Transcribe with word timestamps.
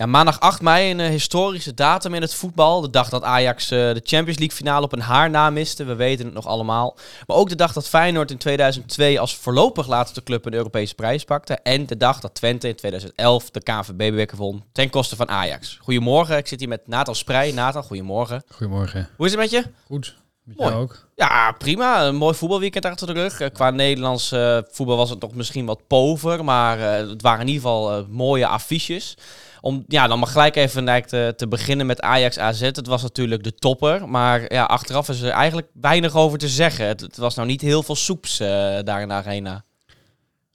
Ja, 0.00 0.06
maandag 0.06 0.40
8 0.40 0.60
mei, 0.60 0.90
een 0.90 1.00
eh, 1.00 1.08
historische 1.08 1.74
datum 1.74 2.14
in 2.14 2.20
het 2.20 2.34
voetbal. 2.34 2.80
De 2.80 2.90
dag 2.90 3.08
dat 3.08 3.22
Ajax 3.22 3.70
eh, 3.70 3.78
de 3.78 4.00
Champions 4.04 4.38
League 4.38 4.56
finale 4.56 4.84
op 4.84 4.92
een 4.92 5.00
haar 5.00 5.30
na 5.30 5.50
miste. 5.50 5.84
We 5.84 5.94
weten 5.94 6.24
het 6.24 6.34
nog 6.34 6.46
allemaal. 6.46 6.96
Maar 7.26 7.36
ook 7.36 7.48
de 7.48 7.54
dag 7.54 7.72
dat 7.72 7.88
Feyenoord 7.88 8.30
in 8.30 8.38
2002 8.38 9.20
als 9.20 9.36
voorlopig 9.36 9.86
laatste 9.86 10.22
club 10.22 10.46
een 10.46 10.54
Europese 10.54 10.94
prijs 10.94 11.24
pakte. 11.24 11.54
En 11.54 11.86
de 11.86 11.96
dag 11.96 12.20
dat 12.20 12.34
Twente 12.34 12.68
in 12.68 12.76
2011 12.76 13.50
de 13.50 13.60
KNVB-beker 13.60 14.36
won 14.36 14.64
ten 14.72 14.90
koste 14.90 15.16
van 15.16 15.28
Ajax. 15.28 15.78
Goedemorgen, 15.80 16.36
ik 16.36 16.46
zit 16.46 16.60
hier 16.60 16.68
met 16.68 16.86
Nathan 16.86 17.14
Sprij. 17.14 17.52
Nathan, 17.52 17.82
goedemorgen. 17.82 18.42
Goedemorgen. 18.48 19.08
Hoe 19.16 19.26
is 19.26 19.32
het 19.32 19.40
met 19.40 19.50
je? 19.50 19.64
Goed. 19.86 20.16
Met 20.44 20.56
Mooi. 20.56 20.70
jou 20.70 20.82
ook? 20.82 21.08
Ja, 21.14 21.52
prima. 21.52 22.06
Een 22.06 22.16
mooi 22.16 22.34
voetbalweekend 22.34 22.84
achter 22.84 23.06
de 23.06 23.12
rug. 23.12 23.40
Eh, 23.40 23.48
qua 23.52 23.70
Nederlands 23.70 24.34
voetbal 24.70 24.96
was 24.96 25.10
het 25.10 25.20
nog 25.20 25.34
misschien 25.34 25.66
wat 25.66 25.86
pover. 25.86 26.44
Maar 26.44 26.78
het 26.78 27.22
waren 27.22 27.40
in 27.40 27.46
ieder 27.46 27.62
geval 27.62 28.06
mooie 28.08 28.46
affiches. 28.46 29.16
Om 29.60 29.84
ja, 29.86 30.06
dan 30.06 30.18
maar 30.18 30.28
gelijk 30.28 30.56
even 30.56 31.06
te, 31.06 31.34
te 31.36 31.48
beginnen 31.48 31.86
met 31.86 32.00
Ajax 32.00 32.38
AZ. 32.38 32.60
Het 32.60 32.86
was 32.86 33.02
natuurlijk 33.02 33.42
de 33.42 33.54
topper. 33.54 34.08
Maar 34.08 34.52
ja, 34.52 34.64
achteraf 34.64 35.08
is 35.08 35.20
er 35.20 35.30
eigenlijk 35.30 35.68
weinig 35.72 36.14
over 36.14 36.38
te 36.38 36.48
zeggen. 36.48 36.86
Het, 36.86 37.16
was 37.16 37.34
nou 37.34 37.48
niet 37.48 37.60
heel 37.60 37.82
veel 37.82 37.96
soeps 37.96 38.40
eh, 38.40 38.48
daar 38.84 39.00
in 39.00 39.08
de 39.08 39.14
arena. 39.14 39.64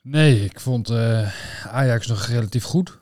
Nee, 0.02 0.44
ik 0.44 0.60
vond 0.60 0.90
eh, 0.90 1.32
Ajax 1.68 2.08
nog 2.08 2.26
relatief 2.26 2.64
goed. 2.64 3.00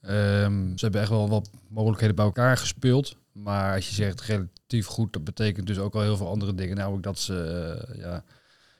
Ehm, 0.00 0.76
ze 0.76 0.84
hebben 0.84 1.00
echt 1.00 1.10
wel 1.10 1.28
wat 1.28 1.50
mogelijkheden 1.68 2.16
bij 2.16 2.24
elkaar 2.24 2.56
gespeeld. 2.56 3.16
Maar 3.32 3.74
als 3.74 3.88
je 3.88 3.94
zegt 3.94 4.20
relatief 4.20 4.86
goed, 4.86 5.12
dat 5.12 5.24
betekent 5.24 5.66
dus 5.66 5.78
ook 5.78 5.94
al 5.94 6.00
heel 6.00 6.16
veel 6.16 6.28
andere 6.28 6.54
dingen. 6.54 6.76
Namelijk 6.76 7.02
dat 7.02 7.18
ze 7.18 7.34
eh, 7.88 7.98
ja, 7.98 8.24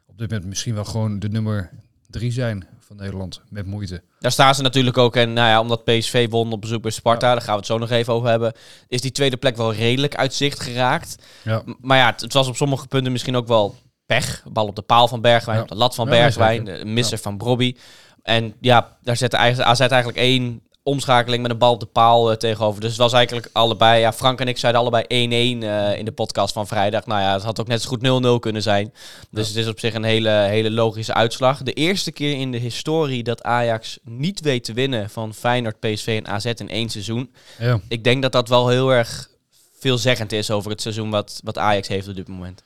op 0.06 0.18
dit 0.18 0.30
moment 0.30 0.48
misschien 0.48 0.74
wel 0.74 0.84
gewoon 0.84 1.18
de 1.18 1.28
nummer 1.28 1.70
drie 2.12 2.32
zijn 2.32 2.66
van 2.80 2.96
Nederland. 2.96 3.40
Met 3.48 3.66
moeite. 3.66 4.02
Daar 4.18 4.32
staan 4.32 4.54
ze 4.54 4.62
natuurlijk 4.62 4.98
ook. 4.98 5.16
En 5.16 5.32
nou 5.32 5.48
ja, 5.48 5.60
omdat 5.60 5.84
PSV 5.84 6.28
won 6.30 6.52
op 6.52 6.60
bezoek 6.60 6.82
bij 6.82 6.90
Sparta, 6.90 7.26
Ja. 7.28 7.32
daar 7.32 7.42
gaan 7.42 7.52
we 7.52 7.58
het 7.58 7.66
zo 7.68 7.78
nog 7.78 7.90
even 7.90 8.12
over 8.12 8.28
hebben. 8.28 8.52
Is 8.88 9.00
die 9.00 9.12
tweede 9.12 9.36
plek 9.36 9.56
wel 9.56 9.72
redelijk 9.74 10.14
uit 10.16 10.34
zicht 10.34 10.60
geraakt. 10.60 11.16
Ja. 11.44 11.62
Maar 11.80 11.98
ja, 11.98 12.06
het, 12.10 12.20
het 12.20 12.32
was 12.32 12.48
op 12.48 12.56
sommige 12.56 12.86
punten 12.86 13.12
misschien 13.12 13.36
ook 13.36 13.46
wel 13.46 13.74
pech. 14.06 14.42
Bal 14.52 14.66
op 14.66 14.76
de 14.76 14.82
paal 14.82 15.08
van 15.08 15.20
Bergwijn, 15.20 15.56
Ja. 15.56 15.62
op 15.62 15.68
de 15.68 15.74
lat 15.74 15.94
van 15.94 16.08
Bergwijn, 16.08 16.64
de 16.64 16.84
misser 16.84 17.18
van 17.18 17.36
Brobby. 17.36 17.76
En 18.22 18.54
ja, 18.60 18.96
daar 19.02 19.16
zette 19.16 19.36
eigenlijk- 19.36 19.68
AZ 19.70 19.80
eigenlijk 19.80 20.18
één 20.18 20.62
omschakeling 20.82 21.42
met 21.42 21.50
een 21.50 21.58
bal 21.58 21.72
op 21.72 21.80
de 21.80 21.86
paal 21.86 22.30
eh, 22.30 22.36
tegenover. 22.36 22.80
Dus 22.80 22.90
het 22.90 22.98
was 22.98 23.12
eigenlijk 23.12 23.48
allebei... 23.52 24.00
Ja, 24.00 24.12
Frank 24.12 24.40
en 24.40 24.48
ik 24.48 24.58
zeiden 24.58 24.80
allebei 24.80 25.04
1-1 25.04 25.08
eh, 25.08 25.98
in 25.98 26.04
de 26.04 26.12
podcast 26.12 26.52
van 26.52 26.66
vrijdag. 26.66 27.06
Nou 27.06 27.20
ja, 27.20 27.32
het 27.32 27.42
had 27.42 27.60
ook 27.60 27.66
net 27.66 27.82
zo 27.82 27.88
goed 27.88 28.36
0-0 28.38 28.40
kunnen 28.40 28.62
zijn. 28.62 28.92
Dus 29.30 29.48
het 29.48 29.56
is 29.56 29.66
op 29.68 29.78
zich 29.78 29.94
een 29.94 30.04
hele, 30.04 30.30
hele 30.30 30.70
logische 30.70 31.14
uitslag. 31.14 31.62
De 31.62 31.72
eerste 31.72 32.12
keer 32.12 32.38
in 32.38 32.50
de 32.50 32.58
historie 32.58 33.22
dat 33.22 33.42
Ajax 33.42 33.98
niet 34.02 34.40
weet 34.40 34.64
te 34.64 34.72
winnen 34.72 35.10
van 35.10 35.34
Feyenoord, 35.34 35.80
PSV 35.80 36.20
en 36.24 36.32
AZ 36.32 36.44
in 36.44 36.68
één 36.68 36.88
seizoen. 36.88 37.32
Ja. 37.58 37.80
Ik 37.88 38.04
denk 38.04 38.22
dat 38.22 38.32
dat 38.32 38.48
wel 38.48 38.68
heel 38.68 38.92
erg 38.92 39.30
veelzeggend 39.78 40.32
is 40.32 40.50
over 40.50 40.70
het 40.70 40.80
seizoen 40.80 41.10
wat, 41.10 41.40
wat 41.44 41.58
Ajax 41.58 41.88
heeft 41.88 42.08
op 42.08 42.14
dit 42.14 42.28
moment. 42.28 42.62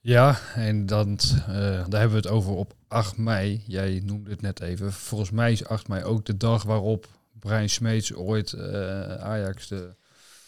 Ja, 0.00 0.38
en 0.54 0.86
dan, 0.86 1.18
eh, 1.46 1.54
daar 1.88 2.00
hebben 2.00 2.10
we 2.10 2.16
het 2.16 2.28
over 2.28 2.52
op 2.52 2.72
8 2.88 3.16
mei. 3.16 3.62
Jij 3.66 4.02
noemde 4.04 4.30
het 4.30 4.42
net 4.42 4.60
even. 4.60 4.92
Volgens 4.92 5.30
mij 5.30 5.52
is 5.52 5.66
8 5.66 5.88
mei 5.88 6.04
ook 6.04 6.24
de 6.24 6.36
dag 6.36 6.62
waarop 6.62 7.06
Brian 7.40 7.68
Smeets 7.68 8.14
ooit 8.14 8.52
eh, 8.52 9.14
Ajax 9.14 9.68
de... 9.68 9.94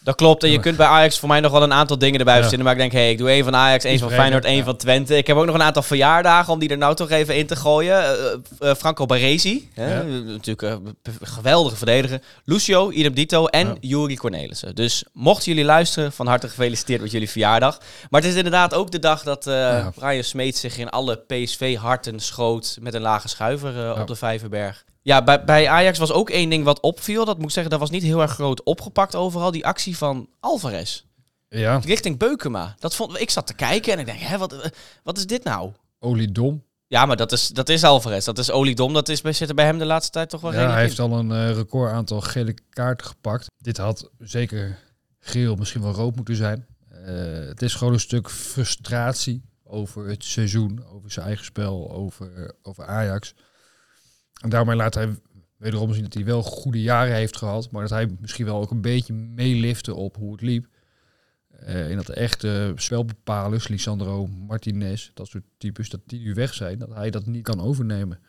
Dat 0.03 0.15
klopt. 0.15 0.43
En 0.43 0.51
je 0.51 0.59
kunt 0.59 0.77
bij 0.77 0.87
Ajax 0.87 1.19
voor 1.19 1.29
mij 1.29 1.39
nog 1.39 1.51
wel 1.51 1.63
een 1.63 1.73
aantal 1.73 1.97
dingen 1.97 2.19
erbij 2.19 2.33
Ja. 2.33 2.39
verzinnen. 2.39 2.67
Maar 2.67 2.75
ik 2.75 2.81
denk, 2.81 2.91
hey, 2.91 3.11
ik 3.11 3.17
doe 3.17 3.29
één 3.29 3.43
van 3.43 3.55
Ajax, 3.55 3.83
één 3.83 3.99
van 3.99 4.11
Feyenoord, 4.11 4.45
één 4.45 4.57
ja. 4.57 4.63
van 4.63 4.75
Twente. 4.75 5.17
Ik 5.17 5.27
heb 5.27 5.37
ook 5.37 5.45
nog 5.45 5.55
een 5.55 5.61
aantal 5.61 5.81
verjaardagen 5.81 6.53
om 6.53 6.59
die 6.59 6.69
er 6.69 6.77
nou 6.77 6.95
toch 6.95 7.09
even 7.09 7.35
in 7.35 7.47
te 7.47 7.55
gooien. 7.55 8.03
Eh, 8.03 8.69
eh, 8.69 8.75
Franco 8.75 9.05
Baresi, 9.05 9.69
Ja. 9.75 10.01
natuurlijk 10.03 10.61
een 10.61 10.97
geweldige 11.21 11.75
verdediger. 11.75 12.21
Lucio, 12.45 12.91
idem 12.91 13.13
dito 13.13 13.45
en. 13.45 13.77
Juri 13.79 14.15
Cornelissen. 14.15 14.75
Dus 14.75 15.03
mochten 15.13 15.51
jullie 15.51 15.65
luisteren, 15.65 16.11
van 16.11 16.27
harte 16.27 16.47
gefeliciteerd 16.47 17.01
met 17.01 17.11
jullie 17.11 17.29
verjaardag. 17.29 17.77
Maar 18.09 18.21
het 18.21 18.29
is 18.29 18.35
inderdaad 18.35 18.73
ook 18.73 18.91
de 18.91 18.99
dag 18.99 19.23
dat. 19.23 19.43
Brian 19.95 20.23
Smeets 20.23 20.59
zich 20.59 20.77
in 20.77 20.89
alle 20.89 21.15
PSV-harten 21.27 22.19
schoot 22.19 22.77
met 22.81 22.93
een 22.93 23.01
lage 23.01 23.27
schuiver 23.27 23.99
op 24.01 24.07
de 24.07 24.15
Vijverberg. 24.15 24.83
Ja, 25.01 25.23
bij, 25.23 25.43
bij 25.43 25.69
Ajax 25.69 25.97
was 25.97 26.11
ook 26.11 26.29
één 26.29 26.49
ding 26.49 26.63
wat 26.63 26.79
opviel. 26.79 27.25
Dat 27.25 27.35
moet 27.37 27.45
ik 27.45 27.51
zeggen, 27.51 27.71
dat 27.71 27.79
was 27.79 27.89
niet 27.89 28.03
heel 28.03 28.21
erg 28.21 28.31
groot 28.31 28.63
opgepakt 28.63 29.15
overal. 29.15 29.51
Die 29.51 29.65
actie 29.65 29.97
van 29.97 30.29
Alvarez 30.39 31.03
Ja, 31.49 31.77
richting 31.77 32.17
Beukema. 32.17 32.75
Dat 32.79 32.95
vond, 32.95 33.19
ik 33.21 33.29
zat 33.29 33.47
te 33.47 33.53
kijken 33.53 33.93
en 33.93 33.99
ik 33.99 34.05
denk, 34.05 34.19
hè, 34.19 34.37
wat, 34.37 34.53
eh, 34.53 34.69
wat 35.03 35.17
is 35.17 35.25
dit 35.27 35.43
nou? 35.43 35.71
Oliedom. 35.99 36.63
Ja, 36.87 37.05
maar 37.05 37.15
dat 37.17 37.31
is, 37.31 37.47
dat 37.47 37.69
is 37.69 37.83
Alvarez. 37.83 38.25
Dat 38.25 38.37
is 38.37 38.51
Oliedom. 38.51 38.93
Dat 38.93 39.09
is, 39.09 39.21
bij- 39.21 39.33
zit 39.33 39.49
er 39.49 39.55
bij 39.55 39.65
hem 39.65 39.77
de 39.77 39.85
laatste 39.85 40.11
tijd 40.11 40.29
toch 40.29 40.41
wel 40.41 40.51
Ja, 40.53 40.57
hij 40.57 40.67
in. 40.71 40.77
heeft 40.77 40.99
al 40.99 41.11
een 41.19 41.31
eh, 41.31 41.51
record 41.51 41.91
aantal 41.91 42.21
gele 42.21 42.53
kaarten 42.69 43.07
gepakt. 43.07 43.47
Dit 43.57 43.77
had 43.77 44.09
zeker 44.19 44.79
geel, 45.19 45.55
misschien 45.55 45.81
wel 45.81 45.91
rood 45.91 46.15
moeten 46.15 46.35
zijn. 46.35 46.65
Eh, 46.89 47.13
het 47.47 47.61
is 47.61 47.73
gewoon 47.73 47.93
een 47.93 47.99
stuk 47.99 48.29
frustratie 48.29 49.41
over 49.63 50.07
het 50.07 50.23
seizoen, 50.23 50.83
over 50.93 51.11
zijn 51.11 51.25
eigen 51.25 51.45
spel, 51.45 51.91
over, 51.91 52.55
over 52.61 52.85
Ajax. 52.85 53.33
En 54.39 54.49
daarmee 54.49 54.75
laat 54.75 54.93
hij 54.93 55.15
wederom 55.57 55.93
zien 55.93 56.03
dat 56.03 56.13
hij 56.13 56.25
wel 56.25 56.43
goede 56.43 56.81
jaren 56.81 57.15
heeft 57.15 57.37
gehad, 57.37 57.71
maar 57.71 57.81
dat 57.81 57.91
hij 57.91 58.07
misschien 58.19 58.45
wel 58.45 58.61
ook 58.61 58.71
een 58.71 58.81
beetje 58.81 59.13
meelifte 59.13 59.95
op 59.95 60.15
hoe 60.15 60.31
het 60.31 60.41
liep. 60.41 60.67
Eh 61.49 61.89
en 61.89 61.95
dat 61.95 62.05
de 62.05 62.13
echte 62.13 62.71
spelbepalers, 62.75 63.67
Lisandro 63.67 64.27
Martinez, 64.27 65.11
dat 65.13 65.27
soort 65.27 65.43
types, 65.57 65.89
dat 65.89 65.99
die 66.05 66.19
nu 66.19 66.33
weg 66.33 66.53
zijn, 66.53 66.79
dat 66.79 66.93
hij 66.93 67.09
dat 67.09 67.25
niet 67.25 67.43
kan 67.43 67.61
overnemen. 67.61 68.19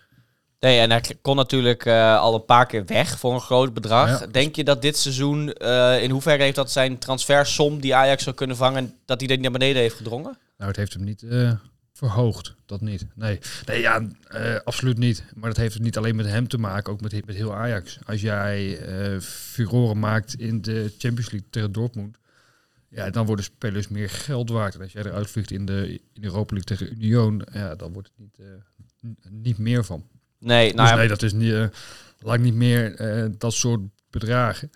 Nee, 0.61 0.79
en 0.79 0.91
hij 0.91 1.03
kon 1.23 1.37
natuurlijk 1.37 1.85
eh, 1.85 2.19
al 2.19 2.35
een 2.35 2.45
paar 2.45 2.67
keer 2.67 2.87
weg 2.87 3.19
voor 3.19 3.35
een 3.35 3.41
groot 3.41 3.75
bedrag. 3.75 4.21
Ja. 4.21 4.27
Denk 4.27 4.57
je 4.57 4.65
dat 4.65 4.83
dit 4.83 4.97
seizoen, 4.97 5.53
eh, 5.53 6.03
in 6.03 6.11
hoeverre 6.11 6.43
heeft 6.43 6.57
dat 6.57 6.71
zijn 6.71 6.99
transfersom 6.99 7.81
die 7.81 7.95
Ajax 7.95 8.23
zou 8.23 8.37
kunnen 8.37 8.57
vangen, 8.57 8.95
dat 9.05 9.21
hij 9.21 9.29
niet 9.29 9.41
naar 9.41 9.51
beneden 9.51 9.83
heeft 9.83 9.97
gedrongen? 9.97 10.39
Nou, 10.57 10.71
het 10.71 10.77
heeft 10.77 10.93
hem 10.93 11.05
niet 11.05 11.23
verhoogd. 12.01 12.55
Dat 12.67 12.81
niet. 12.81 13.07
Nee, 13.15 13.39
nee 13.67 13.81
ja, 13.81 14.07
eh, 14.29 14.57
absoluut 14.65 14.99
niet. 14.99 15.25
Maar 15.35 15.49
dat 15.49 15.57
heeft 15.57 15.75
het 15.75 15.83
niet 15.83 15.97
alleen 15.97 16.17
met 16.17 16.27
hem 16.27 16.49
te 16.49 16.59
maken, 16.59 16.93
ook 16.93 17.01
met, 17.01 17.27
met 17.27 17.35
heel 17.35 17.55
Ajax. 17.55 17.99
Als 18.07 18.21
jij 18.21 18.79
eh 18.79 19.21
furoren 19.21 19.99
maakt 19.99 20.35
in 20.35 20.63
de 20.63 20.93
Champions 20.99 21.31
League 21.31 21.49
tegen 21.51 21.73
Dortmund, 21.73 22.19
ja, 22.89 23.11
dan 23.11 23.27
worden 23.27 23.45
spelers 23.45 23.89
meer 23.89 24.11
geld 24.11 24.51
waard. 24.51 24.75
En 24.75 24.81
als 24.81 24.93
jij 24.93 25.05
eruit 25.05 25.31
vliegt 25.31 25.51
in 25.51 25.67
de 25.67 26.01
in 26.13 26.25
Europa 26.25 26.55
League 26.55 26.77
tegen 26.77 26.97
Union, 26.97 27.43
ja, 27.53 27.75
dan 27.75 27.93
wordt 27.93 28.09
het 28.09 28.19
niet, 28.19 28.39
eh, 28.39 29.11
niet 29.31 29.59
meer 29.59 29.85
van. 29.85 30.07
Nee, 30.39 30.75
nou 30.75 30.89
dus 30.89 30.99
nee, 30.99 31.09
dat 31.09 31.23
is 31.23 31.33
niet, 31.33 31.71
lang 32.19 32.43
niet 32.43 32.55
meer 32.55 32.97
dat 33.39 33.53
soort 33.53 33.81
bedragen. 34.11 34.71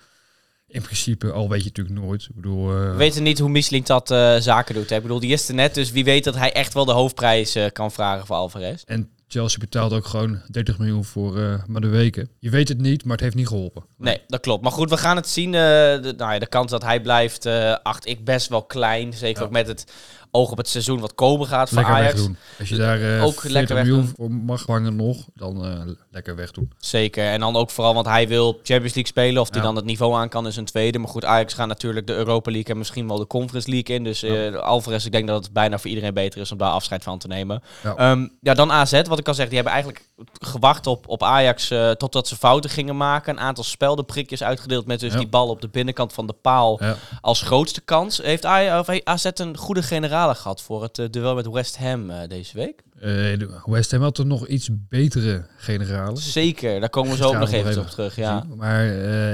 In 0.75 0.83
principe, 0.83 1.31
al 1.33 1.49
weet 1.49 1.63
je 1.63 1.69
natuurlijk 1.75 2.07
nooit. 2.07 2.23
Ik 2.23 2.35
bedoel, 2.35 2.71
eh, 2.71 2.77
we 2.91 2.97
weten 2.97 3.23
niet 3.23 3.39
hoe 3.39 3.49
Michelin 3.49 3.83
dat 3.85 4.11
eh, 4.11 4.37
zaken 4.39 4.75
doet. 4.75 4.91
Hè. 4.91 4.97
Ik 4.97 5.03
bedoel, 5.03 5.21
die 5.21 5.33
is 5.33 5.49
er 5.49 5.55
net, 5.55 5.75
dus 5.75 5.91
wie 5.91 6.05
weet 6.05 6.25
dat 6.25 6.35
hij 6.37 6.53
echt 6.53 6.75
wel 6.75 6.85
de 6.85 6.93
hoofdprijs 6.93 7.55
eh, 7.55 7.65
kan 7.73 7.93
vragen 7.93 8.27
voor 8.27 8.37
Alvarez. 8.37 8.83
En 8.85 9.11
Chelsea 9.29 9.59
betaalt 9.59 9.93
ook 9.93 10.05
gewoon 10.07 10.41
30 10.51 10.79
miljoen 10.79 11.05
voor 11.05 11.63
maar 11.67 11.81
de 11.81 11.89
weken. 11.89 12.29
Je 12.39 12.51
weet 12.51 12.69
het 12.69 12.79
niet, 12.81 13.05
maar 13.05 13.13
het 13.13 13.21
heeft 13.25 13.35
niet 13.35 13.49
geholpen. 13.49 13.85
Nee, 13.99 14.21
dat 14.27 14.41
klopt. 14.41 14.63
Maar 14.63 14.73
goed, 14.73 14.91
we 14.91 14.97
gaan 14.97 15.17
het 15.17 15.29
zien. 15.29 15.55
eh, 15.55 15.61
de, 15.61 16.15
nou 16.17 16.33
ja, 16.33 16.39
de 16.39 16.47
kans 16.47 16.71
dat 16.71 16.83
hij 16.83 17.01
blijft, 17.01 17.47
acht 17.83 18.07
ik 18.07 18.25
best 18.25 18.49
wel 18.49 18.63
klein. 18.63 19.13
Zeker 19.13 19.41
Ja. 19.41 19.47
ook 19.47 19.53
met 19.53 19.67
het 19.67 19.93
oog 20.35 20.51
op 20.51 20.57
het 20.57 20.69
seizoen 20.69 21.01
wat 21.01 21.15
komen 21.15 21.47
gaat 21.47 21.69
voor 21.69 21.77
Lekker 21.79 21.95
Ajax. 21.95 22.13
wegdoen. 22.15 22.37
Als 22.59 22.69
je 22.69 22.77
daar 22.77 23.01
eh 23.17 23.25
Ook 23.25 23.43
lekker 23.45 23.77
40 23.77 23.77
miljoen 23.77 24.13
voor 24.17 24.31
mag 24.31 24.63
vangen 24.63 24.97
nog, 24.97 25.17
dan 25.35 25.65
eh, 25.65 25.81
lekker 26.11 26.37
wegdoen. 26.37 26.73
Zeker. 26.79 27.25
En 27.31 27.41
dan 27.41 27.57
ook 27.57 27.71
vooral, 27.71 27.95
want 27.95 28.07
hij 28.07 28.29
wil 28.29 28.53
Champions 28.53 28.83
League 28.95 29.07
spelen. 29.07 29.41
Of 29.43 29.49
hij 29.51 29.59
Ja. 29.59 29.65
dan 29.67 29.77
het 29.77 29.85
niveau 29.85 30.15
aan 30.15 30.29
kan, 30.29 30.47
is 30.47 30.57
een 30.57 30.65
tweede. 30.65 30.99
Maar 30.99 31.09
goed, 31.09 31.25
Ajax 31.25 31.55
gaat 31.55 31.67
natuurlijk 31.69 32.07
de 32.07 32.15
Europa 32.15 32.51
League 32.51 32.71
en 32.73 32.79
misschien 32.79 33.09
wel 33.09 33.19
de 33.19 33.27
Conference 33.27 33.71
League 33.71 33.97
in. 33.97 34.05
Dus 34.05 34.23
eh, 34.23 34.55
Alvarez, 34.55 35.05
ik 35.05 35.13
denk 35.13 35.27
dat 35.29 35.45
het 35.45 35.53
bijna 35.53 35.79
voor 35.79 35.91
iedereen 35.91 36.15
beter 36.15 36.41
is 36.41 36.53
om 36.53 36.59
daar 36.59 36.71
afscheid 36.71 37.03
van 37.03 37.19
te 37.19 37.27
nemen. 37.27 37.63
Ja. 37.83 37.95
Ja, 37.99 38.29
ja 38.41 38.55
dan 38.55 38.73
AZ, 38.73 39.03
wat 39.09 39.19
ik 39.19 39.29
al 39.29 39.35
zeg, 39.35 39.47
die 39.47 39.55
hebben 39.55 39.73
eigenlijk 39.73 40.09
gewacht 40.41 40.87
op, 40.87 41.09
op 41.09 41.23
Ajax 41.23 41.69
totdat 41.97 42.29
ze 42.29 42.37
fouten 42.37 42.71
gingen 42.71 42.97
maken. 42.97 43.33
Een 43.37 43.41
aantal 43.43 43.65
speldenprikjes 43.65 44.43
uitgedeeld 44.43 44.87
met 44.87 45.01
dus 45.01 45.13
Ja. 45.13 45.19
die 45.19 45.29
bal 45.29 45.49
op 45.49 45.61
de 45.61 45.69
binnenkant 45.69 46.13
van 46.13 46.27
de 46.27 46.33
paal. 46.33 46.83
Ja. 46.83 46.97
Als 47.21 47.43
grootste 47.43 47.81
kans 47.81 48.19
heeft 48.23 48.45
Aj- 48.45 48.79
of 48.79 48.87
heeft 48.87 49.05
AZ 49.05 49.31
een 49.35 49.57
goede 49.57 49.83
gehad 50.33 50.63
voor 50.63 50.83
het 50.83 50.99
eh, 50.99 51.11
duel 51.11 51.35
met 51.35 51.51
West 51.51 51.79
Ham 51.79 52.11
eh, 52.11 52.29
deze 52.29 52.57
week. 52.57 52.83
Eh, 53.01 53.65
West 53.65 53.91
Ham 53.91 54.03
had 54.03 54.19
er 54.19 54.27
nog 54.27 54.47
iets 54.47 54.69
betere 54.89 55.47
generalen. 55.57 56.17
Zeker, 56.17 56.81
daar 56.81 56.91
komen 56.91 57.11
we 57.11 57.17
zo 57.17 57.29
ook 57.29 57.39
nog 57.39 57.51
even 57.51 57.81
op 57.81 57.87
terug. 57.87 58.17
Ja. 58.17 58.41
zien. 58.41 58.57
Maar 58.57 58.85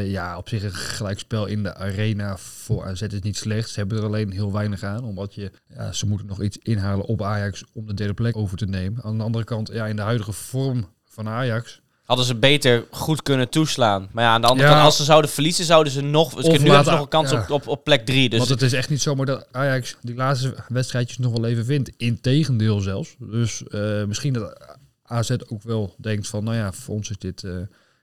ja, 0.02 0.36
op 0.36 0.48
zich 0.48 0.62
een 0.62 0.72
gelijkspel 0.72 1.46
in 1.46 1.62
de 1.62 1.74
arena 1.74 2.36
voor 2.36 2.84
AZ 2.84 3.02
is 3.02 3.20
niet 3.20 3.36
slecht. 3.36 3.68
Ze 3.70 3.78
hebben 3.78 3.98
er 3.98 4.04
alleen 4.04 4.32
heel 4.32 4.52
weinig 4.52 4.82
aan, 4.82 5.04
omdat 5.04 5.34
je, 5.34 5.50
ja, 5.74 5.92
ze 5.92 6.06
moeten 6.06 6.26
nog 6.26 6.42
iets 6.42 6.58
inhalen 6.62 7.04
op 7.04 7.22
Ajax 7.22 7.64
om 7.72 7.86
de 7.86 7.94
derde 7.94 8.14
plek 8.14 8.36
over 8.36 8.56
te 8.56 8.66
nemen. 8.66 9.02
Aan 9.02 9.18
de 9.18 9.24
andere 9.24 9.44
kant, 9.44 9.70
ja, 9.72 9.86
in 9.86 9.96
de 9.96 10.02
huidige 10.02 10.32
vorm 10.32 10.88
van 11.04 11.28
Ajax, 11.28 11.79
Hadden 12.10 12.28
ze 12.28 12.34
beter 12.34 12.84
goed 12.90 13.22
kunnen 13.22 13.48
toeslaan. 13.48 14.08
Maar 14.12 14.24
ja, 14.24 14.32
aan 14.32 14.40
de 14.40 14.46
andere 14.46 14.68
Ja. 14.68 14.74
kant, 14.74 14.86
als 14.86 14.96
ze 14.96 15.04
zouden 15.04 15.30
verliezen, 15.30 15.64
zouden 15.64 15.92
ze 15.92 16.00
nog... 16.00 16.30
Ze 16.30 16.36
nu 16.36 16.52
hebben 16.52 16.84
ze 16.84 16.90
nog 16.90 17.00
een 17.00 17.08
kans 17.08 17.30
ja. 17.30 17.40
op, 17.40 17.50
op, 17.50 17.66
op 17.66 17.84
plek 17.84 18.06
drie. 18.06 18.28
Dus 18.28 18.38
Want 18.38 18.50
het 18.50 18.62
is 18.62 18.72
echt 18.72 18.90
niet 18.90 19.00
zomaar 19.00 19.26
dat 19.26 19.46
Ajax 19.50 19.96
die 20.02 20.14
laatste 20.14 20.54
wedstrijdjes 20.68 21.18
nog 21.18 21.32
wel 21.32 21.44
even 21.44 21.64
wint. 21.64 21.90
Integendeel 21.96 22.80
zelfs. 22.80 23.16
Dus 23.18 23.62
eh, 23.68 24.04
misschien 24.04 24.32
dat 24.32 24.76
AZ 25.02 25.30
ook 25.48 25.62
wel 25.62 25.94
denkt 25.98 26.28
van, 26.28 26.44
nou 26.44 26.56
ja, 26.56 26.72
voor 26.72 26.94
ons 26.94 27.10
is 27.10 27.18
dit, 27.18 27.44
eh, 27.44 27.52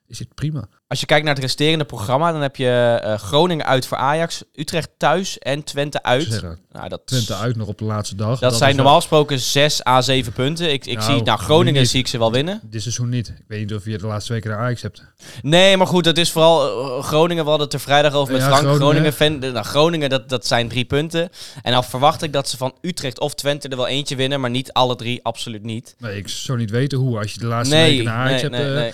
is 0.07 0.17
dit 0.17 0.33
prima. 0.33 0.67
Als 0.87 0.99
je 0.99 1.05
kijkt 1.05 1.25
naar 1.25 1.33
het 1.33 1.43
resterende 1.43 1.85
programma, 1.85 2.31
dan 2.31 2.41
heb 2.41 2.55
je 2.55 2.99
eh, 3.03 3.17
Groningen 3.17 3.65
uit 3.65 3.85
voor 3.87 3.97
Ajax, 3.97 4.43
Utrecht 4.53 4.89
thuis 4.97 5.37
en 5.39 5.63
Twente 5.63 6.03
uit. 6.03 6.41
Nou, 6.71 6.89
dat, 6.89 7.01
Twente 7.05 7.35
uit 7.35 7.55
nog 7.55 7.67
op 7.67 7.77
de 7.77 7.85
laatste 7.85 8.15
dag. 8.15 8.39
dat, 8.39 8.57
zijn 8.57 8.75
normaal 8.75 8.95
gesproken 8.95 9.39
6 9.39 9.85
à 9.85 10.01
7 10.01 10.33
punten. 10.33 10.71
Ik, 10.73 10.85
ik 10.85 10.97
Nou, 10.97 11.11
zie, 11.11 11.23
nou, 11.23 11.39
Groningen 11.39 11.87
zie 11.87 11.99
ik 11.99 12.07
ze 12.07 12.17
wel 12.17 12.31
winnen. 12.31 12.59
Dit 12.63 12.81
seizoen 12.81 13.09
niet. 13.09 13.27
Ik 13.27 13.43
weet 13.47 13.59
niet 13.59 13.73
of 13.73 13.85
je 13.85 13.97
de 13.97 14.07
laatste 14.07 14.33
weken 14.33 14.49
naar 14.49 14.59
Ajax 14.59 14.81
hebt. 14.81 15.03
Nee, 15.41 15.77
maar 15.77 15.87
goed, 15.87 16.03
dat 16.03 16.17
is 16.17 16.31
vooral 16.31 16.67
eh, 16.97 17.03
Groningen. 17.03 17.43
We 17.43 17.49
hadden 17.49 17.67
het 17.67 17.75
er 17.75 17.81
vrijdag 17.81 18.13
over 18.13 18.33
met 18.33 18.41
Ja, 18.41 18.47
Frank. 18.47 18.61
Groningen. 18.75 19.13
Groningen, 19.13 19.13
fan, 19.43 19.53
nou, 19.53 19.65
Groningen 19.65 20.09
dat, 20.09 20.29
dat 20.29 20.47
zijn 20.47 20.67
drie 20.67 20.85
punten. 20.85 21.29
En 21.63 21.71
dan 21.71 21.83
verwacht 21.83 22.21
ik 22.21 22.33
dat 22.33 22.49
ze 22.49 22.57
van 22.57 22.75
Utrecht 22.81 23.19
of 23.19 23.33
Twente 23.33 23.67
er 23.67 23.77
wel 23.77 23.87
eentje 23.87 24.15
winnen, 24.15 24.39
maar 24.41 24.49
niet 24.49 24.73
alle 24.73 24.95
drie, 24.95 25.19
absoluut 25.23 25.63
niet. 25.63 25.95
Nee, 25.99 26.17
ik 26.17 26.27
zou 26.27 26.57
niet 26.57 26.71
weten 26.71 26.97
hoe 26.97 27.17
als 27.19 27.33
je 27.33 27.39
de 27.39 27.45
laatste 27.45 27.75
Nee, 27.75 27.89
weken 27.89 28.05
naar 28.05 28.15
Ajax 28.15 28.41
nee, 28.41 28.51
hebt. 28.51 28.63
nee, 28.63 28.73
eh, 28.75 28.81
nee. 28.81 28.93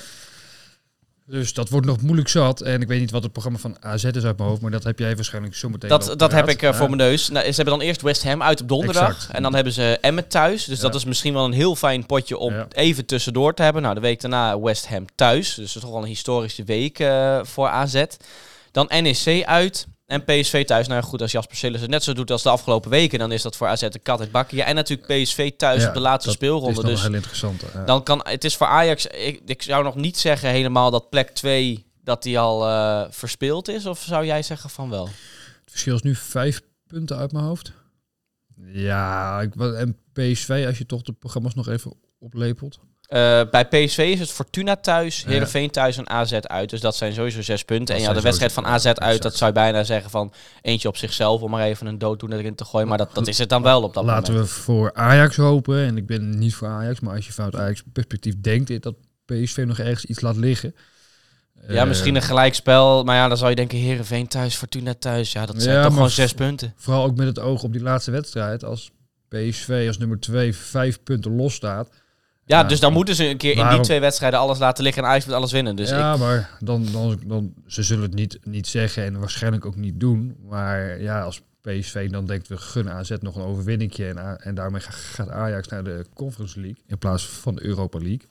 Dus 1.28 1.54
dat 1.54 1.70
wordt 1.70 1.86
nog 1.88 2.02
moeilijk 2.02 2.28
zat. 2.28 2.62
En 2.62 2.82
ik 2.82 2.88
weet 2.88 3.00
niet 3.00 3.12
wat 3.12 3.24
het 3.24 3.32
programma 3.32 3.60
van 3.60 3.78
AZ 3.80 4.04
is 4.04 4.24
uit 4.24 4.38
mijn 4.38 4.50
hoofd, 4.50 4.62
maar 4.62 4.72
dat 4.72 4.84
heb 4.84 5.00
jij 5.00 5.16
waarschijnlijk 5.16 5.56
zo 5.56 5.70
meteen 5.70 5.90
Dat, 5.90 6.14
dat 6.18 6.32
heb 6.32 6.50
ik 6.50 6.62
eh, 6.62 6.70
voor 6.74 6.90
Ja. 6.90 6.96
mijn 6.96 7.10
neus. 7.10 7.30
Nou, 7.30 7.46
ze 7.46 7.56
hebben 7.56 7.78
dan 7.78 7.88
eerst 7.88 8.02
West 8.02 8.24
Ham 8.24 8.42
uit 8.44 8.62
op 8.62 8.68
donderdag. 8.68 9.10
Exact. 9.16 9.34
En 9.34 9.44
dan 9.44 9.56
hebben 9.56 9.74
ze 9.74 9.98
Emmen 10.02 10.28
thuis. 10.28 10.66
Dus 10.66 10.80
dat 10.80 10.96
is 10.96 11.06
misschien 11.06 11.34
wel 11.34 11.46
een 11.46 11.52
heel 11.52 11.76
fijn 11.76 12.06
potje 12.06 12.38
om 12.38 12.54
Ja. 12.54 12.68
even 12.72 13.06
tussendoor 13.06 13.54
te 13.54 13.64
hebben. 13.64 13.82
Nou, 13.82 13.96
de 13.96 14.02
week 14.02 14.22
daarna 14.22 14.60
West 14.60 14.88
Ham 14.88 15.06
thuis. 15.16 15.48
Dus 15.48 15.56
dat 15.56 15.76
is 15.76 15.82
toch 15.82 15.92
wel 15.92 16.02
een 16.02 16.08
historische 16.08 16.64
week 16.64 17.00
eh, 17.00 17.40
voor 17.44 17.68
AZ. 17.68 18.04
Dan 18.72 18.86
NEC 19.02 19.46
uit. 19.46 19.88
En 20.06 20.24
PSV 20.24 20.66
thuis. 20.66 20.88
Nou 20.88 21.04
goed, 21.04 21.22
als 21.22 21.32
Jasper 21.32 21.58
Sillis 21.58 21.82
het 21.82 21.90
net 21.90 22.04
zo 22.04 22.14
doet 22.14 22.32
als 22.32 22.44
de 22.44 22.50
afgelopen 22.50 22.90
weken, 22.90 23.20
dan 23.20 23.32
is 23.32 23.42
dat 23.42 23.56
voor 23.56 23.68
AZ 23.68 23.82
een 23.82 24.02
kat 24.04 24.20
uit 24.20 24.32
bakje. 24.32 24.56
Ja, 24.58 24.66
en 24.66 24.76
natuurlijk 24.76 25.24
PSV 25.24 25.52
thuis 25.58 25.82
Ja, 25.82 25.88
op 25.88 25.94
de 25.94 26.00
laatste 26.00 26.28
dat 26.28 26.38
speelronde. 26.38 26.82
is 26.82 26.88
Dus 26.88 27.02
heel 27.02 27.14
interessant. 27.14 27.64
ja. 27.74 27.84
dan 27.86 28.04
kan 28.04 28.20
het 28.24 28.44
is 28.44 28.56
voor 28.56 28.68
Ajax. 28.68 29.06
Ik, 29.08 29.42
ik 29.46 29.62
zou 29.62 29.84
nog 29.84 29.96
niet 29.96 30.18
zeggen 30.18 30.50
helemaal 30.50 30.92
dat 30.92 31.10
plek 31.10 31.30
2 31.30 31.86
dat 32.04 32.24
die 32.24 32.40
al 32.40 32.68
eh, 32.68 33.06
verspeeld 33.10 33.68
is. 33.68 33.86
Of 33.86 34.00
zou 34.02 34.26
jij 34.26 34.42
zeggen 34.44 34.70
van 34.70 34.90
wel? 34.90 35.06
Het 35.06 35.72
verschil 35.72 35.96
is 35.96 36.02
nu 36.02 36.16
vijf 36.16 36.62
punten 36.88 37.18
uit 37.18 37.32
mijn 37.32 37.46
hoofd. 37.46 37.72
Ja, 38.66 39.42
ik, 39.42 39.56
en 39.56 39.98
PSV, 40.14 40.64
als 40.68 40.78
je 40.78 40.86
toch 40.86 41.02
de 41.02 41.14
programma's 41.14 41.54
nog 41.54 41.68
even 41.68 41.94
oplepelt. 42.20 42.80
Eh, 43.08 43.42
bij 43.52 43.68
PSV 43.68 43.98
is 43.98 44.20
het 44.20 44.32
Fortuna 44.32 44.76
thuis. 44.76 45.24
Heerenveen 45.26 45.70
thuis 45.72 45.98
en 45.98 46.10
AZ 46.10 46.34
uit. 46.34 46.70
Dus 46.70 46.82
dat 46.82 46.96
zijn 46.96 47.14
sowieso 47.14 47.42
zes 47.42 47.64
punten. 47.64 47.86
Dat 47.96 47.96
en 47.96 48.10
ja, 48.10 48.14
de 48.14 48.22
wedstrijd 48.22 48.52
van 48.52 48.66
AZ 48.66 48.86
uit, 48.86 49.22
dat 49.22 49.36
zou 49.36 49.50
je 49.50 49.56
bijna 49.56 49.84
zeggen 49.84 50.10
van 50.10 50.34
eentje 50.62 50.88
op 50.88 50.98
zichzelf 50.98 51.42
om 51.42 51.52
maar 51.52 51.64
even 51.66 51.88
een 51.88 51.98
dooddoener 51.98 52.40
erin 52.40 52.56
te 52.56 52.66
gooien. 52.66 52.88
Maar 52.88 52.98
dat, 52.98 53.10
dat 53.14 53.28
is 53.28 53.38
het 53.38 53.50
dan 53.50 53.62
wel 53.62 53.84
op 53.84 53.94
dat 53.94 54.04
Laten 54.06 54.34
moment. 54.34 54.50
we 54.52 54.56
voor 54.56 54.94
Ajax 54.94 55.36
hopen. 55.36 55.78
En 55.86 55.98
ik 55.98 56.06
ben 56.06 56.38
niet 56.40 56.56
voor 56.56 56.68
Ajax, 56.68 57.00
maar 57.00 57.16
als 57.16 57.26
je 57.26 57.34
vanuit 57.34 57.56
Ajax 57.56 57.84
perspectief 57.94 58.34
denkt 58.42 58.82
dat 58.84 58.96
PSV 59.26 59.64
nog 59.68 59.80
ergens 59.80 60.06
iets 60.06 60.22
laat 60.22 60.36
liggen. 60.38 60.76
Ja, 61.68 61.82
Eh, 61.82 61.88
misschien 61.88 62.16
een 62.16 62.22
gelijkspel. 62.22 63.04
Maar 63.04 63.16
ja, 63.16 63.28
dan 63.28 63.38
zou 63.38 63.50
je 63.50 63.56
denken 63.56 63.78
Heerenveen 63.78 64.28
thuis, 64.28 64.56
Fortuna 64.56 64.94
thuis. 64.94 65.32
Ja, 65.32 65.46
dat 65.46 65.62
zijn 65.62 65.76
Ja, 65.76 65.84
toch 65.84 65.94
gewoon 65.94 66.10
zes 66.10 66.34
punten. 66.34 66.74
Vooral 66.78 67.04
ook 67.04 67.16
met 67.16 67.28
het 67.28 67.40
oog 67.40 67.64
op 67.64 67.72
die 67.74 67.82
laatste 67.82 68.12
wedstrijd. 68.12 68.64
Als 68.64 68.92
PSV 69.28 69.84
als 69.88 69.98
nummer 69.98 70.20
twee 70.20 70.56
vijf 70.56 71.04
punten 71.04 71.36
los 71.36 71.54
staat. 71.54 71.90
Ja, 72.46 72.60
Ja, 72.60 72.64
dus 72.64 72.80
dan 72.80 72.94
moeten 72.94 73.16
ze 73.16 73.28
een 73.30 73.38
keer 73.38 73.52
in 73.58 73.70
die 73.70 73.80
twee 73.80 74.00
wedstrijden 74.00 74.40
alles 74.40 74.60
laten 74.60 74.84
liggen 74.84 75.04
en 75.04 75.10
Ajax 75.10 75.26
moet 75.26 75.36
alles 75.36 75.52
winnen. 75.52 75.76
Dus 75.76 75.90
ja, 75.90 76.14
ik, 76.14 76.20
maar 76.20 76.50
dan, 76.60 76.86
dan, 76.92 77.20
dan, 77.26 77.54
ze 77.68 77.84
zullen 77.84 78.04
het 78.04 78.14
niet, 78.14 78.40
niet 78.44 78.68
zeggen 78.68 79.04
en 79.04 79.20
waarschijnlijk 79.20 79.66
ook 79.66 79.76
niet 79.76 80.00
doen. 80.00 80.36
Maar 80.50 81.02
ja, 81.02 81.22
als 81.22 81.42
PSV 81.62 82.10
dan 82.10 82.26
denkt 82.26 82.48
we 82.48 82.58
gunnen 82.58 82.94
AZ 82.94 83.12
nog 83.20 83.36
een 83.36 83.42
overwinningje 83.42 84.08
en, 84.08 84.40
en 84.42 84.56
daarmee 84.56 84.82
ga- 84.82 84.92
gaat 84.92 85.30
Ajax 85.30 85.68
naar 85.68 85.84
de 85.84 86.06
Conference 86.14 86.60
League 86.60 86.84
in 86.88 86.98
plaats 86.98 87.26
van 87.28 87.56
de 87.56 87.64
Europa 87.66 87.98
League. 88.00 88.28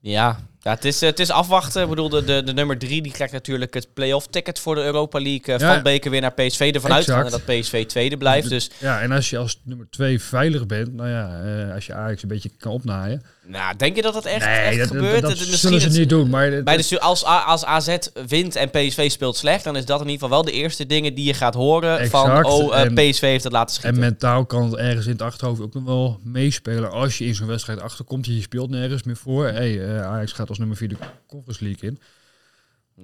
ja, 0.00 0.38
ja 0.66 0.72
het, 0.74 0.84
is, 0.84 1.00
het 1.00 1.20
is 1.20 1.30
afwachten. 1.30 1.82
Ik 1.82 1.88
bedoel, 1.88 2.08
de, 2.08 2.24
de, 2.24 2.42
de 2.42 2.52
nummer 2.52 2.78
drie 2.78 3.02
die 3.02 3.12
krijgt 3.12 3.32
natuurlijk 3.32 3.74
het 3.74 3.88
play-off 3.94 4.26
ticket 4.26 4.58
voor 4.58 4.74
de 4.74 4.82
Europa 4.82 5.20
League 5.20 5.54
eh, 5.54 5.60
Ja. 5.60 5.74
van 5.74 5.82
Beker 5.82 6.10
weer 6.10 6.20
naar 6.20 6.32
PSV. 6.32 6.70
Ervan 6.74 6.92
uitgaande 6.92 7.24
Exact. 7.24 7.46
dat 7.46 7.56
PSV 7.60 7.86
tweede 7.86 8.16
blijft. 8.16 8.48
Dus 8.48 8.70
Ja, 8.78 9.00
en 9.00 9.12
als 9.12 9.30
je 9.30 9.38
als 9.38 9.60
nummer 9.64 9.86
twee 9.90 10.20
veilig 10.20 10.66
bent, 10.66 10.92
nou 10.92 11.08
ja, 11.08 11.40
eh, 11.68 11.74
als 11.74 11.86
je 11.86 11.94
Ajax 11.94 12.22
een 12.22 12.28
beetje 12.28 12.50
kan 12.58 12.72
opnaaien. 12.72 13.22
Nou, 13.48 13.76
denk 13.76 13.96
je 13.96 14.02
dat 14.02 14.14
dat 14.14 14.24
echt, 14.24 14.44
nee, 14.44 14.54
echt 14.54 14.78
dat, 14.78 14.86
gebeurt? 14.88 15.20
dat, 15.20 15.30
dat 15.30 15.38
zullen 15.38 15.80
ze 15.80 15.86
het- 15.88 15.96
niet 15.98 16.08
doen. 16.08 16.30
Maar 16.30 16.62
Bij 16.62 16.76
de, 16.76 17.00
als, 17.00 17.24
als 17.24 17.64
AZ 17.64 17.96
wint 18.26 18.56
en 18.56 18.70
PSV 18.70 19.10
speelt 19.10 19.36
slecht, 19.36 19.64
dan 19.64 19.76
is 19.76 19.84
dat 19.84 20.00
in 20.00 20.06
ieder 20.08 20.20
geval 20.22 20.42
wel 20.42 20.44
de 20.44 20.52
eerste 20.58 20.86
dingen 20.86 21.14
die 21.14 21.24
je 21.24 21.34
gaat 21.34 21.54
horen 21.54 22.08
van 22.10 22.44
oh, 22.46 22.76
eh, 22.76 22.82
En- 22.84 22.94
PSV 22.94 23.20
heeft 23.20 23.44
het 23.44 23.52
laten 23.52 23.74
En 23.74 23.80
schieten. 23.80 24.00
mentaal 24.00 24.46
kan 24.46 24.62
het 24.64 24.74
ergens 24.74 25.06
in 25.06 25.12
het 25.12 25.22
achterhoofd 25.22 25.60
ook 25.60 25.74
nog 25.74 25.84
wel 25.84 26.20
meespelen. 26.24 26.90
Als 26.90 27.18
je 27.18 27.24
in 27.24 27.34
zo'n 27.34 27.46
wedstrijd 27.46 27.80
achterkomt, 27.80 28.26
je 28.26 28.40
speelt 28.40 28.70
nergens 28.70 29.02
meer 29.02 29.16
voor. 29.16 29.46
Hey, 29.46 29.80
eh, 29.84 30.06
Ajax 30.06 30.32
gaat 30.32 30.50
als 30.58 30.58
nummer 30.58 30.76
4 30.76 30.88
de 30.88 30.96
Conference 31.26 31.64
League 31.64 31.88
in. 31.88 31.98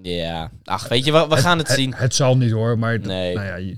Ja, 0.02 0.50
ach, 0.64 0.88
weet 0.88 1.04
je, 1.04 1.12
we, 1.12 1.26
we 1.28 1.36
gaan 1.36 1.58
het 1.58 1.68
zien. 1.68 1.94
Het, 1.94 2.14
zal 2.14 2.36
niet 2.36 2.50
hoor, 2.50 2.78
maar 2.78 2.98
Nee. 3.00 3.34
nou 3.34 3.46
ja, 3.46 3.54
je, 3.54 3.76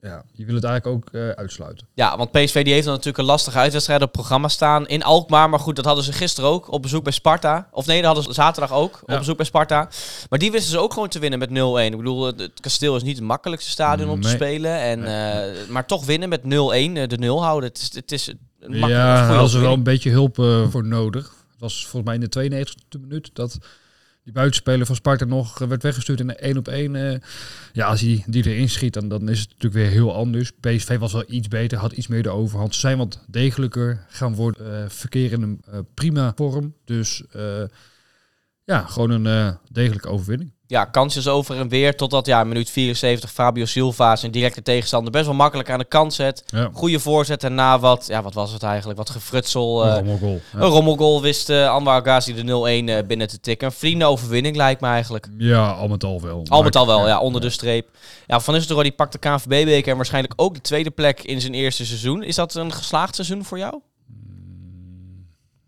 ja, 0.00 0.24
je 0.32 0.44
wil 0.44 0.54
het 0.54 0.64
eigenlijk 0.64 0.96
ook 0.96 1.14
eh, 1.14 1.28
uitsluiten. 1.28 1.86
Ja, 1.94 2.16
want 2.16 2.30
PSV 2.30 2.64
die 2.64 2.72
heeft 2.72 2.84
dan 2.84 2.92
natuurlijk 2.94 3.18
een 3.18 3.24
lastige 3.24 3.58
uitwedstrijd 3.58 4.02
op 4.02 4.12
programma 4.12 4.48
staan 4.48 4.86
in 4.86 5.02
Alkmaar. 5.02 5.50
Maar 5.50 5.58
goed, 5.60 5.76
dat 5.76 5.84
hadden 5.84 6.04
ze 6.04 6.12
gisteren 6.12 6.50
ook 6.50 6.72
op 6.72 6.82
bezoek 6.82 7.02
bij 7.02 7.12
Sparta. 7.12 7.68
Of 7.72 7.86
nee, 7.86 7.96
dat 7.96 8.06
hadden 8.06 8.24
ze 8.24 8.32
zaterdag 8.32 8.72
ook 8.72 9.00
op 9.02 9.18
bezoek 9.18 9.36
bij 9.36 9.46
Sparta. 9.46 9.88
Maar 10.28 10.38
die 10.38 10.50
wisten 10.50 10.70
ze 10.70 10.78
ook 10.78 10.92
gewoon 10.92 11.08
te 11.08 11.18
winnen 11.18 11.38
met 11.38 11.48
0-1. 11.50 11.52
Ik 11.92 11.96
bedoel, 11.96 12.26
het- 12.26 12.60
kasteel 12.60 12.96
is 12.96 13.02
niet 13.02 13.16
het 13.16 13.24
makkelijkste 13.26 13.70
stadion 13.70 14.08
om 14.10 14.20
te 14.20 14.28
spelen. 14.28 14.80
En, 14.80 15.00
Nee. 15.00 15.52
eh, 15.52 15.68
maar 15.68 15.86
toch 15.86 16.04
winnen 16.04 16.28
met 16.28 16.42
0-1, 16.44 16.46
eh, 16.96 17.08
de 17.08 17.18
0 17.18 17.42
houden. 17.42 17.68
Het 17.68 17.78
is, 17.78 17.94
het 17.94 18.12
is 18.12 18.32
ja, 18.68 18.86
daar 18.88 19.26
hadden 19.28 19.48
ze 19.48 19.58
wel 19.58 19.72
een 19.72 19.82
beetje 19.82 20.10
hulp 20.10 20.34
voor 20.70 20.84
nodig. 20.86 21.36
Was 21.58 21.86
volgens 21.86 22.04
mij 22.04 22.14
in 22.14 22.50
de 22.50 22.66
92e 22.66 23.00
minuut 23.00 23.30
dat 23.32 23.58
die 24.24 24.32
buitenspeler 24.32 24.86
van 24.86 24.94
Sparta 24.94 25.24
nog 25.24 25.60
eh, 25.60 25.68
werd 25.68 25.82
weggestuurd 25.82 26.20
in 26.20 26.28
een 26.28 26.36
1 26.36 26.56
op 26.56 26.68
1. 26.68 27.22
ja, 27.72 27.86
als 27.86 28.00
hij 28.00 28.24
die 28.26 28.46
erin 28.46 28.68
schiet, 28.68 28.94
dan, 28.94 29.08
dan 29.08 29.28
is 29.28 29.40
het 29.40 29.48
natuurlijk 29.48 29.74
weer 29.74 29.90
heel 29.90 30.14
anders. 30.14 30.52
PSV 30.60 30.98
was 30.98 31.12
wel 31.12 31.24
iets 31.26 31.48
beter, 31.48 31.78
had 31.78 31.92
iets 31.92 32.06
meer 32.06 32.22
de 32.22 32.28
overhand. 32.28 32.74
Ze 32.74 32.80
zijn 32.80 32.98
wat 32.98 33.24
degelijker, 33.26 34.04
gaan 34.08 34.34
worden, 34.34 34.82
eh 34.82 34.88
verkeren 34.88 35.42
in 35.42 35.48
een 35.48 35.62
eh, 35.72 35.78
prima 35.94 36.32
vorm. 36.34 36.74
Dus 36.84 37.22
eh, 37.32 37.64
ja, 38.68 38.86
gewoon 38.86 39.10
een 39.10 39.26
eh, 39.26 39.54
degelijke 39.72 40.08
overwinning. 40.08 40.52
Ja, 40.68 40.84
kansjes 40.84 41.28
over 41.28 41.56
en 41.56 41.68
weer. 41.68 41.96
Totdat 41.96 42.26
ja, 42.26 42.44
minuut 42.44 42.70
74 42.70 43.32
Fabio 43.32 43.64
Silva 43.64 44.16
zijn 44.16 44.32
directe 44.32 44.62
tegenstander 44.62 45.12
best 45.12 45.24
wel 45.26 45.34
makkelijk 45.34 45.70
aan 45.70 45.78
de 45.78 45.84
kant 45.84 46.14
zet. 46.14 46.42
Ja, 46.46 46.70
Goede 46.72 47.00
voorzet 47.00 47.44
en 47.44 47.54
na 47.54 47.78
wat, 47.78 48.06
ja, 48.08 48.22
wat 48.22 48.34
was 48.34 48.52
het 48.52 48.62
eigenlijk? 48.62 48.98
Wat 48.98 49.10
gefrutsel. 49.10 49.84
eh, 49.84 49.88
een 49.90 49.96
rommelgoal. 49.96 50.40
Ja. 50.52 50.58
Een 50.60 50.68
rommelgoal 50.68 51.22
wist 51.22 51.50
eh 51.50 51.70
Anwar 51.70 52.02
Ghazi 52.02 52.34
de 52.34 52.42
0-1 52.42 52.88
eh, 52.88 53.06
binnen 53.06 53.28
te 53.28 53.40
tikken. 53.40 53.66
Een 53.66 53.72
vrienden 53.72 54.08
overwinning 54.08 54.56
lijkt 54.56 54.80
me 54.80 54.86
eigenlijk. 54.86 55.28
Ja, 55.38 55.70
al 55.70 55.88
met 55.88 56.04
al 56.04 56.20
wel. 56.20 56.42
Al 56.48 56.62
met 56.62 56.76
al 56.76 56.86
wel, 56.86 57.06
ja, 57.06 57.20
onder 57.20 57.40
de 57.40 57.50
streep. 57.50 57.88
Ja, 58.26 58.40
Van 58.40 58.54
Nistelrooy 58.54 58.84
die 58.84 58.92
pakt 58.92 59.12
de 59.12 59.18
KNVB-beker 59.18 59.90
en 59.90 59.96
waarschijnlijk 59.96 60.34
ook 60.36 60.54
de 60.54 60.60
tweede 60.60 60.90
plek 60.90 61.22
in 61.22 61.40
zijn 61.40 61.54
eerste 61.54 61.86
seizoen. 61.86 62.22
Is 62.22 62.34
dat 62.34 62.54
een 62.54 62.72
geslaagd 62.72 63.14
seizoen 63.14 63.44
voor 63.44 63.58
jou? 63.58 63.80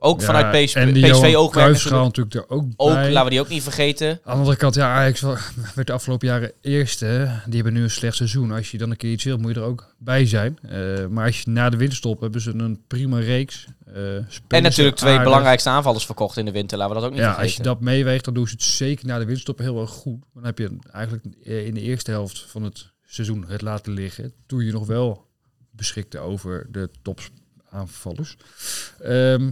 Ook 0.02 0.20
Ja, 0.20 0.26
vanuit 0.26 0.64
PSV, 0.64 0.74
en 0.74 0.92
die 0.92 1.10
PSV 1.10 1.22
oogmerk 1.36 1.50
Cruijffschaal 1.50 2.04
natuurlijk. 2.04 2.34
er 2.34 2.48
ook 2.48 2.64
Ook, 2.76 2.92
bij. 2.92 3.06
laten 3.10 3.24
we 3.24 3.30
die 3.30 3.40
ook 3.40 3.48
niet 3.48 3.62
vergeten. 3.62 4.08
Aan 4.10 4.18
de 4.24 4.30
andere 4.30 4.56
kant, 4.56 4.74
ja, 4.74 4.94
Ajax 4.94 5.20
werd 5.74 5.86
de 5.86 5.92
afgelopen 5.92 6.26
jaren 6.28 6.52
eerste. 6.60 7.30
Die 7.46 7.54
hebben 7.54 7.72
nu 7.72 7.82
een 7.82 7.90
slecht 7.90 8.16
seizoen. 8.16 8.50
Als 8.52 8.70
je 8.70 8.78
dan 8.78 8.90
een 8.90 8.96
keer 8.96 9.10
iets 9.10 9.24
wilt, 9.24 9.40
moet 9.40 9.54
je 9.54 9.60
er 9.60 9.66
ook 9.66 9.94
bij 9.98 10.26
zijn. 10.26 10.58
Eh, 10.62 11.06
maar 11.06 11.26
als 11.26 11.40
je 11.40 11.50
na 11.50 11.70
de 11.70 11.76
winterstop 11.76 12.20
hebben 12.20 12.40
ze 12.40 12.50
een 12.54 12.82
prima 12.86 13.18
reeks. 13.18 13.66
Eh, 13.94 14.14
En 14.48 14.62
natuurlijk 14.62 14.96
twee 14.96 15.10
aardig. 15.10 15.24
belangrijkste 15.26 15.68
aanvallers 15.68 16.06
verkocht 16.06 16.36
in 16.36 16.44
de 16.44 16.52
winter. 16.52 16.78
Laten 16.78 16.94
we 16.94 17.00
dat 17.00 17.10
ook 17.10 17.14
niet 17.16 17.24
Ja, 17.26 17.34
vergeten. 17.34 17.56
als 17.58 17.66
je 17.66 17.74
dat 17.74 17.80
meeweegt, 17.80 18.24
dan 18.24 18.34
doen 18.34 18.46
ze 18.46 18.52
het 18.52 18.62
zeker 18.62 19.06
na 19.06 19.14
de 19.18 19.24
winterstop 19.24 19.58
heel 19.58 19.80
erg 19.80 19.90
goed. 19.90 20.22
Dan 20.34 20.44
heb 20.44 20.58
je 20.58 20.76
eigenlijk 20.92 21.24
eh, 21.44 21.66
in 21.66 21.74
de 21.74 21.80
eerste 21.80 22.10
helft 22.10 22.44
van 22.48 22.62
het 22.62 22.90
seizoen 23.06 23.44
het 23.48 23.62
laten 23.62 23.92
liggen. 23.92 24.32
Toen 24.46 24.64
je 24.64 24.72
nog 24.72 24.86
wel 24.86 25.26
beschikte 25.70 26.18
over 26.18 26.66
de 26.70 26.90
topaanvallers. 27.02 28.36
Ehm 29.02 29.50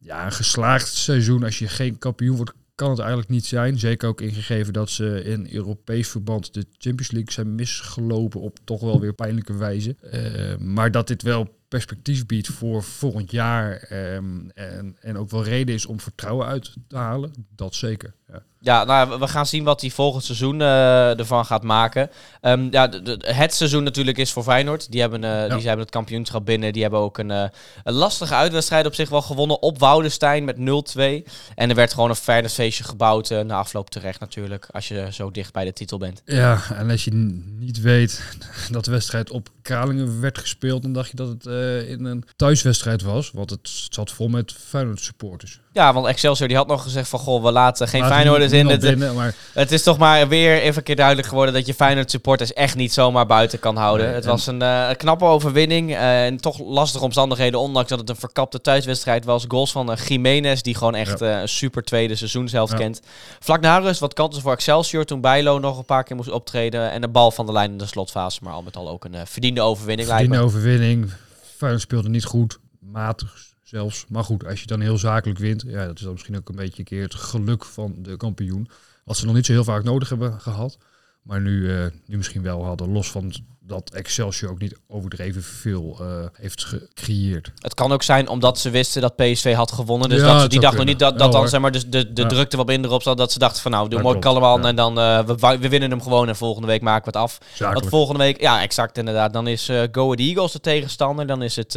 ja, 0.00 0.24
een 0.24 0.32
geslaagd 0.32 0.94
seizoen. 0.94 1.44
Als 1.44 1.58
je 1.58 1.68
geen 1.68 1.98
kampioen 1.98 2.36
wordt, 2.36 2.52
kan 2.74 2.90
het 2.90 2.98
eigenlijk 2.98 3.28
niet 3.28 3.46
zijn. 3.46 3.78
Zeker 3.78 4.08
ook 4.08 4.20
ingegeven 4.20 4.72
dat 4.72 4.90
ze 4.90 5.22
in 5.24 5.48
Europees 5.52 6.08
verband 6.08 6.54
de 6.54 6.64
Champions 6.78 7.10
League 7.10 7.32
zijn 7.32 7.54
misgelopen 7.54 8.40
op 8.40 8.58
toch 8.64 8.80
wel 8.80 9.00
weer 9.00 9.12
pijnlijke 9.12 9.56
wijze. 9.56 9.96
Eh, 10.00 10.56
maar 10.56 10.90
dat 10.90 11.06
dit 11.06 11.22
wel 11.22 11.56
perspectief 11.68 12.26
biedt 12.26 12.48
voor 12.48 12.82
volgend 12.82 13.30
jaar 13.30 13.76
ehm, 13.76 14.48
en, 14.54 14.96
en 15.00 15.16
ook 15.16 15.30
wel 15.30 15.44
reden 15.44 15.74
is 15.74 15.86
om 15.86 16.00
vertrouwen 16.00 16.46
uit 16.46 16.74
te 16.88 16.96
halen, 16.96 17.32
dat 17.54 17.74
zeker. 17.74 18.14
Ja. 18.32 18.42
Ja, 18.60 18.84
nou, 18.84 19.18
we- 19.18 19.28
gaan 19.28 19.46
zien 19.46 19.64
wat 19.64 19.80
hij 19.80 19.90
volgend 19.90 20.24
seizoen 20.24 20.60
eh, 20.60 21.18
ervan 21.18 21.44
gaat 21.44 21.62
maken. 21.62 22.10
Ehm, 22.40 22.66
ja, 22.70 22.86
de- 22.88 23.02
de- 23.02 23.18
het 23.32 23.54
seizoen 23.54 23.82
natuurlijk 23.82 24.18
is 24.18 24.32
voor 24.32 24.42
Feyenoord. 24.42 24.90
Die 24.90 25.00
hebben, 25.00 25.24
eh, 25.24 25.30
die 25.56 25.66
hebben 25.66 25.78
het 25.84 25.90
kampioenschap 25.94 26.44
binnen. 26.46 26.72
Die 26.72 26.82
hebben 26.82 27.00
ook 27.00 27.18
een, 27.18 27.30
eh, 27.30 27.44
een 27.84 27.92
lastige 27.92 28.34
uitwedstrijd 28.34 28.86
op 28.86 28.94
zich 28.94 29.08
wel 29.08 29.22
gewonnen 29.22 29.62
op 29.62 29.78
Woudenstein 29.78 30.44
met 30.44 30.56
0-2. 30.58 31.24
En 31.54 31.68
er 31.68 31.74
werd 31.74 31.92
gewoon 31.94 32.10
een 32.10 32.48
feestje 32.48 32.84
gebouwd 32.84 33.28
na 33.30 33.56
afloop 33.58 33.90
terecht 33.90 34.20
natuurlijk. 34.20 34.66
Als 34.70 34.88
je 34.88 35.08
zo 35.12 35.30
dicht 35.30 35.52
bij 35.52 35.64
de 35.64 35.72
titel 35.72 35.98
bent. 35.98 36.22
ja, 36.24 36.60
en 36.74 36.90
als 36.90 37.04
je 37.04 37.10
niet 37.58 37.80
weet 37.80 38.22
dat 38.70 38.84
de 38.84 38.90
wedstrijd 38.90 39.30
op 39.30 39.48
Kralingen 39.62 40.20
werd 40.20 40.38
gespeeld, 40.38 40.82
dan 40.82 40.92
dacht 40.92 41.10
je 41.10 41.16
dat 41.16 41.28
het 41.28 41.44
in 41.88 42.04
een 42.04 42.24
thuiswedstrijd 42.36 43.02
was, 43.02 43.30
want 43.30 43.50
het 43.50 43.60
zat 43.90 44.10
vol 44.10 44.28
met 44.28 44.52
Feyenoord 44.52 45.00
supporters. 45.00 45.60
Ja, 45.72 45.92
want 45.92 46.06
Excelsior 46.06 46.48
die 46.48 46.56
had 46.56 46.66
nog 46.66 46.82
gezegd 46.82 47.08
van... 47.08 47.18
Goh, 47.18 47.42
we 47.44 47.50
laten 47.52 47.88
geen 47.88 48.00
Feyenoord 48.00 48.17
is 48.26 48.52
in. 48.52 48.66
Het, 48.66 48.80
binnen, 48.80 49.14
maar 49.14 49.34
het 49.52 49.72
is 49.72 49.82
toch 49.82 49.98
maar 49.98 50.28
weer 50.28 50.60
even 50.60 50.76
een 50.76 50.82
keer 50.82 50.96
duidelijk 50.96 51.28
geworden 51.28 51.54
dat 51.54 51.66
je 51.66 51.74
Feyenoord 51.74 52.10
supporters 52.10 52.52
echt 52.52 52.76
niet 52.76 52.92
zomaar 52.92 53.26
buiten 53.26 53.58
kan 53.58 53.76
houden. 53.76 54.06
Nee, 54.06 54.14
het 54.14 54.24
was 54.24 54.46
een 54.46 54.62
eh, 54.62 54.88
knappe 54.96 55.24
overwinning 55.24 55.90
eh, 55.94 56.24
en 56.24 56.36
toch 56.36 56.58
lastige 56.58 57.04
omstandigheden, 57.04 57.60
ondanks 57.60 57.88
dat 57.88 57.98
het 57.98 58.08
een 58.08 58.16
verkapte 58.16 58.60
thuiswedstrijd 58.60 59.24
was. 59.24 59.44
Goals 59.48 59.72
van 59.72 59.92
eh, 59.92 60.06
Jiménez, 60.06 60.60
die 60.60 60.74
gewoon 60.74 60.94
echt 60.94 61.20
een 61.20 61.48
super 61.48 61.82
tweede 61.82 62.16
seizoen 62.16 62.48
zelf 62.48 62.70
Ja. 62.70 62.76
kent. 62.76 63.00
Vlak 63.40 63.60
na 63.60 63.78
rust 63.78 64.00
wat 64.00 64.14
kansen 64.14 64.42
voor 64.42 64.52
Excelsior 64.52 65.04
toen 65.04 65.20
Bijlo 65.20 65.58
nog 65.58 65.78
een 65.78 65.84
paar 65.84 66.04
keer 66.04 66.16
moest 66.16 66.30
optreden. 66.30 66.90
En 66.90 67.00
de 67.00 67.08
bal 67.08 67.30
van 67.30 67.46
de 67.46 67.52
lijn 67.52 67.70
in 67.70 67.78
de 67.78 67.86
slotfase, 67.86 68.40
maar 68.42 68.52
al 68.52 68.62
met 68.62 68.76
al 68.76 68.88
ook 68.88 69.04
een 69.04 69.26
verdiende 69.26 69.60
overwinning 69.60 70.08
lijkt 70.08 70.24
verdiende 70.24 70.46
overwinning. 70.46 71.10
Feyenoord 71.56 71.82
speelde 71.82 72.08
niet 72.08 72.24
goed, 72.24 72.58
matig 72.80 73.47
zelfs. 73.68 74.06
Maar 74.08 74.24
goed, 74.24 74.44
als 74.44 74.60
je 74.60 74.66
dan 74.66 74.80
heel 74.80 74.98
zakelijk 74.98 75.38
wint, 75.38 75.62
ja, 75.66 75.86
dat 75.86 75.96
is 75.96 76.02
dan 76.02 76.12
misschien 76.12 76.36
ook 76.36 76.48
een 76.48 76.56
beetje 76.56 76.78
een 76.78 76.84
keer 76.84 77.02
het 77.02 77.14
geluk 77.14 77.64
van 77.64 77.94
de 78.02 78.16
kampioen. 78.16 78.68
Wat 79.04 79.16
ze 79.16 79.26
nog 79.26 79.34
niet 79.34 79.46
zo 79.46 79.52
heel 79.52 79.64
vaak 79.64 79.84
nodig 79.84 80.08
hebben 80.08 80.40
gehad. 80.40 80.78
Maar 81.22 81.40
nu, 81.40 81.72
eh, 81.72 81.86
nu 82.06 82.16
misschien 82.16 82.42
wel 82.42 82.64
hadden, 82.64 82.88
los 82.88 83.10
van 83.10 83.32
dat 83.68 83.90
Excelsior 83.90 84.50
ook 84.50 84.58
niet 84.58 84.74
overdreven 84.88 85.42
veel 85.42 85.96
eh, 86.00 86.06
heeft 86.32 86.64
gecreëerd. 86.64 87.52
Het 87.58 87.74
kan 87.74 87.92
ook 87.92 88.02
zijn 88.02 88.28
omdat 88.28 88.58
ze 88.58 88.70
wisten 88.70 89.02
dat 89.02 89.16
PSV 89.16 89.54
had 89.54 89.72
gewonnen. 89.72 90.08
Dus 90.08 90.20
Ja, 90.20 90.32
dat 90.32 90.40
ze 90.42 90.48
die 90.48 90.60
dag 90.60 90.76
nog 90.76 90.84
niet 90.84 90.98
dat, 90.98 91.18
dat 91.18 91.32
dan 91.32 91.48
zeg 91.48 91.60
maar 91.60 91.72
dus 91.72 91.86
de, 91.86 92.12
de 92.12 92.22
Ja. 92.22 92.28
drukte 92.28 92.56
wat 92.56 92.66
minder 92.66 92.90
op 92.90 93.02
zat. 93.02 93.16
Dat 93.16 93.32
ze 93.32 93.38
dachten 93.38 93.62
van 93.62 93.70
nou, 93.70 93.88
doe 93.88 94.02
mooi 94.02 94.18
kalleman 94.18 94.62
ja. 94.62 94.68
en 94.68 94.76
dan 94.76 94.98
eh, 94.98 95.24
we, 95.24 95.58
we 95.58 95.68
winnen 95.68 95.90
hem 95.90 96.02
gewoon 96.02 96.28
en 96.28 96.36
volgende 96.36 96.66
week 96.68 96.80
maken 96.80 97.12
we 97.12 97.18
het 97.18 97.28
af. 97.28 97.38
Want 97.72 97.86
volgende 97.88 98.20
week, 98.22 98.40
ja 98.40 98.62
exact 98.62 98.98
inderdaad, 98.98 99.32
dan 99.32 99.46
is 99.46 99.68
eh 99.68 99.82
Go 99.92 100.02
Ahead 100.04 100.18
Eagles 100.18 100.52
de 100.52 100.60
tegenstander. 100.60 101.26
Dan 101.26 101.42
is 101.42 101.56
het 101.56 101.72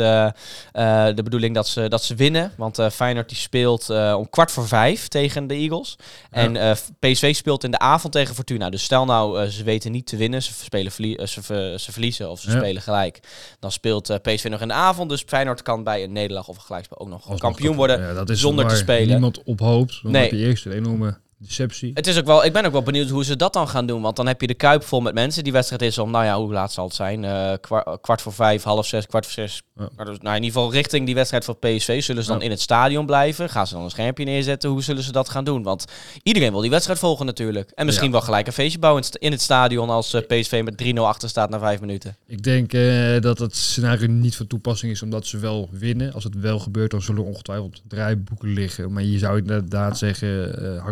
de 1.15 1.21
bedoeling 1.23 1.55
dat 1.55 1.67
ze, 1.67 1.87
dat 1.87 2.03
ze 2.03 2.15
winnen. 2.15 2.51
Want 2.57 2.79
Feyenoord 2.91 3.29
die 3.29 3.37
speelt 3.37 3.89
om 4.15 4.29
kwart 4.29 4.51
voor 4.51 4.67
vijf 4.67 5.07
tegen 5.07 5.47
de 5.47 5.53
Eagles. 5.53 5.95
En 6.31 6.77
PSV 6.99 7.35
speelt 7.35 7.63
in 7.63 7.71
de 7.71 7.79
avond 7.79 8.13
tegen 8.13 8.35
Fortuna. 8.35 8.69
Dus 8.69 8.83
stel 8.83 9.05
nou, 9.05 9.49
ze 9.49 9.63
weten 9.63 9.91
niet 9.91 10.05
te 10.05 10.17
winnen. 10.17 10.43
Ze, 10.43 10.51
spelen 10.63 10.91
verlie- 10.91 11.27
ze, 11.27 11.41
ze 11.81 11.91
verliezen 11.91 12.29
of 12.29 12.39
ze 12.41 12.51
Ja. 12.51 12.57
spelen 12.57 12.81
gelijk. 12.81 13.19
Dan 13.59 13.71
speelt 13.71 14.09
eh, 14.09 14.17
PSV 14.21 14.47
nog 14.49 14.61
in 14.61 14.67
de 14.67 14.73
avond. 14.73 15.09
Dus 15.09 15.23
Feyenoord 15.27 15.61
kan 15.61 15.83
bij 15.83 16.03
een 16.03 16.11
nederlaag 16.11 16.47
of 16.47 16.55
een 16.55 16.61
gelijkspel 16.61 16.99
ook 16.99 17.07
nog 17.07 17.19
Alsnog 17.21 17.39
kampioen 17.39 17.75
worden. 17.75 17.99
ja, 18.01 18.13
dat 18.13 18.29
is 18.29 18.39
zonder 18.39 18.67
te 18.67 18.75
spelen. 18.75 19.07
niemand 19.07 19.43
op 19.43 19.59
hoopt. 19.59 19.99
Dan 20.03 20.11
Nee. 20.11 20.21
heb 20.21 20.31
je 20.31 20.37
eerst 20.37 20.65
een 20.65 20.71
enorme 20.71 21.17
deceptie. 21.47 21.91
Het 21.93 22.07
is 22.07 22.17
ook 22.17 22.25
wel, 22.25 22.45
ik 22.45 22.53
ben 22.53 22.65
ook 22.65 22.71
wel 22.71 22.83
benieuwd 22.83 23.09
hoe 23.09 23.23
ze 23.23 23.35
dat 23.35 23.53
dan 23.53 23.67
gaan 23.67 23.85
doen. 23.85 24.01
Want 24.01 24.15
dan 24.15 24.27
heb 24.27 24.41
je 24.41 24.47
de 24.47 24.53
kuip 24.53 24.83
vol 24.83 25.01
met 25.01 25.13
mensen. 25.13 25.43
Die 25.43 25.53
wedstrijd 25.53 25.81
is 25.81 25.97
om, 25.97 26.11
nou 26.11 26.25
ja, 26.25 26.37
hoe 26.37 26.53
laat 26.53 26.71
zal 26.71 26.85
het 26.85 26.95
zijn? 26.95 27.25
Eh, 27.25 27.53
kwa- 27.61 27.97
kwart 28.01 28.21
voor 28.21 28.33
vijf, 28.33 28.63
half 28.63 28.85
zes, 28.85 29.05
kwart 29.05 29.25
voor 29.25 29.33
zes. 29.33 29.61
Ja. 29.75 30.03
Dus, 30.03 30.17
nou, 30.19 30.35
in 30.35 30.43
ieder 30.43 30.57
geval 30.59 30.71
richting 30.73 31.05
die 31.05 31.15
wedstrijd 31.15 31.45
van 31.45 31.59
PSV. 31.59 32.03
Zullen 32.03 32.23
ze 32.23 32.29
dan 32.29 32.37
Ja. 32.39 32.43
in 32.45 32.51
het 32.51 32.61
stadion 32.61 33.05
blijven? 33.05 33.49
Gaan 33.49 33.67
ze 33.67 33.73
dan 33.73 33.83
een 33.83 33.89
schermpje 33.89 34.23
neerzetten? 34.23 34.69
Hoe 34.69 34.83
zullen 34.83 35.03
ze 35.03 35.11
dat 35.11 35.29
gaan 35.29 35.43
doen? 35.43 35.63
Want 35.63 35.85
iedereen 36.23 36.51
wil 36.51 36.61
die 36.61 36.69
wedstrijd 36.69 36.99
volgen 36.99 37.25
natuurlijk. 37.25 37.69
En 37.75 37.85
misschien 37.85 38.05
Ja. 38.07 38.11
wel 38.11 38.21
gelijk 38.21 38.47
een 38.47 38.53
feestje 38.53 38.79
bouwen 38.79 39.03
in 39.19 39.31
het 39.31 39.41
stadion 39.41 39.89
als 39.89 40.13
eh, 40.13 40.21
PSV 40.27 40.61
met 40.65 40.77
3-0 40.77 41.07
achter 41.07 41.29
staat 41.29 41.49
na 41.49 41.59
vijf 41.59 41.79
minuten. 41.79 42.15
Ik 42.27 42.43
denk 42.43 42.73
eh, 42.73 43.19
dat 43.19 43.39
het 43.39 43.55
scenario 43.55 44.07
niet 44.07 44.35
van 44.35 44.47
toepassing 44.47 44.91
is 44.91 45.01
omdat 45.01 45.25
ze 45.25 45.37
wel 45.37 45.69
winnen. 45.71 46.13
Als 46.13 46.23
het 46.23 46.39
wel 46.39 46.59
gebeurt, 46.59 46.91
dan 46.91 47.01
zullen 47.01 47.23
ongetwijfeld 47.23 47.81
draaiboeken 47.87 48.49
liggen. 48.53 48.91
Maar 48.93 49.03
je 49.03 49.17
zou 49.17 49.37
inderdaad 49.37 49.97
zeggen, 49.97 50.57
eh 50.75 50.83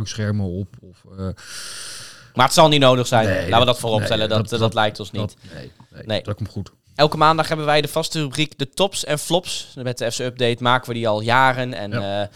op. 0.45 0.67
Of, 0.81 0.97
eh, 1.17 1.27
Maar 2.33 2.45
het 2.45 2.53
zal 2.53 2.67
niet 2.67 2.79
nodig 2.79 3.07
zijn. 3.07 3.27
Nee, 3.27 3.41
Laten 3.43 3.59
we 3.59 3.65
dat 3.65 3.79
vooropstellen. 3.79 4.29
nee, 4.29 4.37
dat, 4.37 4.49
dat- 4.49 4.59
dat, 4.59 4.73
lijkt 4.73 4.99
ons 4.99 5.11
niet. 5.11 5.21
Dat, 5.21 5.35
nee, 5.53 5.71
nee, 5.93 6.03
Nee. 6.05 6.21
dat 6.23 6.35
komt 6.35 6.49
goed. 6.49 6.71
Elke 6.95 7.17
maandag 7.17 7.47
hebben 7.47 7.65
wij 7.65 7.81
de 7.81 7.87
vaste 7.87 8.19
rubriek 8.19 8.57
de 8.57 8.69
tops 8.69 9.05
en 9.05 9.19
flops. 9.19 9.73
Met 9.75 9.97
de 9.97 10.11
FC 10.11 10.19
Update 10.19 10.63
maken 10.63 10.87
we 10.87 10.93
die 10.93 11.07
al 11.07 11.21
jaren. 11.21 11.73
En 11.73 11.91
Ja. 11.91 12.01
ja. 12.19 12.29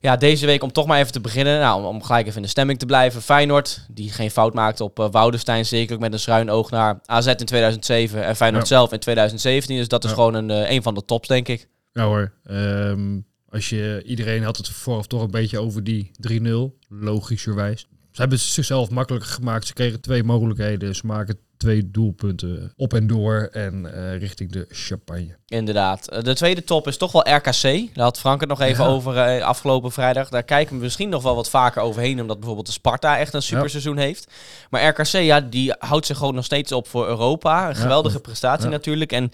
ja, 0.00 0.16
deze 0.16 0.46
week 0.46 0.62
om 0.62 0.72
toch 0.72 0.86
maar 0.86 0.98
even 0.98 1.12
te 1.12 1.20
beginnen. 1.20 1.60
Nou, 1.60 1.78
om, 1.80 1.86
om 1.86 2.02
gelijk 2.02 2.24
even 2.26 2.36
in 2.36 2.42
de 2.42 2.48
stemming 2.48 2.78
te 2.78 2.86
blijven. 2.86 3.22
Feyenoord, 3.22 3.84
die 3.88 4.10
geen 4.10 4.30
fout 4.30 4.54
maakte 4.54 4.84
op 4.84 4.98
uh, 4.98 5.06
Woudenstein. 5.10 5.66
Zeker 5.66 5.98
met 5.98 6.12
een 6.12 6.20
schuin 6.20 6.50
oog 6.50 6.70
naar 6.70 7.00
AZ 7.06 7.26
in 7.26 7.36
2007. 7.46 8.24
En 8.24 8.36
Feyenoord 8.36 8.68
Ja. 8.68 8.74
zelf 8.76 8.92
in 8.92 8.98
2017. 8.98 9.76
Dus 9.76 9.88
dat 9.88 10.04
is 10.04 10.10
Ja. 10.10 10.16
gewoon 10.16 10.34
een, 10.34 10.50
eh, 10.50 10.70
een 10.70 10.82
van 10.82 10.94
de 10.94 11.04
tops, 11.04 11.28
denk 11.28 11.48
ik. 11.48 11.68
Ja 11.92 12.04
hoor, 12.04 12.32
ehm, 12.46 13.18
als 13.50 13.68
je, 13.68 14.02
iedereen 14.06 14.42
had 14.42 14.56
het 14.56 14.68
vooraf 14.68 15.06
toch 15.06 15.22
een 15.22 15.30
beetje 15.30 15.58
over 15.58 15.84
die 15.84 16.10
3-0, 16.30 16.48
logischerwijs. 16.88 17.80
Ze 18.10 18.20
hebben 18.24 18.38
het 18.38 18.46
zichzelf 18.46 18.90
makkelijker 18.90 19.30
gemaakt. 19.30 19.66
Ze 19.66 19.72
kregen 19.72 20.00
twee 20.00 20.24
mogelijkheden. 20.24 20.94
Ze 20.94 21.06
maken 21.06 21.38
twee 21.56 21.90
doelpunten 21.90 22.72
op 22.76 22.94
en 22.94 23.06
door 23.06 23.48
en 23.52 23.94
eh, 23.94 24.18
richting 24.18 24.52
de 24.52 24.66
champagne. 24.68 25.36
Inderdaad. 25.46 26.08
Eh, 26.08 26.22
De 26.22 26.34
tweede 26.34 26.64
top 26.64 26.86
is 26.86 26.96
toch 26.96 27.12
wel 27.12 27.28
RKC. 27.34 27.62
Daar 27.94 28.04
had 28.04 28.18
Frank 28.18 28.40
het 28.40 28.48
nog 28.48 28.60
even 28.60 28.84
Ja. 28.84 28.90
over 28.90 29.16
eh, 29.16 29.44
afgelopen 29.44 29.92
vrijdag. 29.92 30.28
Daar 30.28 30.42
kijken 30.42 30.76
we 30.76 30.82
misschien 30.82 31.08
nog 31.08 31.22
wel 31.22 31.34
wat 31.34 31.50
vaker 31.50 31.82
overheen. 31.82 32.20
Omdat 32.20 32.36
bijvoorbeeld 32.36 32.66
de 32.66 32.72
Sparta 32.72 33.18
echt 33.18 33.34
een 33.34 33.42
superseizoen 33.42 33.96
heeft. 33.96 34.30
Maar 34.70 34.88
RKC, 34.88 35.06
ja, 35.12 35.40
die 35.40 35.74
houdt 35.78 36.06
zich 36.06 36.16
gewoon 36.16 36.34
nog 36.34 36.44
steeds 36.44 36.72
op 36.72 36.88
voor 36.88 37.06
Europa. 37.06 37.62
Een 37.68 37.74
Ja. 37.74 37.80
geweldige 37.80 38.20
prestatie 38.20 38.68
natuurlijk. 38.68 39.12
En 39.12 39.32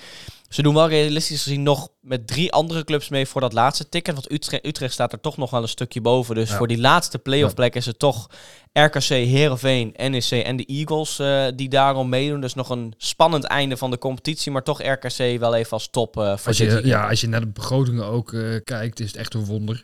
ze 0.55 0.63
doen 0.63 0.75
wel 0.75 0.89
realistisch 0.89 1.43
gezien 1.43 1.63
nog 1.63 1.89
met 2.01 2.27
drie 2.27 2.53
andere 2.53 2.85
clubs 2.85 3.09
mee 3.09 3.27
voor 3.27 3.41
dat 3.41 3.53
laatste 3.53 3.89
ticket. 3.89 4.15
Want 4.15 4.33
Utrecht, 4.33 4.67
Utrecht 4.67 4.93
staat 4.93 5.13
er 5.13 5.21
toch 5.21 5.37
nog 5.37 5.51
wel 5.51 5.63
een 5.63 5.69
stukje 5.69 6.01
boven. 6.01 6.35
Dus 6.35 6.51
Ja. 6.51 6.57
voor 6.57 6.69
die 6.69 6.79
laatste 6.79 7.19
playoff 7.19 7.55
plek 7.55 7.75
is 7.75 7.87
het 7.87 7.99
toch 7.99 8.31
RKC, 8.73 9.09
Heerenveen, 9.09 9.95
NEC 9.97 10.31
en 10.31 10.57
de 10.57 10.65
Eagles 10.65 11.19
eh, 11.19 11.47
die 11.55 11.69
daarom 11.69 12.09
meedoen. 12.09 12.41
Dus 12.41 12.55
nog 12.55 12.71
een 12.71 12.95
spannend 12.97 13.45
einde 13.45 13.77
van 13.77 13.91
de 13.91 13.99
competitie. 13.99 14.53
Maar 14.53 14.63
toch 14.63 14.83
RKC 14.83 15.39
wel 15.39 15.55
even 15.55 15.73
als 15.73 15.89
top 15.91 16.17
eh 16.17 16.37
voor 16.37 16.47
Als 16.47 16.57
je, 16.57 16.81
ja, 16.85 17.09
als 17.09 17.21
je 17.21 17.29
naar 17.29 17.41
de 17.41 17.47
begrotingen 17.47 18.05
ook 18.05 18.33
eh, 18.33 18.61
kijkt, 18.65 19.01
is 19.01 19.07
het 19.07 19.17
echt 19.17 19.35
een 19.35 19.45
wonder. 19.45 19.81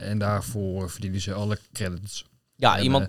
En 0.00 0.18
daarvoor 0.18 0.90
verdienen 0.90 1.20
ze 1.20 1.32
alle 1.32 1.58
credits. 1.72 2.24
Ja, 2.56 2.76
En, 2.76 2.82
iemand... 2.82 3.08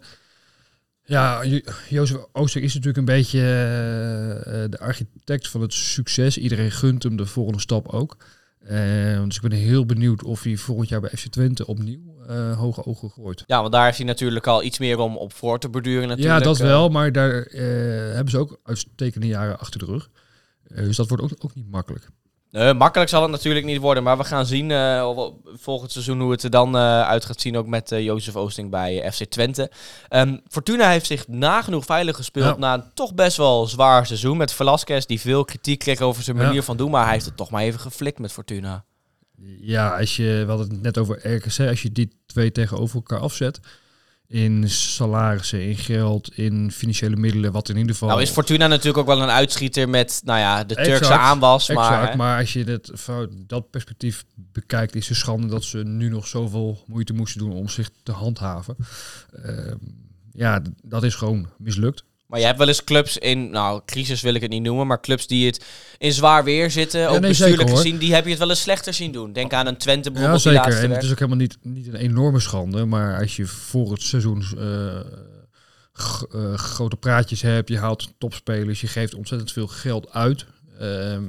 ja, 1.10 1.44
Jo- 1.44 1.62
Jozef 1.90 2.18
Ooster 2.32 2.64
is 2.64 2.74
natuurlijk 2.74 2.98
een 2.98 3.16
beetje 3.16 3.40
eh, 3.40 4.64
eh, 4.64 4.72
de 4.72 4.80
architect 4.80 5.48
van 5.48 5.62
het 5.62 5.74
succes. 5.74 6.38
Iedereen 6.38 6.72
gunt 6.72 7.04
hem 7.04 7.16
de 7.16 7.26
volgende 7.26 7.60
stap 7.60 7.88
ook. 7.88 8.18
Eh, 8.60 9.24
dus 9.24 9.36
ik 9.36 9.42
ben 9.42 9.52
heel 9.52 9.86
benieuwd 9.86 10.24
of 10.24 10.44
hij 10.44 10.58
volgend 10.58 10.90
jaar 10.90 11.02
bij 11.02 11.10
FC 11.10 11.28
Twente 11.28 11.68
opnieuw 11.68 12.08
hoge 12.56 12.86
ogen 12.86 13.10
gooit. 13.10 13.44
Ja, 13.48 13.62
want 13.62 13.72
daar 13.74 13.86
heeft 13.86 13.98
hij 13.98 14.06
natuurlijk 14.06 14.48
al 14.48 14.64
iets 14.64 14.80
meer 14.80 14.98
om 14.98 15.18
op 15.18 15.34
voor 15.34 15.60
te 15.60 15.70
borduren 15.70 16.08
natuurlijk. 16.08 16.40
ja, 16.40 16.46
dat 16.46 16.58
wel, 16.58 16.90
maar 16.90 17.12
daar 17.12 17.48
hebben 18.14 18.30
ze 18.30 18.38
ook 18.38 18.60
uitstekende 18.64 19.28
jaren 19.28 19.60
achter 19.60 19.80
de 19.80 19.86
rug. 19.86 20.10
Dus 20.64 20.96
dat 20.96 21.08
wordt 21.10 21.24
ook, 21.24 21.32
ook 21.40 21.56
niet 21.56 21.72
makkelijk. 21.72 22.10
Nee, 22.52 22.74
makkelijk 22.74 23.10
zal 23.10 23.22
het 23.22 23.32
natuurlijk 23.32 23.66
niet 23.66 23.78
worden, 23.80 24.04
maar 24.04 24.18
we 24.18 24.24
gaan 24.24 24.46
zien 24.46 24.72
eh, 24.72 25.14
volgend 25.46 25.92
seizoen 25.92 26.20
hoe 26.22 26.32
het 26.32 26.44
er 26.44 26.50
dan 26.50 26.76
eh, 26.76 27.02
uit 27.02 27.26
gaat 27.26 27.42
zien. 27.42 27.58
Ook 27.58 27.68
met 27.68 27.92
eh, 27.92 28.04
Jozef 28.04 28.36
Oosting 28.36 28.70
bij 28.72 29.02
eh, 29.02 29.12
FC 29.12 29.24
Twente. 29.24 29.72
Ehm, 30.08 30.38
Fortuna 30.48 30.90
heeft 30.90 31.06
zich 31.06 31.28
nagenoeg 31.28 31.86
veilig 31.86 32.16
gespeeld 32.16 32.46
Ja. 32.46 32.58
na 32.58 32.74
een 32.74 32.84
toch 32.94 33.14
best 33.14 33.38
wel 33.38 33.68
zwaar 33.68 34.06
seizoen. 34.06 34.38
Met 34.38 34.52
Velasquez, 34.54 35.06
die 35.06 35.20
veel 35.20 35.46
kritiek 35.46 35.80
kreeg 35.80 36.02
over 36.02 36.24
zijn 36.24 36.38
Ja. 36.38 36.44
manier 36.44 36.64
van 36.64 36.78
doen. 36.78 36.92
Maar 36.92 37.04
hij 37.04 37.14
heeft 37.14 37.26
het 37.26 37.38
toch 37.38 37.50
maar 37.50 37.62
even 37.64 37.80
geflikt 37.80 38.20
met 38.20 38.32
Fortuna. 38.32 38.84
Ja, 39.62 39.98
als 40.00 40.16
je, 40.16 40.24
we 40.46 40.50
hadden 40.50 40.70
het 40.70 40.82
net 40.82 40.98
over 40.98 41.34
RKC, 41.36 41.60
als 41.68 41.82
je 41.82 41.92
die 41.92 42.12
twee 42.26 42.52
tegenover 42.52 42.96
elkaar 42.96 43.20
afzet, 43.20 43.60
in 44.30 44.70
salarissen, 44.70 45.62
in 45.68 45.78
geld, 45.78 46.38
in 46.38 46.72
financiële 46.72 47.16
middelen, 47.16 47.52
wat 47.52 47.70
in 47.70 47.78
ieder 47.78 47.92
geval... 47.92 48.10
Nou 48.10 48.22
is 48.22 48.30
Fortuna 48.30 48.68
natuurlijk 48.68 48.98
ook 48.98 49.16
wel 49.16 49.22
een 49.22 49.30
uitschieter 49.30 49.90
met 49.90 50.22
nou 50.26 50.40
ja, 50.40 50.64
de 50.64 50.76
Turkse 50.76 50.94
Exact, 50.94 51.22
aanwas. 51.22 51.70
Exact, 51.70 52.16
maar, 52.16 52.40
als 52.40 52.54
je 52.54 52.64
het 52.64 52.92
vanuit 52.94 53.30
dat 53.48 53.70
perspectief 53.70 54.26
bekijkt, 54.36 54.96
is 54.96 55.08
het 55.08 55.18
schande 55.18 55.48
dat 55.48 55.64
ze 55.64 55.78
nu 55.78 56.10
nog 56.10 56.28
zoveel 56.28 56.84
moeite 56.88 57.14
moesten 57.14 57.40
doen 57.40 57.52
om 57.52 57.70
zich 57.70 57.90
te 58.04 58.12
handhaven. 58.12 58.76
Ehm, 59.44 59.76
ja, 60.34 60.62
dat 60.84 61.04
is 61.04 61.16
gewoon 61.16 61.50
mislukt. 61.58 62.04
Maar 62.30 62.40
je 62.40 62.46
hebt 62.46 62.58
wel 62.58 62.68
eens 62.68 62.84
clubs 62.84 63.18
in, 63.18 63.50
nou, 63.50 63.82
crisis 63.86 64.22
wil 64.22 64.34
ik 64.34 64.42
het 64.42 64.50
niet 64.52 64.62
noemen, 64.62 64.88
maar 64.88 65.02
clubs 65.02 65.28
die 65.28 65.46
het 65.46 65.66
in 65.98 66.14
zwaar 66.14 66.44
weer 66.44 66.72
zitten, 66.72 67.10
ook 67.10 67.20
nee, 67.20 67.30
bestuurlijk 67.30 67.62
zeker, 67.62 67.76
gezien, 67.78 67.98
die 67.98 68.14
heb 68.14 68.24
je 68.24 68.30
het 68.30 68.40
wel 68.40 68.50
eens 68.50 68.62
slechter 68.62 68.94
zien 68.94 69.12
doen. 69.12 69.34
Denk 69.34 69.54
aan 69.54 69.68
een 69.68 69.78
Twente 69.78 70.10
Ja, 70.10 70.14
bijvoorbeeld, 70.16 70.44
die 70.44 70.54
zeker. 70.74 70.84
En 70.84 70.92
het 70.92 71.04
is 71.04 71.12
ook 71.12 71.20
helemaal 71.20 71.40
niet, 71.40 71.58
niet 71.62 71.88
een 71.88 71.96
enorme 71.96 72.40
schande. 72.40 72.86
Maar 72.86 73.20
als 73.20 73.36
je 73.36 73.46
voor 73.46 73.92
het 73.92 74.02
seizoen 74.02 74.44
eh, 74.58 75.00
eh, 75.00 76.54
grote 76.54 76.96
praatjes 76.96 77.42
hebt, 77.42 77.70
je 77.70 77.78
haalt 77.78 78.14
topspelers, 78.18 78.82
je 78.82 78.88
geeft 78.88 79.16
ontzettend 79.16 79.52
veel 79.52 79.68
geld 79.68 80.12
uit. 80.12 80.46
ehm, 80.80 81.24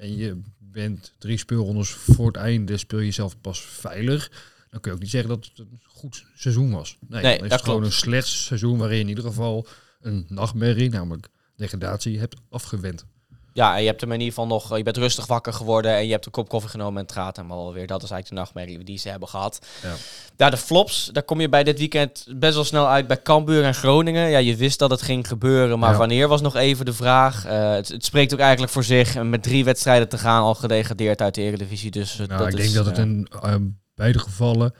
en 0.00 0.16
je 0.16 0.40
bent 0.58 1.12
drie 1.18 1.38
speelrondes 1.38 1.90
voor 1.90 2.26
het 2.26 2.36
einde, 2.36 2.76
speel 2.76 2.98
je 2.98 3.04
jezelf 3.04 3.40
pas 3.40 3.60
veilig. 3.60 4.30
Dan 4.70 4.80
kun 4.80 4.90
je 4.90 4.96
ook 4.96 5.02
niet 5.02 5.10
zeggen 5.12 5.28
dat 5.30 5.44
het 5.44 5.58
een 5.58 5.80
goed 5.86 6.24
seizoen 6.36 6.70
was. 6.70 6.96
Nee, 7.08 7.22
Nee, 7.22 7.34
is 7.34 7.40
dat 7.40 7.50
het 7.50 7.60
gewoon 7.62 7.78
klopt. 7.80 7.94
een 7.94 8.00
slecht 8.00 8.26
seizoen 8.28 8.78
waarin 8.78 9.00
in 9.00 9.08
ieder 9.08 9.24
geval 9.24 9.66
een 10.00 10.26
nachtmerrie, 10.28 10.90
namelijk 10.90 11.28
degradatie, 11.56 12.18
hebt 12.18 12.36
afgewend. 12.50 13.04
Ja, 13.52 13.74
en 13.74 13.80
je 13.80 13.86
hebt 13.86 14.00
hem 14.00 14.12
in 14.12 14.18
ieder 14.20 14.34
geval 14.34 14.48
nog, 14.48 14.76
je 14.76 14.82
bent 14.82 14.96
rustig 14.96 15.26
wakker 15.26 15.52
geworden 15.52 15.94
en 15.96 16.04
je 16.04 16.10
hebt 16.12 16.26
een 16.26 16.32
kop 16.32 16.48
koffie 16.48 16.70
genomen 16.70 16.96
en 16.96 17.02
het 17.02 17.12
gaat 17.12 17.36
helemaal 17.36 17.58
alweer. 17.58 17.86
Dat 17.86 18.02
is 18.02 18.10
eigenlijk 18.10 18.28
de 18.28 18.34
nachtmerrie 18.34 18.84
die 18.84 18.98
ze 18.98 19.08
hebben 19.08 19.28
gehad. 19.28 19.66
Ja. 19.82 19.94
Ja, 20.36 20.50
de 20.50 20.56
flops, 20.56 21.10
daar 21.12 21.22
kom 21.22 21.40
je 21.40 21.48
bij 21.48 21.64
dit 21.64 21.78
weekend 21.78 22.26
best 22.36 22.54
wel 22.54 22.64
snel 22.64 22.88
uit 22.88 23.06
bij 23.06 23.22
Cambuur 23.22 23.64
en 23.64 23.74
Groningen. 23.74 24.28
Ja, 24.30 24.38
je 24.38 24.56
wist 24.56 24.78
dat 24.78 24.90
het 24.90 25.02
ging 25.02 25.28
gebeuren, 25.28 25.78
maar 25.78 25.92
Ja. 25.92 25.98
wanneer 25.98 26.28
was 26.28 26.40
nog 26.40 26.56
even 26.56 26.84
de 26.84 26.92
vraag. 26.92 27.44
Eh, 27.44 27.70
het, 27.70 27.88
het 27.88 28.04
spreekt 28.04 28.32
ook 28.32 28.38
eigenlijk 28.38 28.72
voor 28.72 28.84
zich. 28.84 29.14
En 29.14 29.30
met 29.30 29.42
drie 29.42 29.64
wedstrijden 29.64 30.08
te 30.08 30.18
gaan 30.18 30.42
al 30.42 30.54
gedegradeerd 30.54 31.20
uit 31.20 31.34
de 31.34 31.40
Eredivisie. 31.42 31.90
Dus 31.90 32.18
eh, 32.18 32.26
Nou, 32.26 32.38
dat 32.38 32.52
ik 32.52 32.58
is, 32.58 32.72
denk 32.72 32.74
dat 32.74 32.86
het 32.86 32.96
eh, 33.42 33.52
in 33.52 33.78
beide 33.94 34.18
gevallen 34.18 34.74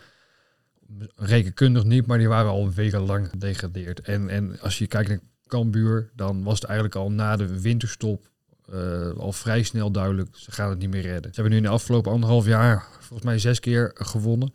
rekenkundig 1.16 1.85
niet, 1.85 2.06
maar 2.06 2.18
die 2.18 2.28
waren 2.28 2.50
al 2.50 2.73
wekenlang 2.73 3.28
gedegradeerd. 3.28 4.00
En, 4.00 4.28
en 4.28 4.61
als 4.61 4.78
je 4.78 4.87
kijkt 4.87 5.09
naar 5.09 5.20
Cambuur, 5.47 6.11
dan 6.14 6.42
was 6.42 6.54
het 6.54 6.64
eigenlijk 6.64 6.99
al 6.99 7.11
na 7.11 7.37
de 7.37 7.61
winterstop 7.61 8.28
uh, 8.75 9.11
al 9.11 9.32
vrij 9.32 9.62
snel 9.62 9.90
duidelijk, 9.90 10.28
ze 10.37 10.52
gaan 10.52 10.70
het 10.70 10.78
niet 10.78 10.90
meer 10.90 11.02
redden. 11.02 11.35
Ze 11.35 11.40
hebben 11.40 11.50
nu 11.50 11.56
in 11.56 11.62
de 11.62 11.68
afgelopen 11.68 12.12
anderhalf 12.12 12.47
jaar 12.47 12.87
volgens 12.99 13.23
mij 13.23 13.38
zes 13.38 13.61
keer 13.61 13.90
gewonnen. 13.94 14.54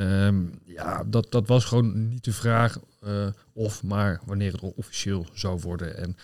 Um, 0.00 0.60
ja, 0.64 1.04
dat, 1.04 1.32
dat 1.32 1.46
was 1.46 1.64
gewoon 1.64 2.08
niet 2.08 2.24
de 2.24 2.32
vraag 2.32 2.78
uh, 3.04 3.26
of, 3.52 3.82
maar 3.82 4.20
wanneer 4.24 4.52
het 4.52 4.60
officieel 4.60 5.26
zou 5.32 5.60
worden. 5.60 5.96
En 5.96 6.16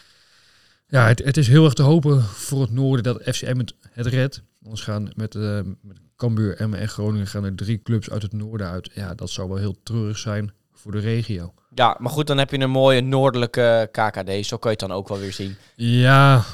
ja, 0.87 1.07
het, 1.07 1.25
het 1.25 1.37
is 1.37 1.49
heel 1.49 1.65
erg 1.65 1.75
te 1.75 1.83
hopen 1.83 2.23
voor 2.23 2.61
het 2.61 2.71
noorden 2.71 3.03
dat 3.03 3.23
FCM 3.23 3.59
het, 3.59 3.75
het 3.91 4.07
redt. 4.07 4.43
Anders 4.65 4.83
gaan 4.83 5.11
met, 5.15 5.35
uh, 5.35 5.61
met 5.81 5.97
Cambuur, 6.23 6.57
Emmen 6.57 6.79
en 6.79 6.89
Groningen 6.89 7.27
gaan 7.27 7.45
er 7.45 7.55
drie 7.55 7.83
clubs 7.83 8.11
uit 8.11 8.23
het 8.23 8.33
noorden 8.33 8.69
uit. 8.69 8.91
Ja, 8.95 9.15
dat 9.15 9.31
zou 9.31 9.49
wel 9.49 9.57
heel 9.57 9.77
treurig 9.83 10.19
zijn 10.19 10.53
voor 10.73 10.93
de 10.93 10.99
regio. 10.99 11.55
Ja, 11.75 11.97
maar 11.99 12.11
goed, 12.11 12.27
dan 12.27 12.39
heb 12.39 12.51
je 12.51 12.59
een 12.59 12.71
mooie 12.71 13.01
noordelijke 13.01 13.89
KKD. 13.93 14.47
Zo 14.47 14.57
kun 14.57 14.71
je 14.71 14.77
het 14.77 14.89
dan 14.89 14.93
ook 14.93 15.09
wel 15.09 15.19
weer 15.19 15.33
zien. 15.33 15.57
Ja, 15.77 16.45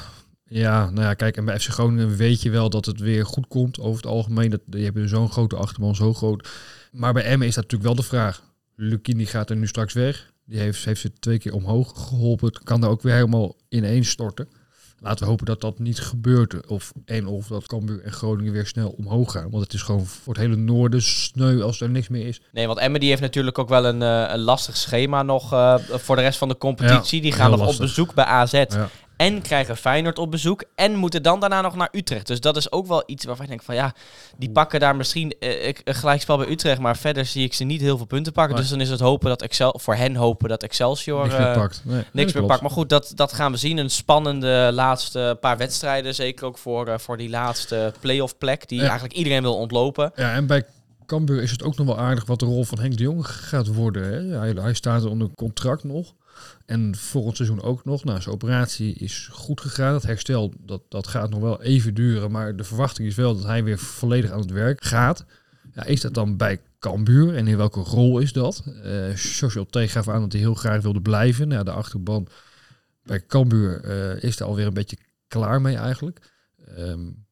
ja, 0.43 0.89
nou 0.89 1.01
ja, 1.01 1.13
kijk, 1.13 1.37
en 1.37 1.45
bij 1.45 1.59
FC 1.59 1.67
Groningen 1.67 2.15
weet 2.15 2.41
je 2.41 2.49
wel 2.49 2.69
dat 2.69 2.85
het 2.85 2.99
weer 2.99 3.25
goed 3.25 3.47
komt 3.47 3.79
over 3.79 3.95
het 3.95 4.11
algemeen. 4.11 4.49
Dat, 4.49 4.61
je 4.69 4.91
hebt 4.93 5.09
zo'n 5.09 5.31
grote 5.31 5.55
achterban, 5.55 5.95
zo 5.95 6.13
groot. 6.13 6.49
Maar 6.91 7.13
bij 7.13 7.23
Emmen 7.23 7.47
is 7.47 7.55
dat 7.55 7.63
natuurlijk 7.63 7.95
wel 7.95 8.03
de 8.03 8.09
vraag. 8.09 8.43
Lukini 8.75 9.25
gaat 9.25 9.49
er 9.49 9.55
nu 9.55 9.67
straks 9.67 9.93
weg. 9.93 10.31
Die 10.45 10.59
heeft, 10.59 10.85
heeft 10.85 11.01
ze 11.01 11.13
twee 11.13 11.37
keer 11.37 11.53
omhoog 11.53 12.07
geholpen. 12.07 12.47
Het 12.47 12.63
kan 12.63 12.81
daar 12.81 12.89
ook 12.89 13.01
weer 13.01 13.13
helemaal 13.13 13.55
ineens 13.69 14.09
storten. 14.09 14.47
Laten 15.01 15.23
we 15.23 15.29
hopen 15.29 15.45
dat 15.45 15.61
dat 15.61 15.79
niet 15.79 15.99
gebeurt. 15.99 16.67
Of 16.67 16.91
en 17.05 17.27
of 17.27 17.47
dat 17.47 17.67
Cambuur 17.67 18.01
en 18.03 18.11
Groningen 18.11 18.53
weer 18.53 18.67
snel 18.67 18.89
omhoog 18.97 19.31
gaan. 19.31 19.49
Want 19.49 19.63
het 19.63 19.73
is 19.73 19.81
gewoon 19.81 20.05
voor 20.05 20.33
het 20.33 20.41
hele 20.41 20.55
noorden 20.55 21.01
sneu 21.01 21.61
als 21.61 21.81
er 21.81 21.89
niks 21.89 22.07
meer 22.07 22.27
is. 22.27 22.41
Nee, 22.51 22.67
want 22.67 22.79
Emmen 22.79 22.99
die 22.99 23.09
heeft 23.09 23.21
natuurlijk 23.21 23.57
ook 23.57 23.69
wel 23.69 23.85
een, 23.85 24.01
uh, 24.01 24.31
een 24.33 24.39
lastig 24.39 24.77
schema 24.77 25.23
nog 25.23 25.53
uh, 25.53 25.75
voor 25.77 26.15
de 26.15 26.21
rest 26.21 26.37
van 26.37 26.47
de 26.47 26.57
competitie. 26.57 27.21
die 27.21 27.31
gaan 27.31 27.51
nog 27.51 27.67
op 27.67 27.77
bezoek 27.77 28.13
bij 28.13 28.25
AZ. 28.25 28.63
Ja 28.69 28.89
en 29.19 29.41
krijgen 29.41 29.77
Feyenoord 29.77 30.19
op 30.19 30.31
bezoek 30.31 30.63
en 30.75 30.95
moeten 30.95 31.23
dan 31.23 31.39
daarna 31.39 31.61
nog 31.61 31.75
naar 31.75 31.89
Utrecht. 31.91 32.27
Dus 32.27 32.39
dat 32.39 32.57
is 32.57 32.71
ook 32.71 32.87
wel 32.87 33.03
iets 33.05 33.25
waarvan 33.25 33.43
ik 33.43 33.49
denk 33.49 33.63
van 33.63 33.75
ja, 33.75 33.93
die 34.37 34.49
pakken 34.49 34.79
daar 34.79 34.95
misschien 34.95 35.35
uh, 35.39 35.67
een 35.67 35.95
gelijkspel 35.95 36.37
bij 36.37 36.49
Utrecht, 36.49 36.79
maar 36.79 36.97
verder 36.97 37.25
zie 37.25 37.43
ik 37.43 37.53
ze 37.53 37.63
niet 37.63 37.81
heel 37.81 37.97
veel 37.97 38.05
punten 38.05 38.33
pakken. 38.33 38.55
Dus 38.55 38.69
dan 38.69 38.81
is 38.81 38.89
het 38.89 38.99
hopen 38.99 39.29
dat 39.29 39.41
Excel 39.41 39.79
voor 39.81 39.95
hen 39.95 40.15
hopen 40.15 40.49
dat 40.49 40.63
Excelsior 40.63 41.23
niks 41.23 41.37
meer 41.37 41.47
eh, 41.47 41.53
pakt. 41.53 41.81
Nee, 41.83 42.03
niks 42.11 42.33
meer 42.33 42.45
pakt. 42.45 42.61
Maar 42.61 42.71
goed, 42.71 42.89
dat, 42.89 43.11
dat 43.15 43.33
gaan 43.33 43.51
we 43.51 43.57
zien. 43.57 43.77
Een 43.77 43.89
spannende 43.89 44.69
laatste 44.73 45.37
paar 45.39 45.57
wedstrijden, 45.57 46.15
zeker 46.15 46.45
ook 46.45 46.57
voor, 46.57 46.87
uh, 46.87 46.97
voor 46.97 47.17
die 47.17 47.29
laatste 47.29 47.93
playoff 47.99 48.37
plek 48.37 48.67
die 48.67 48.81
eigenlijk 48.81 49.13
iedereen 49.13 49.41
wil 49.41 49.55
ontlopen. 49.55 50.11
Ja, 50.15 50.33
en 50.33 50.47
bij 50.47 50.65
Cambuur 51.05 51.41
is 51.41 51.51
het 51.51 51.63
ook 51.63 51.77
nog 51.77 51.87
wel 51.87 51.99
aardig 51.99 52.25
wat 52.25 52.39
de 52.39 52.45
rol 52.45 52.63
van 52.63 52.79
Henk 52.79 52.97
de 52.97 53.03
Jong 53.03 53.27
gaat 53.27 53.67
worden. 53.67 54.13
Hè? 54.13 54.37
Hij, 54.37 54.51
hij 54.61 54.73
staat 54.73 55.05
onder 55.05 55.29
contract 55.35 55.83
nog. 55.83 56.13
En 56.65 56.95
volgend 56.95 57.35
seizoen 57.35 57.61
ook 57.61 57.85
nog. 57.85 58.03
Nou, 58.03 58.21
zijn 58.21 58.35
operatie 58.35 58.93
is 58.93 59.29
goed 59.31 59.61
gegaan. 59.61 59.93
Het 59.93 60.03
herstel, 60.03 60.53
dat, 60.59 60.81
dat 60.89 61.07
gaat 61.07 61.29
nog 61.29 61.39
wel 61.39 61.61
even 61.61 61.93
duren. 61.93 62.31
Maar 62.31 62.55
de 62.55 62.63
verwachting 62.63 63.07
is 63.07 63.15
wel 63.15 63.35
dat 63.35 63.45
hij 63.45 63.63
weer 63.63 63.79
volledig 63.79 64.31
aan 64.31 64.39
het 64.39 64.51
werk 64.51 64.83
gaat. 64.83 65.25
Ja, 65.73 65.83
is 65.85 66.01
dat 66.01 66.13
dan 66.13 66.37
bij 66.37 66.61
Cambuur? 66.79 67.35
En 67.35 67.47
in 67.47 67.57
welke 67.57 67.79
rol 67.79 68.19
is 68.19 68.33
dat? 68.33 68.63
Uh, 68.85 69.63
T 69.69 69.77
gaf 69.91 70.07
aan 70.09 70.21
dat 70.21 70.31
hij 70.31 70.41
heel 70.41 70.53
graag 70.53 70.81
wilde 70.81 71.01
blijven. 71.01 71.47
Nou, 71.47 71.63
de 71.63 71.71
achterban 71.71 72.27
bij 73.03 73.25
Cambuur 73.25 73.85
uh, 73.85 74.23
is 74.23 74.39
er 74.39 74.45
alweer 74.45 74.67
een 74.67 74.73
beetje 74.73 74.97
klaar 75.27 75.61
mee 75.61 75.75
eigenlijk. 75.75 76.31
Um, 76.77 77.27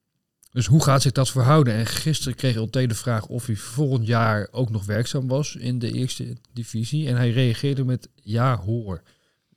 dus 0.57 0.65
hoe 0.65 0.83
gaat 0.83 1.01
zich 1.01 1.11
dat 1.11 1.29
verhouden? 1.29 1.73
En 1.73 1.85
gisteren 1.85 2.35
kreeg 2.35 2.55
LT 2.55 2.73
de 2.73 2.95
vraag 2.95 3.25
of 3.25 3.45
hij 3.45 3.55
volgend 3.55 4.07
jaar 4.07 4.47
ook 4.51 4.69
nog 4.69 4.85
werkzaam 4.85 5.27
was 5.27 5.55
in 5.55 5.79
de 5.79 5.91
eerste 5.91 6.37
divisie. 6.53 7.07
En 7.07 7.15
hij 7.15 7.31
reageerde 7.31 7.85
met 7.85 8.09
ja 8.15 8.57
hoor. 8.57 8.95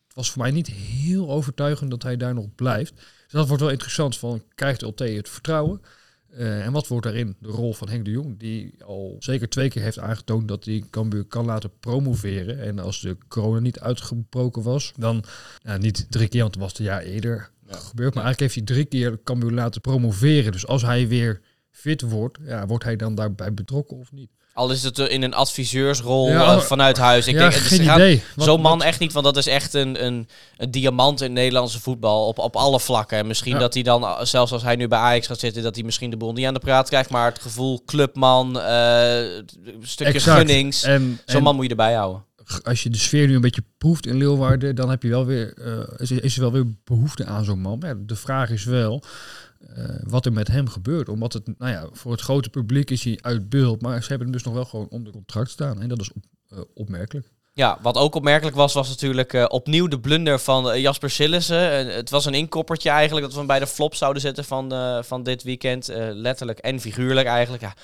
Het 0.07 0.14
was 0.14 0.30
voor 0.30 0.42
mij 0.42 0.50
niet 0.50 0.66
heel 0.66 1.30
overtuigend 1.30 1.90
dat 1.90 2.02
hij 2.02 2.16
daar 2.16 2.35
nog 2.35 2.54
blijft. 2.54 2.95
Dus 2.95 3.33
dat 3.33 3.47
wordt 3.47 3.62
wel 3.62 3.73
interessant 3.73 4.19
van 4.19 4.42
krijgt 4.54 4.83
LT 4.83 4.99
het 4.99 5.29
vertrouwen? 5.29 5.81
Uh, 6.33 6.66
en 6.66 6.72
wat 6.72 6.87
wordt 6.87 7.07
daarin 7.07 7.37
de 7.38 7.48
rol 7.48 7.75
van 7.75 7.88
Henk 7.88 8.05
de 8.05 8.11
Jong, 8.11 8.38
die 8.38 8.75
al 8.85 9.16
zeker 9.18 9.48
twee 9.48 9.68
keer 9.68 9.83
heeft 9.83 9.98
aangetoond 9.98 10.48
dat 10.48 10.64
hij 10.64 10.85
Cambuur 10.90 11.25
kan 11.25 11.44
laten 11.44 11.70
promoveren. 11.81 12.61
En 12.61 12.79
als 12.79 13.01
de 13.01 13.16
corona 13.29 13.61
niet 13.61 13.81
uitgebroken 13.81 14.62
was, 14.62 14.92
dan 14.96 15.25
niet 15.79 16.07
drie 16.11 16.29
keer, 16.29 16.40
want 16.40 16.55
het 16.55 16.62
was 16.62 16.72
het 16.72 16.87
jaar 16.87 17.03
eerder 17.03 17.51
gebeurd. 17.70 18.14
Maar 18.14 18.24
eigenlijk 18.24 18.40
heeft 18.40 18.54
hij 18.54 18.76
drie 18.76 18.85
keer 18.85 19.18
Cambuur 19.24 19.50
laten 19.50 19.80
promoveren. 19.80 20.52
Dus 20.52 20.66
als 20.66 20.83
hij 20.83 21.09
weer 21.09 21.40
fit 21.70 22.00
wordt, 22.00 22.38
ja, 22.46 22.66
wordt 22.66 22.85
hij 22.85 22.96
dan 22.96 23.14
daarbij 23.14 23.54
betrokken 23.54 23.96
of 23.96 24.12
niet? 24.12 24.30
Al 24.52 24.70
is 24.70 24.83
het 24.83 24.98
in 24.98 25.22
een 25.22 25.35
adviseursrol 25.35 26.28
ja, 26.28 26.54
uh, 26.54 26.61
vanuit 26.61 26.98
huis. 26.98 27.26
Ik 27.26 27.35
ja, 27.35 27.40
denk, 27.40 27.52
geen 27.52 27.83
idee. 27.83 28.22
Zo'n 28.37 28.61
man 28.61 28.83
echt 28.83 28.98
niet, 28.98 29.12
want 29.12 29.24
dat 29.24 29.37
is 29.37 29.46
echt 29.46 29.74
een, 29.74 30.04
een, 30.04 30.28
een 30.56 30.70
diamant 30.70 31.20
in 31.20 31.33
Nederlandse 31.33 31.80
voetbal 31.80 32.26
op, 32.26 32.38
op 32.38 32.56
alle 32.56 32.80
vlakken. 32.80 33.18
En 33.18 33.26
misschien 33.26 33.59
dat 33.59 33.74
hij 33.74 33.83
dan, 33.83 34.26
zelfs 34.26 34.52
als 34.52 34.62
hij 34.62 34.76
nu 34.76 34.88
bij 34.88 34.98
Ajax 34.98 35.26
gaat 35.26 35.38
zitten, 35.38 35.62
dat 35.62 35.74
hij 35.74 35.85
misschien 35.85 36.11
de 36.11 36.16
boel 36.16 36.33
niet 36.33 36.46
aan 36.46 36.54
de 36.54 36.61
praat 36.61 36.88
krijgt. 36.88 37.11
Maar 37.11 37.30
het 37.30 37.42
gevoel 37.42 37.83
clubman, 37.85 38.56
uh, 38.56 38.62
stukje 39.83 40.12
exact. 40.12 40.37
gunnings, 40.37 40.88
zo'n 41.26 41.42
man 41.42 41.54
moet 41.54 41.64
je 41.64 41.70
erbij 41.70 41.94
houden 41.94 42.28
als 42.63 42.83
je 42.83 42.91
de 42.91 42.99
sfeer 42.99 43.27
nu 43.27 43.35
een 43.35 43.41
beetje 43.41 43.65
proeft 43.79 44.07
in 44.07 44.17
Leeuwarden, 44.17 44.75
dan 44.75 44.91
heb 44.91 45.03
je 45.03 45.09
wel 45.09 45.27
weer, 45.27 45.55
uh, 45.59 46.21
is, 46.23 46.35
er 46.35 46.41
wel 46.41 46.53
weer 46.53 46.67
behoefte 46.85 47.25
aan 47.25 47.45
zo'n 47.45 47.61
man. 47.61 47.79
Maar 47.79 48.07
de 48.07 48.17
vraag 48.17 48.51
is 48.51 48.65
wel 48.65 49.03
uh, 49.77 49.85
wat 50.03 50.27
er 50.27 50.33
met 50.33 50.49
hem 50.49 50.69
gebeurt. 50.69 51.09
Omdat 51.09 51.33
het, 51.33 51.59
nou 51.59 51.73
ja, 51.73 51.89
voor 51.93 52.13
het 52.13 52.21
grote 52.21 52.51
publiek 52.51 52.91
is 52.91 53.05
hij 53.05 53.19
uit 53.21 53.49
beeld, 53.49 53.83
maar 53.83 54.03
ze 54.03 54.09
hebben 54.09 54.27
hem 54.27 54.37
dus 54.37 54.45
nog 54.45 54.55
wel 54.55 54.65
gewoon 54.65 54.89
onder 54.89 55.13
contract 55.13 55.51
staan. 55.51 55.81
En 55.81 55.89
dat 55.89 56.01
is 56.01 56.13
op, 56.13 56.23
uh, 56.53 56.59
opmerkelijk. 56.75 57.33
Ja, 57.53 57.79
wat 57.83 57.97
ook 57.97 58.15
opmerkelijk 58.15 58.57
was, 58.57 58.73
was 58.73 58.89
natuurlijk 58.89 59.53
opnieuw 59.53 59.89
de 59.89 60.01
blunder 60.01 60.39
van 60.39 60.81
Jasper 60.81 61.11
Sillissen. 61.11 61.87
Het 61.95 62.11
was 62.11 62.25
een 62.25 62.35
inkoppertje 62.35 62.91
eigenlijk 62.91 63.23
dat 63.23 63.33
we 63.33 63.39
hem 63.39 63.49
bij 63.49 63.59
de 63.59 63.67
flop 63.67 63.95
zouden 63.95 64.23
zetten 64.23 64.45
van, 64.45 64.73
van 65.05 65.23
dit 65.23 65.43
weekend. 65.43 65.89
letterlijk 66.13 66.59
en 66.59 66.81
figuurlijk 66.81 67.27
eigenlijk. 67.27 67.63
Ja, 67.63 67.75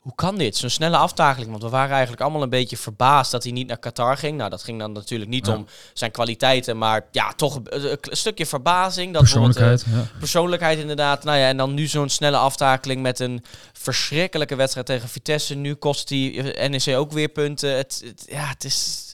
hoe 0.00 0.14
kan 0.14 0.38
dit? 0.38 0.56
Zo'n 0.56 0.70
snelle 0.70 0.96
aftakeling. 0.96 1.50
Want 1.50 1.62
we 1.62 1.68
waren 1.68 1.90
eigenlijk 1.90 2.22
allemaal 2.22 2.42
een 2.42 2.48
beetje 2.48 2.76
verbaasd 2.76 3.30
dat 3.30 3.42
hij 3.42 3.52
niet 3.52 3.66
naar 3.66 3.78
Qatar 3.78 4.16
ging. 4.16 4.36
Nou, 4.36 4.50
dat 4.50 4.62
ging 4.62 4.78
dan 4.78 4.92
natuurlijk 4.92 5.30
niet 5.30 5.48
om 5.48 5.66
zijn 5.92 6.10
kwaliteiten, 6.10 6.78
maar 6.78 7.06
ja, 7.10 7.32
toch 7.32 7.60
een, 7.64 7.98
stukje 8.02 8.46
verbazing. 8.46 9.12
Dat 9.12 9.22
persoonlijkheid. 9.22 9.84
Uh, 9.88 9.94
ja. 9.94 10.06
Persoonlijkheid 10.18 10.78
inderdaad. 10.78 11.24
Nou 11.24 11.38
ja, 11.38 11.48
en 11.48 11.56
dan 11.56 11.74
nu 11.74 11.86
zo'n 11.86 12.08
snelle 12.08 12.36
aftakeling 12.36 13.02
met 13.02 13.20
een 13.20 13.44
verschrikkelijke 13.72 14.56
wedstrijd 14.56 14.86
tegen 14.86 15.08
Vitesse. 15.08 15.54
Nu 15.54 15.74
kost 15.74 16.08
die 16.08 16.42
NEC 16.42 16.96
ook 16.96 17.12
weer 17.12 17.28
punten. 17.28 17.76
Het, 17.76 18.14
ja, 18.26 18.48
het 18.48 18.64
is... 18.64 19.12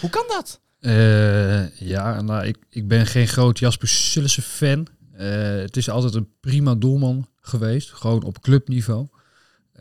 Hoe 0.00 0.10
kan 0.10 0.24
dat? 0.28 0.60
Uh, 0.80 1.76
ja, 1.78 2.20
nou, 2.20 2.46
ik, 2.46 2.56
ik 2.70 2.88
ben 2.88 3.06
geen 3.06 3.28
groot 3.28 3.58
Jasper 3.58 3.88
Sillissen 3.88 4.42
fan. 4.42 4.86
Uh, 5.14 5.20
het 5.46 5.76
is 5.76 5.90
altijd 5.90 6.14
een 6.14 6.28
prima 6.40 6.74
doelman 6.74 7.28
geweest, 7.40 7.92
gewoon 7.92 8.22
op 8.22 8.40
clubniveau. 8.40 9.06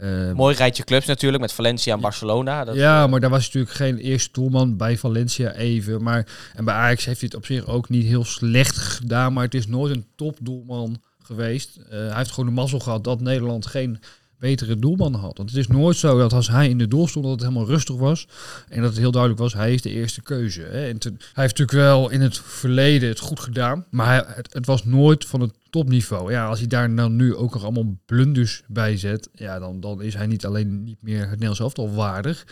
Uh, 0.01 0.31
Mooi 0.31 0.55
rijtje 0.55 0.83
clubs 0.83 1.05
natuurlijk 1.05 1.41
met 1.41 1.53
Valencia 1.53 1.93
en 1.93 2.01
Barcelona. 2.01 2.63
Dat, 2.63 2.75
ja, 2.75 3.03
uh, 3.03 3.09
maar 3.09 3.19
daar 3.19 3.29
was 3.29 3.45
natuurlijk 3.45 3.73
geen 3.73 3.97
eerste 3.97 4.29
doelman 4.31 4.77
bij 4.77 4.97
Valencia 4.97 5.51
even. 5.51 6.03
Maar, 6.03 6.27
en 6.55 6.65
bij 6.65 6.73
Ajax 6.73 7.05
heeft 7.05 7.19
hij 7.19 7.29
het 7.31 7.37
op 7.37 7.45
zich 7.45 7.65
ook 7.65 7.89
niet 7.89 8.05
heel 8.05 8.25
slecht 8.25 8.77
gedaan. 8.77 9.33
Maar 9.33 9.43
het 9.43 9.53
is 9.53 9.67
nooit 9.67 9.95
een 9.95 10.05
topdoelman 10.15 11.01
geweest. 11.23 11.77
Uh, 11.77 11.83
hij 11.89 12.17
heeft 12.17 12.31
gewoon 12.31 12.49
de 12.49 12.55
mazzel 12.55 12.79
gehad 12.79 13.03
dat 13.03 13.21
Nederland 13.21 13.65
geen 13.65 13.99
betere 14.43 14.79
doelman 14.79 15.13
had. 15.13 15.37
Want 15.37 15.49
het 15.49 15.59
is 15.59 15.67
nooit 15.67 15.97
zo 15.97 16.17
dat 16.17 16.33
als 16.33 16.47
hij 16.47 16.69
in 16.69 16.77
de 16.77 16.87
doel 16.87 17.07
stond 17.07 17.25
dat 17.25 17.33
het 17.33 17.41
helemaal 17.41 17.67
rustig 17.67 17.95
was. 17.95 18.27
En 18.69 18.81
dat 18.81 18.89
het 18.89 18.99
heel 18.99 19.11
duidelijk 19.11 19.41
was, 19.41 19.53
hij 19.53 19.73
is 19.73 19.81
de 19.81 19.89
eerste 19.89 20.21
keuze. 20.21 20.61
Hè. 20.61 20.87
En 20.87 20.97
hij 20.99 21.43
heeft 21.43 21.57
natuurlijk 21.57 21.71
wel 21.71 22.09
in 22.09 22.21
het 22.21 22.37
verleden 22.37 23.09
het 23.09 23.19
goed 23.19 23.39
gedaan. 23.39 23.85
Maar 23.89 24.45
het, 24.51 24.65
was 24.65 24.85
nooit 24.85 25.25
van 25.25 25.41
het 25.41 25.53
topniveau. 25.69 26.31
Ja, 26.31 26.47
als 26.47 26.59
hij 26.59 26.67
daar 26.67 26.95
dan 26.95 27.15
nu 27.15 27.35
ook 27.35 27.53
nog 27.53 27.63
allemaal 27.63 27.97
blunders 28.05 28.63
bij 28.67 28.97
zet. 28.97 29.29
Ja, 29.33 29.59
dan, 29.59 29.79
dan 29.79 30.01
is 30.01 30.13
hij 30.13 30.27
niet 30.27 30.45
alleen 30.45 30.83
niet 30.83 31.01
meer 31.01 31.19
het 31.19 31.29
Nederlands 31.29 31.59
elftal 31.59 31.93
waardig. 31.93 32.45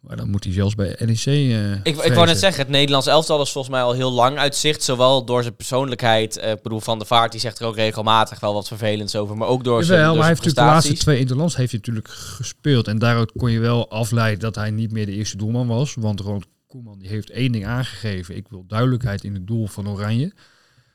Maar 0.00 0.16
dan 0.16 0.30
moet 0.30 0.44
hij 0.44 0.52
zelfs 0.52 0.74
bij 0.74 0.96
NEC. 0.98 1.26
Uh, 1.26 1.72
ik, 1.72 1.96
ik 1.96 2.12
wou 2.12 2.26
net 2.26 2.38
zeggen, 2.38 2.62
het 2.62 2.70
Nederlands 2.70 3.06
elftal 3.06 3.42
is 3.42 3.50
volgens 3.50 3.74
mij 3.74 3.82
al 3.82 3.92
heel 3.92 4.12
lang 4.12 4.38
uitzicht. 4.38 4.82
Zowel 4.82 5.24
door 5.24 5.42
zijn 5.42 5.56
persoonlijkheid. 5.56 6.38
Uh, 6.38 6.50
ik 6.50 6.62
bedoel, 6.62 6.80
Van 6.80 6.98
de 6.98 7.04
Vaart 7.04 7.32
die 7.32 7.40
zegt 7.40 7.58
er 7.58 7.66
ook 7.66 7.74
regelmatig 7.76 8.40
wel 8.40 8.54
wat 8.54 8.68
vervelends 8.68 9.16
over. 9.16 9.36
Maar 9.36 9.48
ook 9.48 9.64
door 9.64 9.84
zijn. 9.84 10.00
maar 10.00 10.08
hij 10.08 10.26
heeft 10.26 10.44
natuurlijk 10.44 10.66
de 10.66 10.72
laatste 10.72 10.94
twee 10.94 11.18
interlands 11.18 11.56
heeft 11.56 11.70
hij 11.70 11.80
natuurlijk 11.80 12.08
gespeeld. 12.14 12.88
En 12.88 12.98
daaruit 12.98 13.32
kon 13.32 13.50
je 13.50 13.60
wel 13.60 13.90
afleiden 13.90 14.40
dat 14.40 14.54
hij 14.54 14.70
niet 14.70 14.92
meer 14.92 15.06
de 15.06 15.12
eerste 15.12 15.36
doelman 15.36 15.66
was. 15.66 15.94
Want 15.94 16.20
Ronald 16.20 16.46
Koeman 16.66 16.98
die 16.98 17.08
heeft 17.08 17.30
één 17.30 17.52
ding 17.52 17.66
aangegeven. 17.66 18.36
Ik 18.36 18.48
wil 18.48 18.64
duidelijkheid 18.66 19.24
in 19.24 19.34
het 19.34 19.46
doel 19.46 19.66
van 19.66 19.88
Oranje. 19.88 20.32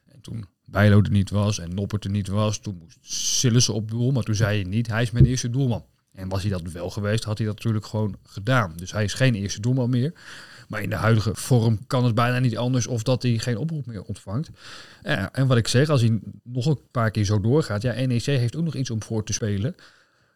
En 0.08 0.22
toen 0.22 0.46
Bijlo 0.66 1.02
er 1.02 1.12
niet 1.12 1.30
was 1.30 1.60
en 1.60 1.74
Noppert 1.74 2.04
er 2.04 2.10
niet 2.10 2.28
was, 2.28 2.58
toen 2.58 2.78
moest 2.80 2.98
Sillissen 3.02 3.74
op 3.74 3.90
doel. 3.90 4.12
Maar 4.12 4.24
toen 4.24 4.36
zei 4.36 4.62
hij 4.62 4.70
niet, 4.70 4.88
hij 4.88 5.02
is 5.02 5.12
mijn 5.12 5.26
eerste 5.26 5.50
doelman. 5.50 5.86
En 6.16 6.30
was 6.30 6.42
hij 6.42 6.52
dat 6.52 6.62
wel 6.62 6.90
geweest, 6.90 7.24
had 7.24 7.38
hij 7.38 7.48
dat 7.48 7.56
natuurlijk 7.56 7.86
gewoon 7.86 8.16
gedaan. 8.24 8.74
Dus 8.76 8.92
hij 8.92 9.04
is 9.04 9.14
geen 9.14 9.36
eerste 9.36 9.62
doelman 9.62 9.90
meer. 9.90 10.14
Maar 10.68 10.82
in 10.82 10.90
de 10.90 10.96
huidige 10.96 11.36
vorm 11.36 11.80
kan 11.88 12.06
het 12.06 12.16
bijna 12.16 12.40
niet 12.40 12.58
anders 12.58 12.88
of 12.88 13.04
dat 13.04 13.24
hij 13.24 13.38
geen 13.38 13.58
oproep 13.58 13.86
meer 13.86 14.04
ontvangt. 14.04 14.50
Ja, 15.04 15.34
en 15.34 15.48
wat 15.48 15.58
ik 15.58 15.68
zeg, 15.68 15.90
als 15.90 16.02
hij 16.02 16.20
nog 16.44 16.66
een 16.66 16.80
paar 16.92 17.12
keer 17.12 17.26
zo 17.26 17.42
doorgaat, 17.42 17.82
ja, 17.82 18.06
NEC 18.06 18.26
heeft 18.26 18.56
ook 18.56 18.64
nog 18.64 18.76
iets 18.76 18.90
om 18.90 19.04
voor 19.04 19.24
te 19.24 19.34
spelen. 19.34 19.76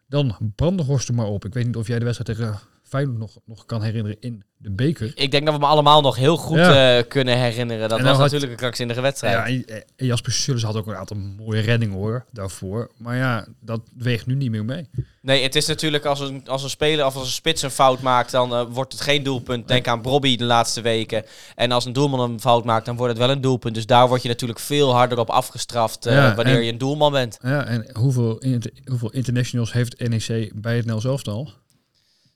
Dan 0.06 0.36
Brandenhorst 0.54 1.08
er 1.08 1.14
maar 1.14 1.26
op. 1.26 1.44
Ik 1.44 1.54
weet 1.54 1.66
niet 1.66 1.76
of 1.76 1.86
jij 1.86 1.98
de 1.98 2.04
wedstrijd 2.04 2.38
tegen 2.38 2.58
Feyenoord 2.90 3.18
nog, 3.18 3.36
nog 3.44 3.66
kan 3.66 3.82
herinneren 3.82 4.16
in 4.20 4.42
de 4.56 4.70
beker. 4.70 5.12
Ik 5.14 5.30
denk 5.30 5.44
dat 5.44 5.54
we 5.54 5.60
me 5.60 5.66
allemaal 5.66 6.00
nog 6.00 6.16
heel 6.16 6.36
goed 6.36 6.56
Ja. 6.58 6.96
eh, 6.98 7.04
kunnen 7.08 7.38
herinneren. 7.38 7.88
Dat 7.88 8.00
was 8.00 8.08
had- 8.10 8.18
natuurlijk 8.18 8.50
een 8.52 8.56
krankzinnige 8.58 9.00
wedstrijd. 9.00 9.34
Ja, 9.34 9.44
en, 9.46 9.84
en 9.96 10.06
Jasper 10.06 10.64
had 10.64 10.76
ook 10.76 10.86
een 10.86 10.94
aantal 10.96 11.16
mooie 11.16 11.60
reddingen 11.60 11.96
hoor, 11.96 12.24
daarvoor. 12.32 12.90
Maar 12.96 13.16
ja, 13.16 13.46
dat 13.60 13.80
weegt 13.96 14.26
nu 14.26 14.34
niet 14.34 14.50
meer 14.50 14.64
mee. 14.64 14.88
Nee, 15.22 15.42
het 15.42 15.54
is 15.56 15.66
natuurlijk 15.66 16.04
als 16.04 16.20
een, 16.20 16.48
als 16.48 16.62
een 16.62 16.70
speler 16.70 17.06
of 17.06 17.14
als 17.14 17.24
een 17.24 17.32
spits 17.32 17.62
een 17.62 17.70
fout 17.70 18.00
maakt, 18.00 18.30
dan 18.30 18.54
eh, 18.54 18.64
wordt 18.70 18.92
het 18.92 19.00
geen 19.02 19.22
doelpunt. 19.22 19.68
Denk 19.68 19.88
aan 19.88 20.02
Bobby 20.02 20.36
de 20.36 20.44
laatste 20.44 20.80
weken. 20.80 21.24
En 21.54 21.72
als 21.72 21.84
een 21.84 21.92
doelman 21.92 22.30
een 22.30 22.40
fout 22.40 22.64
maakt, 22.64 22.86
dan 22.86 22.96
wordt 22.96 23.12
het 23.16 23.22
wel 23.26 23.30
een 23.36 23.40
doelpunt. 23.40 23.74
Dus 23.74 23.86
daar 23.86 24.08
word 24.08 24.22
je 24.22 24.28
natuurlijk 24.28 24.58
veel 24.60 24.92
harder 24.94 25.18
op 25.18 25.30
afgestraft 25.30 26.06
eh, 26.06 26.14
Ja, 26.14 26.34
wanneer 26.34 26.56
en- 26.56 26.64
je 26.64 26.72
een 26.72 26.78
doelman 26.78 27.12
bent. 27.12 27.38
Ja, 27.42 27.64
en 27.64 27.86
hoeveel, 27.98 28.38
inter- 28.38 28.72
hoeveel 28.84 29.10
internationals 29.10 29.72
heeft 29.72 30.08
NEC 30.08 30.52
bij 30.54 30.76
het 30.76 30.86
Nels 30.86 31.04
elftal? 31.04 31.50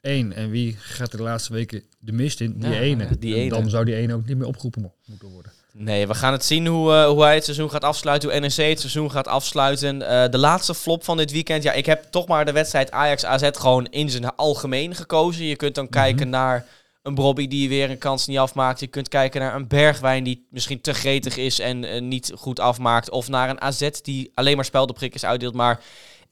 Eén. 0.04 0.32
En 0.32 0.50
wie 0.50 0.76
gaat 0.78 1.10
de 1.10 1.22
laatste 1.22 1.52
weken 1.52 1.82
de 1.98 2.12
mist 2.12 2.40
in? 2.40 2.54
Die 2.58 2.70
Ja, 2.70 2.78
ene. 2.80 3.08
die 3.18 3.34
ene. 3.34 3.48
Dan 3.48 3.70
zou 3.70 3.84
die 3.84 3.94
ene 3.94 4.14
ook 4.14 4.26
niet 4.26 4.36
meer 4.36 4.46
opgeroepen 4.46 4.82
mo- 4.82 4.94
moeten 5.06 5.28
worden. 5.28 5.52
Nee, 5.72 6.06
we 6.06 6.14
gaan 6.14 6.32
het 6.32 6.44
zien 6.44 6.66
hoe, 6.66 6.92
eh, 6.92 7.06
hoe 7.06 7.22
hij 7.22 7.34
het 7.34 7.44
seizoen 7.44 7.70
gaat 7.70 7.84
afsluiten. 7.84 8.30
Hoe 8.30 8.40
NEC 8.40 8.56
het 8.68 8.80
seizoen 8.80 9.10
gaat 9.10 9.28
afsluiten. 9.28 10.02
Eh, 10.08 10.30
de 10.30 10.38
laatste 10.38 10.74
flop 10.74 11.04
van 11.04 11.16
dit 11.16 11.30
weekend. 11.32 11.62
Ja, 11.62 11.72
ik 11.72 11.86
heb 11.86 12.04
toch 12.10 12.26
maar 12.26 12.44
de 12.44 12.52
wedstrijd 12.52 12.90
Ajax-AZ 12.90 13.48
gewoon 13.52 13.86
in 13.86 14.10
zijn 14.10 14.36
algemeen 14.36 14.94
gekozen. 14.94 15.44
Je 15.44 15.56
kunt 15.56 15.74
dan 15.74 15.88
kijken 15.88 16.28
naar 16.28 16.66
een 17.02 17.14
Bobby 17.14 17.48
die 17.48 17.68
weer 17.68 17.90
een 17.90 17.98
kans 17.98 18.26
niet 18.26 18.38
afmaakt. 18.38 18.80
Je 18.80 18.86
kunt 18.86 19.08
kijken 19.08 19.40
naar 19.40 19.54
een 19.54 19.68
Bergwijn 19.68 20.24
die 20.24 20.46
misschien 20.50 20.80
te 20.80 20.94
gretig 20.94 21.36
is 21.36 21.58
en 21.58 21.84
eh, 21.84 22.00
niet 22.00 22.32
goed 22.36 22.60
afmaakt. 22.60 23.10
Of 23.10 23.28
naar 23.28 23.48
een 23.50 23.60
AZ 23.60 23.88
die 24.02 24.30
alleen 24.34 24.56
maar 24.56 24.64
speldenprikjes 24.64 25.24
uitdeelt. 25.24 25.54
Maar 25.54 25.80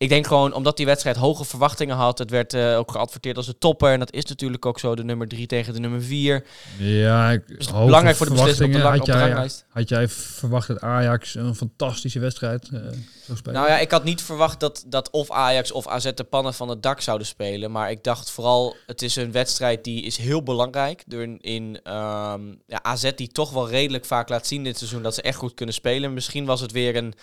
ik 0.02 0.08
denk 0.08 0.26
gewoon, 0.26 0.54
omdat 0.54 0.76
die 0.76 0.86
wedstrijd 0.86 1.16
hoge 1.16 1.44
verwachtingen 1.44 1.96
had. 1.96 2.18
Het 2.18 2.30
werd 2.30 2.54
eh, 2.54 2.78
ook 2.78 2.90
geadverteerd 2.90 3.36
als 3.36 3.46
de 3.46 3.58
topper. 3.58 3.92
En 3.92 3.98
dat 3.98 4.12
is 4.12 4.24
natuurlijk 4.24 4.66
ook 4.66 4.78
zo, 4.78 4.94
de 4.94 5.04
nummer 5.04 5.28
3 5.28 5.46
tegen 5.46 5.72
de 5.72 5.80
nummer 5.80 6.02
4. 6.02 6.44
Ja, 6.78 7.30
ik, 7.30 7.42
Dus 7.46 7.70
belangrijk 7.70 8.16
voor 8.16 8.26
de 8.26 8.32
beslissing 8.32 8.68
op 8.68 8.74
de, 8.74 8.82
lang- 8.82 8.90
had 8.90 9.00
op 9.00 9.06
de 9.06 9.12
jij, 9.12 9.28
ranglijst. 9.28 9.64
Had 9.68 9.88
jij 9.88 10.08
verwacht 10.08 10.68
dat 10.68 10.80
Ajax 10.80 11.34
een 11.34 11.54
fantastische 11.54 12.18
wedstrijd 12.18 12.68
eh 12.72 12.80
zou 13.24 13.38
spelen? 13.38 13.60
Nou 13.60 13.68
ja, 13.68 13.78
ik 13.78 13.90
had 13.90 14.04
niet 14.04 14.22
verwacht 14.22 14.60
dat, 14.60 14.84
dat 14.86 15.10
of 15.10 15.30
Ajax 15.30 15.72
of 15.72 15.88
AZ 15.88 16.10
de 16.14 16.24
pannen 16.24 16.54
van 16.54 16.68
het 16.68 16.82
dak 16.82 17.00
zouden 17.00 17.26
spelen. 17.26 17.70
Maar 17.70 17.90
ik 17.90 18.04
dacht 18.04 18.30
vooral, 18.30 18.76
het 18.86 19.02
is 19.02 19.16
een 19.16 19.32
wedstrijd 19.32 19.84
die 19.84 20.02
is 20.02 20.16
heel 20.16 20.42
belangrijk. 20.42 21.02
Door 21.06 21.22
in, 21.22 21.38
in 21.40 21.80
ehm, 21.82 22.40
ja, 22.66 22.82
AZ 22.82 23.10
die 23.14 23.28
toch 23.28 23.50
wel 23.50 23.68
redelijk 23.68 24.04
vaak 24.04 24.28
laat 24.28 24.46
zien 24.46 24.64
dit 24.64 24.78
seizoen 24.78 25.02
dat 25.02 25.14
ze 25.14 25.22
echt 25.22 25.38
goed 25.38 25.54
kunnen 25.54 25.74
spelen. 25.74 26.14
Misschien 26.14 26.44
was 26.44 26.60
het 26.60 26.72
weer 26.72 26.96
een 26.96 27.14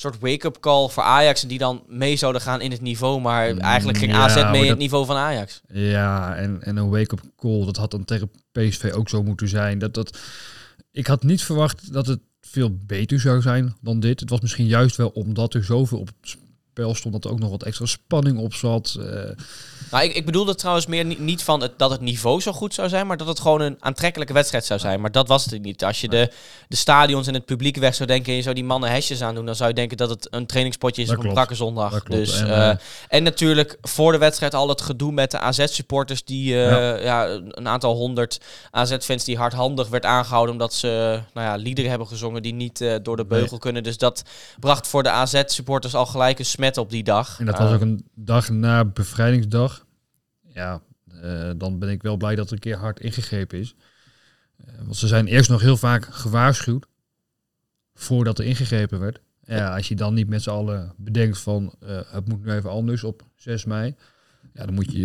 soort 0.00 0.18
wake-up 0.18 0.60
call 0.60 0.88
voor 0.88 1.02
Ajax. 1.02 1.42
En 1.42 1.48
die 1.48 1.58
dan 1.58 1.82
mee 1.88 2.16
zouden 2.16 2.42
gaan 2.42 2.60
in 2.60 2.70
het 2.70 2.80
niveau. 2.80 3.20
Maar 3.20 3.56
eigenlijk 3.56 3.98
ging 3.98 4.12
Mm, 4.12 4.18
Ja, 4.18 4.24
AZ 4.24 4.50
mee 4.50 4.68
het 4.68 4.78
niveau 4.78 5.06
van 5.06 5.16
Ajax. 5.16 5.60
Ja, 5.72 6.36
en, 6.36 6.62
en 6.62 6.76
een 6.76 6.90
wake-up 6.90 7.20
call, 7.36 7.64
dat 7.64 7.76
had 7.76 7.90
dan 7.90 8.04
tegen 8.04 8.30
PSV 8.52 8.90
ook 8.94 9.08
zo 9.08 9.22
moeten 9.22 9.48
zijn. 9.48 9.78
Dat, 9.78 9.94
dat, 9.94 10.18
ik 10.92 11.06
had 11.06 11.22
niet 11.22 11.42
verwacht 11.42 11.92
dat 11.92 12.06
het 12.06 12.20
veel 12.40 12.76
beter 12.86 13.20
zou 13.20 13.42
zijn 13.42 13.76
dan 13.80 14.00
dit. 14.00 14.20
Het 14.20 14.30
was 14.30 14.40
misschien 14.40 14.66
juist 14.66 14.96
wel 14.96 15.08
omdat 15.08 15.54
er 15.54 15.64
zoveel 15.64 15.98
op 15.98 16.06
het 16.20 16.36
spel 16.70 16.94
stond, 16.94 17.14
dat 17.14 17.24
er 17.24 17.30
ook 17.30 17.38
nog 17.38 17.50
wat 17.50 17.62
extra 17.62 17.86
spanning 17.86 18.38
op 18.38 18.54
zat. 18.54 18.96
Eh, 19.00 19.30
Nou, 19.90 20.04
ik, 20.04 20.14
ik 20.14 20.24
bedoelde 20.26 20.54
trouwens 20.54 20.86
meer 20.86 21.04
ni- 21.04 21.16
niet 21.18 21.42
van 21.42 21.60
het, 21.62 21.72
dat 21.78 21.90
het 21.90 22.00
niveau 22.00 22.40
zo 22.40 22.52
goed 22.52 22.74
zou 22.74 22.88
zijn, 22.88 23.06
maar 23.06 23.16
dat 23.16 23.26
het 23.26 23.40
gewoon 23.40 23.60
een 23.60 23.76
aantrekkelijke 23.80 24.32
wedstrijd 24.32 24.64
zou 24.64 24.80
zijn. 24.80 25.00
Maar 25.00 25.12
dat 25.12 25.28
was 25.28 25.44
het 25.44 25.62
niet. 25.62 25.84
Als 25.84 26.00
je 26.00 26.08
de, 26.08 26.30
de 26.68 26.76
stadions 26.76 27.26
en 27.26 27.34
het 27.34 27.44
publiek 27.44 27.76
weg 27.76 27.94
zou 27.94 28.08
denken 28.08 28.30
en 28.30 28.36
je 28.36 28.42
zou 28.42 28.54
die 28.54 28.64
mannen 28.64 28.90
hesjes 28.90 29.22
aandoen, 29.22 29.46
dan 29.46 29.54
zou 29.54 29.68
je 29.68 29.74
denken 29.74 29.96
dat 29.96 30.10
het 30.10 30.28
een 30.30 30.46
trainingspotje 30.46 31.02
is 31.02 31.08
Dat 31.08 31.16
op 31.18 31.24
een 31.24 31.32
brakke 31.32 31.54
zondag. 31.54 31.90
Dat. 31.92 32.06
Dus, 32.06 32.40
En, 32.40 32.46
eh, 32.46 32.70
eh, 32.70 32.76
en 33.08 33.22
natuurlijk 33.22 33.78
voor 33.82 34.12
de 34.12 34.18
wedstrijd 34.18 34.54
al 34.54 34.68
het 34.68 34.80
gedoe 34.80 35.12
met 35.12 35.30
de 35.30 35.38
AZ-supporters, 35.38 36.24
die 36.24 36.64
eh, 36.64 37.04
ja. 37.04 37.26
een 37.28 37.68
aantal 37.68 37.94
honderd 37.94 38.40
AZ-fans 38.70 39.24
die 39.24 39.36
hardhandig 39.36 39.88
werd 39.88 40.04
aangehouden 40.04 40.52
omdat 40.52 40.74
ze 40.74 41.20
nou 41.34 41.46
ja, 41.46 41.54
liederen 41.54 41.90
hebben 41.90 42.08
gezongen 42.08 42.42
die 42.42 42.54
niet 42.54 42.78
door 43.02 43.16
de 43.16 43.24
Nee. 43.28 43.38
beugel 43.40 43.58
kunnen. 43.58 43.82
Dus 43.82 43.98
dat 43.98 44.22
bracht 44.58 44.86
voor 44.86 45.02
de 45.02 45.10
AZ-supporters 45.10 45.94
al 45.94 46.06
gelijk 46.06 46.38
een 46.38 46.44
smet 46.44 46.76
op 46.78 46.90
die 46.90 47.02
dag. 47.02 47.36
en 47.38 47.46
dat 47.46 47.58
was 47.58 47.72
ook 47.72 47.80
een 47.80 48.04
dag 48.14 48.48
na 48.48 48.84
bevrijdingsdag. 48.84 49.79
Ja, 50.54 50.82
eh, 51.22 51.50
dan 51.56 51.78
ben 51.78 51.88
ik 51.88 52.02
wel 52.02 52.16
blij 52.16 52.34
dat 52.34 52.46
er 52.46 52.52
een 52.52 52.58
keer 52.58 52.76
hard 52.76 53.00
ingegrepen 53.00 53.58
is. 53.58 53.74
Eh, 54.56 54.74
want 54.82 54.96
ze 54.96 55.06
zijn 55.06 55.26
eerst 55.26 55.50
nog 55.50 55.60
heel 55.60 55.76
vaak 55.76 56.04
gewaarschuwd 56.04 56.86
voordat 57.94 58.38
er 58.38 58.44
ingegrepen 58.44 59.00
werd. 59.00 59.20
Ja, 59.44 59.74
als 59.74 59.88
je 59.88 59.96
dan 59.96 60.14
niet 60.14 60.28
met 60.28 60.42
z'n 60.42 60.50
allen 60.50 60.94
bedenkt 60.96 61.38
van 61.38 61.74
eh, 61.80 62.00
het 62.06 62.28
moet 62.28 62.44
nu 62.44 62.52
even 62.52 62.70
anders 62.70 63.04
op 63.04 63.22
6 63.36 63.64
mei. 63.64 63.94
Ja, 64.52 64.64
dan 64.64 64.74
moet 64.74 64.92
je 64.92 65.00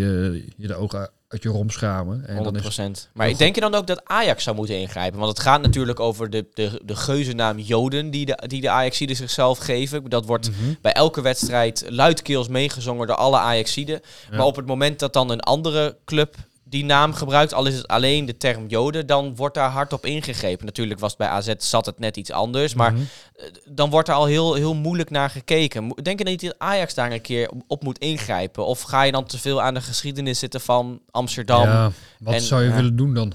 je 0.58 0.68
de 0.68 0.76
ogen 0.76 1.10
uit 1.28 1.44
je 1.44 1.50
rom 1.50 1.70
schamen. 1.70 2.28
En 2.28 2.44
dan 2.44 2.58
100%. 2.58 2.92
is 2.92 3.10
Maar 3.14 3.30
ik 3.30 3.38
denk 3.38 3.56
je 3.56 3.62
dan 3.62 3.76
ook 3.76 3.88
dat 3.88 4.02
Ajax 4.06 4.44
zou 4.44 4.56
moeten 4.56 4.80
ingrijpen? 4.80 5.20
Want 5.20 5.32
het 5.32 5.40
gaat 5.48 5.62
natuurlijk 5.62 6.00
over 6.00 6.30
de, 6.30 6.46
de, 6.54 6.82
de 6.86 6.96
geuzennaam 6.96 7.60
Joden 7.60 8.10
die 8.12 8.26
de, 8.26 8.44
die 8.48 8.62
de 8.62 8.70
Ajaxiden 8.70 9.16
zichzelf 9.16 9.58
geven. 9.58 10.10
Dat 10.10 10.26
wordt 10.26 10.50
Mhm. 10.50 10.74
bij 10.82 10.94
elke 10.94 11.22
wedstrijd 11.22 11.86
luidkeels 11.90 12.48
meegezongen 12.48 13.08
door 13.08 13.16
alle 13.16 13.38
Ajaxiden. 13.38 14.02
Ja. 14.30 14.38
Maar 14.38 14.46
op 14.46 14.56
het 14.56 14.66
moment 14.66 15.00
dat 15.00 15.14
dan 15.14 15.30
een 15.30 15.40
andere 15.42 15.98
club 16.06 16.36
die 16.68 16.86
naam 16.86 17.14
gebruikt, 17.14 17.54
al 17.54 17.66
is 17.66 17.76
het 17.76 17.88
alleen 17.88 18.26
de 18.26 18.38
term 18.38 18.68
Joden, 18.68 19.08
dan 19.08 19.36
wordt 19.36 19.56
daar 19.56 19.70
hard 19.70 19.94
op 19.94 20.06
ingegrepen. 20.06 20.66
Natuurlijk 20.66 21.00
was 21.00 21.10
het 21.10 21.20
bij 21.20 21.28
AZ 21.28 21.54
zat 21.58 21.86
het 21.86 22.00
net 22.00 22.18
iets 22.18 22.32
anders, 22.32 22.74
maar 22.74 22.94
Mhm. 22.94 23.02
eh, 23.36 23.46
dan 23.70 23.90
wordt 23.90 24.08
er 24.08 24.14
al 24.16 24.26
heel, 24.26 24.54
heel 24.54 24.76
moeilijk 24.76 25.10
naar 25.10 25.30
gekeken. 25.30 25.90
Denk 26.04 26.20
je 26.20 26.26
niet 26.26 26.42
dat 26.42 26.56
Ajax 26.58 26.94
daar 26.94 27.12
een 27.12 27.22
keer 27.22 27.52
op 27.68 27.84
moet 27.84 27.98
ingrijpen? 27.98 28.66
Of 28.66 28.82
ga 28.82 29.04
je 29.04 29.12
dan 29.12 29.26
te 29.26 29.40
veel 29.40 29.62
aan 29.62 29.74
de 29.74 29.82
geschiedenis 29.82 30.40
zitten 30.40 30.62
van 30.62 31.00
Amsterdam? 31.12 31.64
ja, 31.64 31.92
wat 32.20 32.34
en, 32.34 32.42
zou 32.42 32.62
je 32.64 32.70
ja. 32.70 32.76
willen 32.76 32.96
doen 32.96 33.14
dan? 33.14 33.34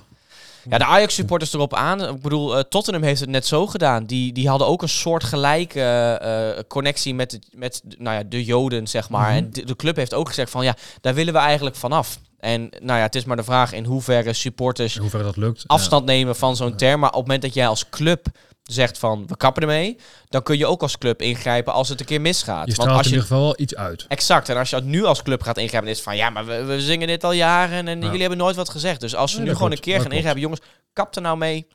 Ja, 0.71 0.79
de 0.79 0.85
Ajax-supporters 0.85 1.53
erop 1.53 1.75
aan. 1.75 2.09
Ik 2.09 2.21
bedoel, 2.23 2.57
eh, 2.57 2.63
Tottenham 2.69 3.03
heeft 3.03 3.21
het 3.21 3.29
net 3.29 3.47
zo 3.47 3.67
gedaan. 3.67 4.05
Die, 4.05 4.33
die 4.33 4.49
hadden 4.49 4.67
ook 4.67 4.83
een 4.83 4.89
soort 4.89 5.25
gelijke 5.25 5.81
eh, 5.81 6.63
connectie 6.69 7.15
met, 7.15 7.33
het, 7.33 7.47
met 7.53 7.83
nou 7.99 8.17
ja, 8.17 8.23
de 8.29 8.45
Joden, 8.45 8.87
zeg 8.87 9.09
maar. 9.09 9.29
Mhm. 9.29 9.37
En 9.37 9.51
de, 9.53 9.65
de 9.65 9.77
club 9.77 9.97
heeft 9.97 10.15
ook 10.15 10.29
gezegd 10.29 10.51
van, 10.51 10.65
ja, 10.65 10.77
daar 11.01 11.15
willen 11.15 11.33
we 11.33 11.39
eigenlijk 11.39 11.77
vanaf. 11.77 12.19
En 12.41 12.61
nou 12.81 12.99
ja, 12.99 13.05
het 13.05 13.15
is 13.15 13.25
maar 13.25 13.37
de 13.37 13.45
vraag 13.45 13.73
in 13.73 13.85
hoeverre 13.85 14.33
supporters 14.33 14.95
In 14.95 15.01
hoeverre 15.01 15.25
dat 15.25 15.37
lukt? 15.37 15.65
afstand 15.67 16.05
nemen 16.05 16.37
van 16.37 16.57
zo'n 16.57 16.77
term. 16.77 17.01
Maar 17.01 17.09
op 17.09 17.15
het 17.15 17.25
moment 17.25 17.43
dat 17.43 17.55
jij 17.55 17.69
als 17.69 17.89
club 17.89 18.27
zegt 18.73 18.99
van, 18.99 19.27
we 19.27 19.37
kappen 19.37 19.63
ermee, 19.63 19.97
dan 20.29 20.43
kun 20.43 20.59
je 20.59 20.67
ook 20.67 20.83
als 20.83 20.99
club 20.99 21.23
ingrijpen 21.23 21.73
als 21.73 21.89
het 21.89 22.01
een 22.01 22.07
keer 22.07 22.21
misgaat. 22.21 22.67
Je 22.67 22.75
Want 22.75 22.89
als 22.89 22.99
in 22.99 23.03
je 23.05 23.09
ieder 23.09 23.23
geval 23.23 23.43
wel 23.43 23.55
iets 23.61 23.75
uit. 23.75 24.05
Exact. 24.09 24.49
En 24.49 24.57
als 24.57 24.71
je 24.71 24.81
nu 24.81 25.05
als 25.05 25.23
club 25.23 25.43
gaat 25.43 25.57
ingrijpen, 25.57 25.81
dan 25.89 25.91
is 25.91 26.05
het 26.05 26.07
van 26.09 26.17
ja, 26.17 26.31
maar 26.31 26.47
we, 26.47 26.65
we 26.65 26.81
zingen 26.81 27.07
dit 27.09 27.25
al 27.25 27.33
jaren 27.33 27.89
en 27.89 28.01
jullie 28.01 28.21
hebben 28.21 28.39
nooit 28.39 28.57
wat 28.57 28.69
gezegd. 28.69 29.01
Dus 29.01 29.15
als 29.15 29.31
ze 29.31 29.37
Nee, 29.37 29.47
nu 29.47 29.53
gewoon 29.53 29.69
klopt. 29.69 29.87
een 29.87 29.93
keer 29.93 30.03
gaan 30.03 30.13
ingrijpen, 30.13 30.41
jongens, 30.41 30.61
kap 30.93 31.17
er 31.17 31.23
nou 31.23 31.37
mee. 31.37 31.67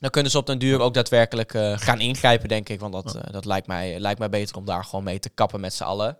Dan 0.00 0.10
kunnen 0.10 0.30
ze 0.30 0.38
op 0.38 0.46
den 0.46 0.58
duur 0.58 0.80
ook 0.80 0.94
daadwerkelijk 0.94 1.54
eh, 1.54 1.72
gaan 1.78 2.00
ingrijpen, 2.00 2.48
denk 2.48 2.68
ik. 2.68 2.80
Want 2.80 2.92
dat, 2.92 3.14
eh, 3.14 3.22
dat 3.32 3.44
lijkt, 3.44 3.66
mij, 3.66 3.98
lijkt 3.98 4.18
mij 4.18 4.28
beter 4.28 4.56
om 4.56 4.64
daar 4.64 4.84
gewoon 4.84 5.04
mee 5.04 5.18
te 5.18 5.28
kappen 5.28 5.60
met 5.60 5.74
z'n 5.74 5.82
allen. 5.82 6.18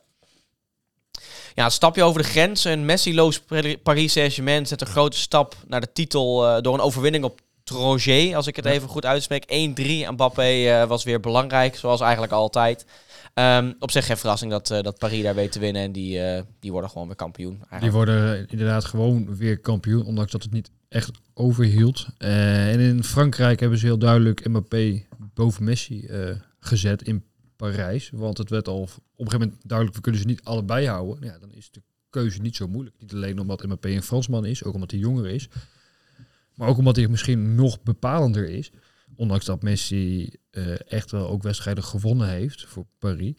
Ja, 1.55 1.65
een 1.65 1.71
stapje 1.71 2.03
over 2.03 2.23
de 2.23 2.29
grens. 2.29 2.65
Een 2.65 2.85
Messi-loos 2.85 3.41
Pari- 3.41 3.79
Paris 3.79 4.13
Saint-Germain 4.13 4.67
zet 4.67 4.81
een 4.81 4.87
grote 4.87 5.17
stap 5.17 5.55
naar 5.67 5.81
de 5.81 5.93
titel 5.93 6.47
eh, 6.47 6.63
door 6.63 6.75
een 6.75 6.81
overwinning 6.81 7.25
op 7.25 7.41
Troger, 7.73 8.37
als 8.37 8.47
ik 8.47 8.57
het 8.57 8.65
Ja. 8.65 8.71
even 8.71 8.89
goed 8.89 9.05
uitspreek. 9.07 9.45
1-3. 9.47 10.05
En 10.05 10.13
Mbappé 10.13 10.43
eh, 10.43 10.87
was 10.89 11.05
weer 11.05 11.21
belangrijk, 11.21 11.77
zoals 11.77 12.01
eigenlijk 12.01 12.33
altijd. 12.33 12.87
Ehm, 13.35 13.73
op 13.79 13.91
zich 13.91 14.07
geen 14.07 14.17
verrassing 14.17 14.51
dat, 14.51 14.71
eh, 14.71 14.83
dat 14.83 14.99
Paris 14.99 15.23
daar 15.23 15.35
weet 15.35 15.53
te 15.53 15.59
winnen. 15.59 15.83
En 15.83 15.93
die, 15.93 16.21
eh, 16.21 16.43
die 16.61 16.73
worden 16.73 16.91
gewoon 16.91 17.07
weer 17.07 17.17
kampioen. 17.17 17.53
Eigenlijk. 17.55 17.83
Die 17.83 17.91
worden 17.93 18.47
inderdaad 18.49 18.85
gewoon 18.85 19.37
weer 19.37 19.59
kampioen, 19.59 20.05
ondanks 20.05 20.33
dat 20.33 20.43
het 20.43 20.53
niet 20.53 20.71
echt 20.89 21.11
overhield. 21.35 22.07
En 22.19 22.81
in 22.81 23.05
Frankrijk 23.05 23.61
hebben 23.61 23.79
ze 23.79 23.87
heel 23.87 23.99
duidelijk 23.99 24.49
Mbappé 24.49 25.03
boven 25.35 25.65
Messi 25.65 26.09
gezet 26.61 27.03
in 27.03 27.25
Parijs. 27.57 28.11
Want 28.15 28.39
het 28.39 28.51
werd 28.51 28.69
al 28.69 28.81
op 28.81 28.89
een 28.89 28.99
gegeven 29.17 29.41
moment 29.41 29.69
duidelijk, 29.69 29.97
we 29.97 30.03
kunnen 30.03 30.21
ze 30.21 30.27
niet 30.27 30.45
allebei 30.45 30.87
houden. 30.89 31.25
Ja, 31.25 31.39
dan 31.39 31.53
is 31.53 31.71
de 31.71 31.83
keuze 32.11 32.41
niet 32.41 32.57
zo 32.57 32.69
moeilijk. 32.69 32.97
Niet 32.99 33.13
alleen 33.13 33.39
omdat 33.39 33.63
Mbappé 33.63 33.89
een 33.89 34.03
Fransman 34.03 34.45
is, 34.45 34.65
ook 34.65 34.75
omdat 34.75 34.91
hij 34.91 35.01
jonger 35.01 35.27
is. 35.27 35.49
Maar 36.55 36.69
ook 36.69 36.79
omdat 36.79 36.97
hij 36.97 37.09
misschien 37.09 37.55
nog 37.55 37.83
bepalender 37.83 38.49
is. 38.49 38.71
Ondanks 39.17 39.45
dat 39.45 39.63
Messi 39.63 40.31
eh, 40.51 40.93
echt 40.93 41.11
wel 41.11 41.29
ook 41.29 41.43
wedstrijden 41.43 41.85
gewonnen 41.85 42.29
heeft 42.29 42.65
voor 42.69 42.87
Paris. 42.99 43.35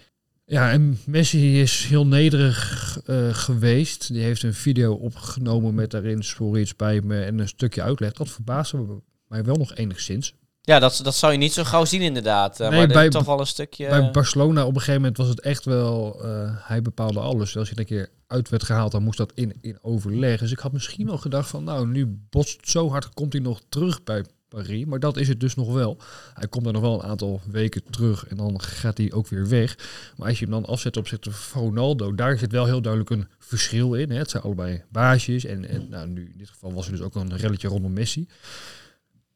Ja, 0.45 0.71
en 0.71 0.97
Messi 1.05 1.61
is 1.61 1.85
heel 1.85 2.07
nederig 2.07 2.99
eh, 3.05 3.33
geweest. 3.33 4.13
Die 4.13 4.21
heeft 4.23 4.43
een 4.43 4.53
video 4.53 4.93
opgenomen 4.93 5.75
met 5.75 5.91
daarin 5.91 6.23
sorry, 6.23 6.59
het 6.59 6.67
spijt 6.67 7.03
me 7.03 7.23
en 7.23 7.39
een 7.39 7.47
stukje 7.47 7.81
uitleg. 7.81 8.11
Dat 8.11 8.29
verbaasde 8.29 9.01
mij 9.27 9.43
wel 9.43 9.55
nog 9.55 9.75
enigszins. 9.75 10.33
Ja, 10.61 10.79
dat, 10.79 10.99
dat 11.03 11.15
zou 11.15 11.31
je 11.31 11.37
niet 11.37 11.53
zo 11.53 11.63
gauw 11.63 11.85
zien 11.85 12.01
inderdaad. 12.01 12.59
Eh, 12.59 12.69
Nee, 12.69 12.77
maar 12.79 12.87
bij- 12.87 13.05
is 13.05 13.11
toch 13.13 13.25
wel 13.25 13.39
een 13.39 13.47
stukje... 13.47 13.87
Bij 13.89 14.11
Barcelona 14.11 14.61
op 14.61 14.73
een 14.73 14.79
gegeven 14.79 15.01
moment 15.01 15.17
was 15.17 15.27
het 15.27 15.39
echt 15.41 15.65
wel, 15.65 16.21
hij 16.59 16.81
bepaalde 16.81 17.19
alles. 17.19 17.57
Als 17.57 17.69
je 17.69 17.79
een 17.79 17.85
keer 17.85 18.09
uit 18.33 18.49
werd 18.49 18.63
gehaald, 18.63 18.91
dan 18.91 19.03
moest 19.03 19.17
dat 19.17 19.31
in, 19.35 19.53
in 19.61 19.77
overleg. 19.81 20.39
Dus 20.39 20.51
ik 20.51 20.59
had 20.59 20.71
misschien 20.71 21.05
wel 21.05 21.17
gedacht 21.17 21.49
van, 21.49 21.63
nou, 21.63 21.87
nu 21.87 22.19
botst 22.29 22.69
zo 22.69 22.89
hard, 22.89 23.13
komt 23.13 23.33
hij 23.33 23.41
nog 23.41 23.61
terug 23.69 24.03
bij 24.03 24.25
Paris. 24.53 24.85
Maar 24.85 24.99
dat 24.99 25.17
is 25.17 25.27
het 25.27 25.39
dus 25.39 25.55
nog 25.55 25.73
wel. 25.73 25.97
Hij 26.33 26.47
komt 26.47 26.65
er 26.65 26.73
nog 26.73 26.81
wel 26.81 27.03
een 27.03 27.09
aantal 27.09 27.41
weken 27.51 27.83
terug 27.89 28.27
en 28.27 28.37
dan 28.37 28.61
gaat 28.61 28.97
hij 28.97 29.11
ook 29.11 29.27
weer 29.27 29.47
weg. 29.47 29.77
Maar 30.17 30.27
als 30.27 30.39
je 30.39 30.45
hem 30.45 30.53
dan 30.53 30.65
afzet 30.65 30.97
op 30.97 31.07
van 31.29 31.61
Ronaldo, 31.61 32.15
daar 32.15 32.37
zit 32.37 32.51
wel 32.51 32.65
heel 32.65 32.81
duidelijk 32.81 33.11
een 33.11 33.27
verschil 33.39 33.93
in. 33.93 34.09
Hè. 34.09 34.17
Het 34.17 34.29
zijn 34.29 34.43
allebei 34.43 34.83
baasjes. 34.89 35.45
En, 35.45 35.65
en 35.65 35.89
nou, 35.89 36.07
nu 36.07 36.29
in 36.31 36.37
dit 36.37 36.49
geval 36.49 36.73
was 36.73 36.85
er 36.85 36.91
dus 36.91 37.01
ook 37.01 37.15
een 37.15 37.37
relletje 37.37 37.67
rondom 37.67 37.93
Messi. 37.93 38.27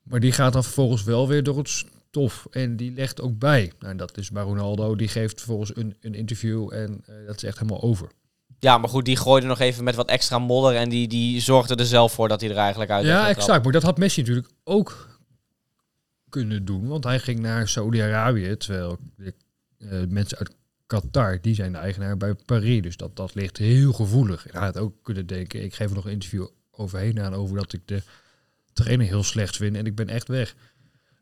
Maar 0.04 0.20
die 0.20 0.32
gaat 0.32 0.54
dan 0.54 0.64
vervolgens 0.64 1.04
wel 1.04 1.28
weer 1.28 1.44
door 1.44 1.58
het 1.58 1.86
stof. 2.10 2.48
En 2.52 2.76
die 2.76 2.94
legt 2.94 3.22
ook 3.22 3.40
bij. 3.40 3.72
Nou, 3.80 3.92
en 3.92 3.98
dat 3.98 4.18
is 4.18 4.32
bij 4.32 4.44
Ronaldo. 4.44 4.96
Die 4.96 5.08
geeft 5.08 5.38
vervolgens 5.38 5.76
een, 5.76 5.96
een 6.02 6.14
interview 6.14 6.74
en 6.74 7.04
uh, 7.10 7.28
dat 7.28 7.36
is 7.36 7.44
echt 7.44 7.60
helemaal 7.60 7.82
over. 7.82 8.10
Ja, 8.60 8.78
maar 8.78 8.90
goed, 8.90 9.06
die 9.06 9.16
gooide 9.18 9.48
nog 9.48 9.60
even 9.60 9.84
met 9.84 9.96
wat 9.96 10.10
extra 10.10 10.40
modder 10.40 10.76
en 10.76 10.90
die, 10.90 11.08
die 11.08 11.42
zorgde 11.42 11.76
er 11.76 11.86
zelf 11.86 12.14
voor 12.14 12.28
dat 12.28 12.42
hij 12.42 12.50
er 12.50 12.58
eigenlijk 12.58 12.92
uit 12.92 13.06
Ja, 13.06 13.28
exact. 13.28 13.64
Maar 13.64 13.74
dat 13.74 13.84
had 13.84 13.98
Messi 13.98 14.20
natuurlijk 14.22 14.50
ook 14.64 15.20
kunnen 16.30 16.66
doen. 16.66 16.88
Want 16.88 17.04
hij 17.04 17.20
ging 17.20 17.40
naar 17.40 17.68
Saudi-Arabië, 17.68 18.58
terwijl 18.58 18.98
de, 19.16 19.34
uh, 19.78 20.08
mensen 20.10 20.38
uit 20.38 20.56
Qatar, 20.88 21.38
die 21.42 21.56
zijn 21.56 21.72
de 21.72 21.78
eigenaar 21.78 22.18
bij 22.18 22.36
Paris. 22.46 22.82
Dus 22.82 22.98
dat, 22.98 23.16
dat 23.16 23.36
ligt 23.36 23.58
heel 23.58 23.94
gevoelig. 23.94 24.46
hij 24.52 24.62
had 24.62 24.78
ook 24.78 24.94
kunnen 25.02 25.28
denken, 25.28 25.64
ik 25.64 25.76
geef 25.76 25.90
er 25.90 25.96
nog 25.96 26.06
een 26.06 26.12
interview 26.12 26.48
overheen 26.72 27.22
aan 27.22 27.34
over 27.34 27.58
dat 27.58 27.74
ik 27.74 27.82
de 27.86 28.02
trainer 28.74 29.08
heel 29.08 29.24
slecht 29.24 29.56
vind 29.56 29.76
en 29.76 29.86
ik 29.86 29.96
ben 29.96 30.10
echt 30.10 30.28
weg. 30.28 30.56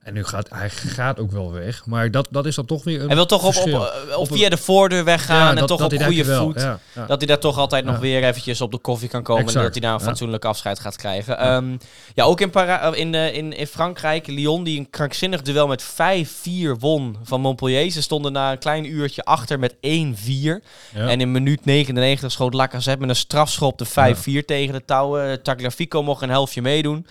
En 0.06 0.14
nu 0.14 0.24
gaat 0.24 0.50
hij 0.50 0.70
gaat 0.70 1.20
ook 1.20 1.32
wel 1.32 1.52
weg. 1.52 1.86
Maar 1.86 2.12
dat, 2.12 2.28
dat 2.32 2.46
is 2.46 2.56
dan 2.56 2.66
toch 2.66 2.84
weer 2.84 3.02
een. 3.02 3.08
Hij 3.08 3.16
wil 3.16 3.26
toch 3.26 3.44
op, 3.44 3.74
op, 3.74 3.94
op, 4.16 4.28
via 4.28 4.50
de 4.50 4.58
voordeur 4.58 5.04
weggaan. 5.04 5.58
en 5.58 5.66
toch 5.66 5.84
op 5.84 6.02
goede 6.02 6.26
voet. 6.26 6.68
Dat 7.08 7.18
hij 7.18 7.28
daar 7.28 7.40
toch 7.40 7.58
altijd 7.58 7.86
nog 7.86 8.00
weer 8.00 8.24
eventjes 8.24 8.62
op 8.62 8.72
de 8.72 8.78
koffie 8.78 9.10
kan 9.10 9.24
komen. 9.24 9.48
En 9.48 9.54
dat 9.54 9.72
hij 9.72 9.82
daar 9.82 9.94
een 9.94 10.00
fatsoenlijk 10.00 10.46
afscheid 10.46 10.80
gaat 10.80 10.96
krijgen. 10.96 11.36
Ja, 11.36 11.56
um, 11.56 11.78
ja 12.14 12.24
ook 12.24 12.42
in, 12.42 12.50
para 12.50 12.96
in, 12.96 13.14
uh, 13.14 13.34
in, 13.36 13.54
in 13.54 13.68
Frankrijk. 13.68 14.28
Lyon 14.28 14.64
die 14.64 14.80
een 14.80 14.90
krankzinnig 14.90 15.42
duel 15.42 15.68
met 15.68 15.84
5-4 15.84 15.88
won 16.80 17.18
van 17.24 17.42
Montpellier. 17.42 17.92
Ze 17.92 18.02
stonden 18.02 18.32
na 18.32 18.52
een 18.52 18.58
klein 18.58 18.92
uurtje 18.92 19.24
achter 19.24 19.60
met 19.60 19.76
1-4. 19.76 19.80
En 20.94 21.22
in 21.22 21.32
minuut 21.32 21.66
99 21.66 22.32
schoot 22.32 22.54
Lacazette 22.54 23.00
met 23.00 23.10
een 23.10 23.16
strafschop 23.16 23.78
de 23.78 23.88
5-4 24.42 24.46
tegen 24.46 24.74
de 24.74 24.86
touwen. 24.86 25.42
Tagliafico 25.42 26.04
mocht 26.04 26.22
een 26.22 26.30
helftje 26.30 26.62
meedoen. 26.62 27.08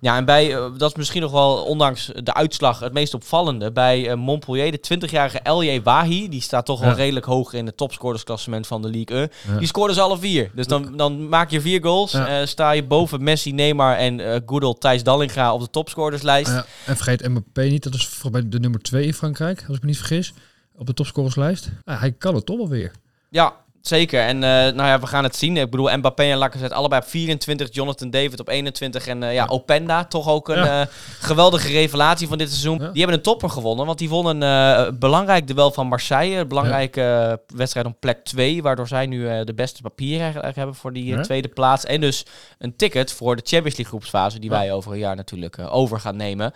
Ja, 0.00 0.16
en 0.16 0.24
bij, 0.24 0.50
uh, 0.50 0.64
dat 0.76 0.90
is 0.90 0.96
misschien 0.96 1.22
nog 1.22 1.30
wel, 1.30 1.64
ondanks 1.64 2.10
de 2.22 2.36
uitslag 2.38 2.80
het 2.80 2.92
meest 2.92 3.14
opvallende 3.14 3.72
bij 3.72 4.08
uh, 4.08 4.14
Montpellier. 4.14 4.72
De 4.72 4.98
20-jarige 4.98 5.38
Elje 5.38 5.82
Wahi, 5.82 6.28
die 6.28 6.40
staat 6.40 6.66
toch 6.66 6.80
wel 6.80 6.92
redelijk 6.92 7.26
hoog 7.26 7.52
in 7.52 7.66
het 7.66 7.76
topscorersklassement 7.76 8.66
van 8.66 8.82
de 8.82 8.90
League 8.90 9.22
E. 9.22 9.28
Die 9.58 9.66
scoorde 9.66 9.94
ze 9.94 10.00
alle 10.00 10.18
vier. 10.18 10.50
Dus 10.54 10.66
dan, 10.66 10.96
dan 10.96 11.28
maak 11.28 11.50
je 11.50 11.60
vier 11.60 11.82
goals. 11.82 12.14
Uh, 12.14 12.44
sta 12.44 12.70
je 12.70 12.84
boven 12.84 13.22
Messi, 13.22 13.52
Neymar 13.52 13.96
en 13.96 14.18
uh, 14.18 14.36
Goodall 14.46 14.74
Thijs 14.78 15.02
Dallinga 15.02 15.54
op 15.54 15.60
de 15.60 15.70
topscorerslijst. 15.70 16.64
En 16.86 16.96
vergeet 16.96 17.28
Mbappé 17.28 17.62
niet, 17.62 17.82
dat 17.82 17.94
is 17.94 18.06
voor 18.06 18.48
de 18.48 18.60
nummer 18.60 18.80
2 18.80 19.04
in 19.04 19.14
Frankrijk, 19.14 19.64
als 19.68 19.76
ik 19.76 19.82
me 19.82 19.88
niet 19.88 19.98
vergis. 19.98 20.32
Op 20.76 20.86
de 20.86 20.94
topscorerslijst. 20.94 21.68
hij 21.84 22.12
kan 22.12 22.34
het 22.34 22.46
toch 22.46 22.56
wel 22.56 22.68
weer. 22.68 22.92
Ja, 23.30 23.54
Zeker. 23.88 24.20
En 24.20 24.36
uh, 24.36 24.42
nou 24.42 24.82
ja, 24.82 25.00
we 25.00 25.06
gaan 25.06 25.24
het 25.24 25.36
zien. 25.36 25.56
Ik 25.56 25.70
bedoel, 25.70 25.96
Mbappé 25.96 26.22
en 26.22 26.36
Lacazette 26.36 26.74
allebei 26.74 27.02
op 27.02 27.08
24. 27.08 27.68
Jonathan 27.74 28.10
David 28.10 28.40
op 28.40 28.48
21. 28.48 29.06
En 29.06 29.22
uh, 29.22 29.34
ja, 29.34 29.46
Openda, 29.46 30.04
toch 30.04 30.28
ook 30.28 30.48
een 30.48 30.64
ja. 30.64 30.80
uh, 30.80 30.86
geweldige 31.20 31.68
revelatie 31.68 32.28
van 32.28 32.38
dit 32.38 32.48
seizoen. 32.48 32.78
Ja. 32.78 32.88
Die 32.88 32.98
hebben 32.98 33.16
een 33.16 33.22
topper 33.22 33.50
gewonnen. 33.50 33.86
Want 33.86 33.98
die 33.98 34.08
wonnen 34.08 34.40
een 34.40 34.98
belangrijk 34.98 35.46
duel 35.46 35.70
van 35.70 35.86
Marseille. 35.86 36.36
Een 36.36 36.48
belangrijke 36.48 37.40
wedstrijd 37.54 37.86
om 37.86 37.96
plek 38.00 38.24
2. 38.24 38.62
Waardoor 38.62 38.88
zij 38.88 39.06
nu 39.06 39.44
de 39.44 39.54
beste 39.54 39.82
papieren 39.82 40.54
hebben 40.54 40.74
voor 40.74 40.92
die 40.92 41.20
tweede 41.20 41.48
plaats. 41.48 41.84
En 41.84 42.00
dus 42.00 42.24
een 42.58 42.76
ticket 42.76 43.12
voor 43.12 43.36
de 43.36 43.42
Champions 43.44 43.76
League 43.76 43.98
groepsfase. 43.98 44.38
Die 44.38 44.50
wij 44.50 44.72
over 44.72 44.92
een 44.92 44.98
jaar 44.98 45.16
natuurlijk 45.16 45.58
over 45.70 46.00
gaan 46.00 46.16
nemen. 46.16 46.52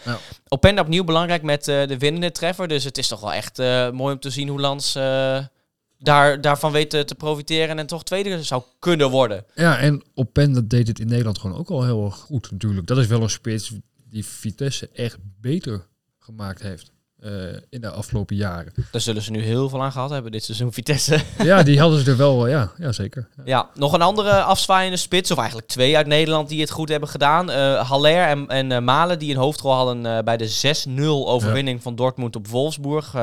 Openda 0.49 0.83
opnieuw 0.83 1.05
belangrijk 1.05 1.43
met 1.43 1.65
de 1.65 1.97
winnende 1.99 2.31
treffer. 2.31 2.69
Dus 2.69 2.85
het 2.85 2.99
is 2.99 3.09
toch 3.09 3.21
wel 3.21 3.33
echt 3.33 3.59
mooi 3.93 4.15
om 4.15 4.21
te 4.21 4.31
zien 4.31 4.49
hoe 4.49 4.61
Lans 4.61 4.97
daar, 6.03 6.41
daarvan 6.41 6.73
weten 6.73 7.07
te 7.07 7.15
profiteren 7.15 7.79
en 7.79 7.87
toch 7.87 8.05
tweede 8.05 8.43
zou 8.43 8.63
kunnen 8.79 9.11
worden. 9.11 9.45
Ja, 9.55 9.79
en 9.79 10.03
Openda 10.15 10.61
deed 10.61 10.89
het 10.89 10.99
in 10.99 11.09
Nederland 11.09 11.39
gewoon 11.39 11.59
ook 11.59 11.71
al 11.71 11.85
heel 11.85 12.11
goed 12.11 12.51
natuurlijk. 12.51 12.87
Dat 12.87 12.99
is 12.99 13.07
wel 13.07 13.23
een 13.23 13.31
spits 13.31 13.73
die 14.09 14.25
Vitesse 14.25 14.89
echt 14.89 15.19
beter 15.41 15.87
gemaakt 16.19 16.63
heeft. 16.63 16.93
Uh, 17.25 17.31
in 17.71 17.81
de 17.81 17.91
afgelopen 17.91 18.37
jaren. 18.37 18.73
Daar 18.91 19.01
zullen 19.01 19.23
ze 19.23 19.31
nu 19.31 19.43
heel 19.43 19.69
veel 19.69 19.83
aan 19.83 19.93
gehad 19.93 20.11
hebben 20.11 20.33
dit 20.33 20.45
seizoen, 20.45 20.73
Vitesse. 20.83 21.21
Ja, 21.43 21.63
die 21.63 21.81
hadden 21.81 22.05
ze 22.05 22.11
er 22.11 22.17
wel, 22.17 22.47
ja, 22.47 22.73
ja 22.79 22.93
zeker. 22.93 23.29
Ja. 23.37 23.43
ja. 23.45 23.69
nog 23.75 23.93
een 23.93 24.03
andere 24.03 24.43
afzwaaiende 24.43 24.97
spits, 24.97 25.31
of 25.31 25.39
eigenlijk 25.39 25.69
twee 25.69 25.97
uit 25.97 26.07
Nederland 26.07 26.49
die 26.49 26.61
het 26.61 26.71
goed 26.71 26.89
hebben 26.89 27.09
gedaan. 27.09 27.51
Uh, 27.51 27.89
Haller 27.89 28.27
en, 28.27 28.49
en 28.49 28.71
uh, 28.71 28.79
Malen 28.79 29.19
die 29.19 29.31
een 29.31 29.41
hoofdrol 29.41 29.75
hadden 29.75 30.05
uh, 30.05 30.19
bij 30.19 30.37
de 30.37 30.85
6-0 30.89 31.01
overwinning 31.07 31.77
ja. 31.77 31.83
van 31.83 31.97
Dortmund 31.97 32.37
op 32.37 32.49
Wolfsburg 32.49 33.15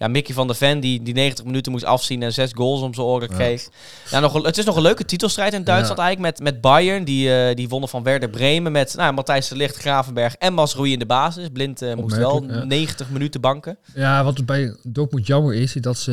ja, 0.00 0.08
Mickey 0.08 0.34
van 0.34 0.46
der 0.46 0.56
Ven, 0.56 0.80
die, 0.80 1.02
die 1.02 1.14
90 1.14 1.44
minuten 1.44 1.72
moest 1.72 1.84
afzien 1.84 2.22
en 2.22 2.32
zes 2.32 2.50
goals 2.54 2.80
om 2.80 2.94
zijn 2.94 3.06
oren 3.06 3.28
kreeg. 3.28 3.68
Ja. 4.10 4.20
nog, 4.20 4.42
het 4.42 4.58
is 4.58 4.64
nog 4.64 4.76
een 4.76 4.82
leuke 4.82 5.04
titelstrijd 5.04 5.52
in 5.52 5.64
Duitsland 5.64 5.98
eigenlijk 5.98 6.38
met, 6.38 6.52
met 6.52 6.60
Bayern. 6.60 7.04
Die, 7.04 7.28
uh, 7.28 7.54
die 7.54 7.68
wonnen 7.68 7.88
van 7.88 8.02
Werder 8.02 8.30
Bremen 8.30 8.72
met 8.72 8.94
nou, 8.96 9.12
Matthijs 9.12 9.48
de 9.48 9.56
Licht, 9.56 9.76
Gravenberg 9.76 10.34
en 10.34 10.54
Masroei 10.54 10.92
in 10.92 10.98
de 10.98 11.06
basis. 11.06 11.48
Blind 11.52 11.82
uh, 11.82 11.94
moest 11.94 12.16
wel 12.16 12.40
90 12.64 13.10
minuten 13.10 13.29
banken. 13.38 13.78
Ja, 13.94 14.24
wat 14.24 14.46
bij 14.46 14.76
Dortmund 14.82 15.26
jammer 15.26 15.54
is, 15.54 15.76
is 15.76 15.82
dat 15.82 15.98
ze 15.98 16.12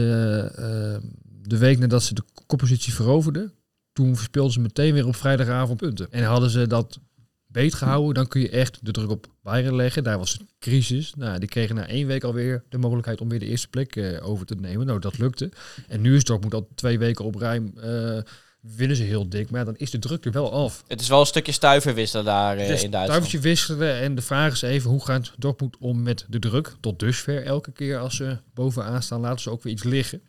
uh, 0.60 1.10
de 1.42 1.58
week 1.58 1.80
nadat 1.80 2.04
ze 2.04 2.14
de 2.14 2.24
koppositie 2.46 2.94
veroverden, 2.94 3.54
toen 3.94 4.16
verspeelden 4.16 4.54
ze 4.54 4.60
meteen 4.60 4.94
weer 4.94 5.08
op 5.08 5.16
vrijdagavond 5.16 5.78
punten. 5.78 6.12
En 6.12 6.24
hadden 6.24 6.50
ze 6.50 6.68
dat 6.68 7.00
beet 7.48 7.74
gehouden, 7.74 8.14
dan 8.14 8.28
kun 8.28 8.42
je 8.42 8.50
echt 8.50 8.80
de 8.82 8.92
druk 8.92 9.10
op 9.10 9.28
Bayern 9.44 9.76
leggen. 9.76 10.04
Daar 10.04 10.18
was 10.18 10.40
een 10.40 10.50
crisis. 10.60 11.14
Nou, 11.16 11.40
die 11.40 11.50
kregen 11.50 11.76
na 11.76 11.88
één 11.88 12.08
week 12.08 12.24
alweer 12.24 12.64
de 12.70 12.78
mogelijkheid 12.78 13.22
om 13.22 13.30
weer 13.30 13.40
de 13.40 13.46
eerste 13.46 13.68
plek 13.68 13.96
uh, 13.96 14.28
over 14.28 14.46
te 14.46 14.56
nemen. 14.56 14.86
Nou, 14.86 15.00
dat 15.00 15.18
lukte. 15.18 15.52
En 15.88 16.02
nu 16.02 16.16
is 16.16 16.30
moet 16.30 16.54
al 16.54 16.70
twee 16.76 17.00
weken 17.00 17.26
op 17.26 17.36
ruim 17.36 17.74
uh, 17.78 18.20
winnen 18.60 18.98
ze 18.98 19.04
heel 19.04 19.30
dik. 19.30 19.50
Maar 19.50 19.66
dan 19.66 19.76
is 19.78 19.92
de 19.92 20.00
druk 20.00 20.26
er 20.26 20.32
wel 20.32 20.54
af. 20.54 20.84
Het 20.88 21.02
is 21.02 21.08
wel 21.08 21.20
een 21.20 21.26
stukje 21.26 21.52
stuiver 21.52 21.94
wisselen 21.94 22.26
daar 22.26 22.56
uh, 22.56 22.62
in 22.62 22.68
Duitsland. 22.68 23.06
Stuivertje 23.06 23.40
wisselen. 23.40 23.96
En 23.96 24.16
de 24.16 24.22
vraag 24.22 24.54
is 24.54 24.62
even, 24.62 24.90
hoe 24.90 25.06
gaat 25.06 25.34
Dortmund 25.38 25.78
om 25.80 26.04
met 26.04 26.26
de 26.30 26.40
druk? 26.40 26.76
Tot 26.80 27.00
dusver 27.00 27.44
elke 27.44 27.72
keer 27.72 27.98
als 27.98 28.16
ze 28.16 28.38
bovenaan 28.54 29.04
staan, 29.04 29.20
laten 29.20 29.42
ze 29.42 29.50
ook 29.50 29.64
weer 29.64 29.74
iets 29.74 29.84
liggen. 29.84 30.22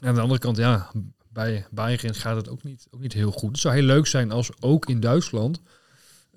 En 0.00 0.08
aan 0.08 0.14
de 0.14 0.20
andere 0.20 0.40
kant, 0.40 0.56
ja, 0.56 0.90
bij 1.32 1.66
Bayern 1.70 2.14
gaat 2.14 2.36
het 2.36 2.48
ook 2.48 2.62
niet, 2.62 2.86
ook 2.90 3.00
niet 3.00 3.12
heel 3.12 3.30
goed. 3.30 3.50
Het 3.50 3.58
zou 3.58 3.74
heel 3.74 3.84
leuk 3.84 4.06
zijn 4.06 4.30
als 4.30 4.50
ook 4.60 4.86
in 4.88 5.00
Duitsland 5.00 5.60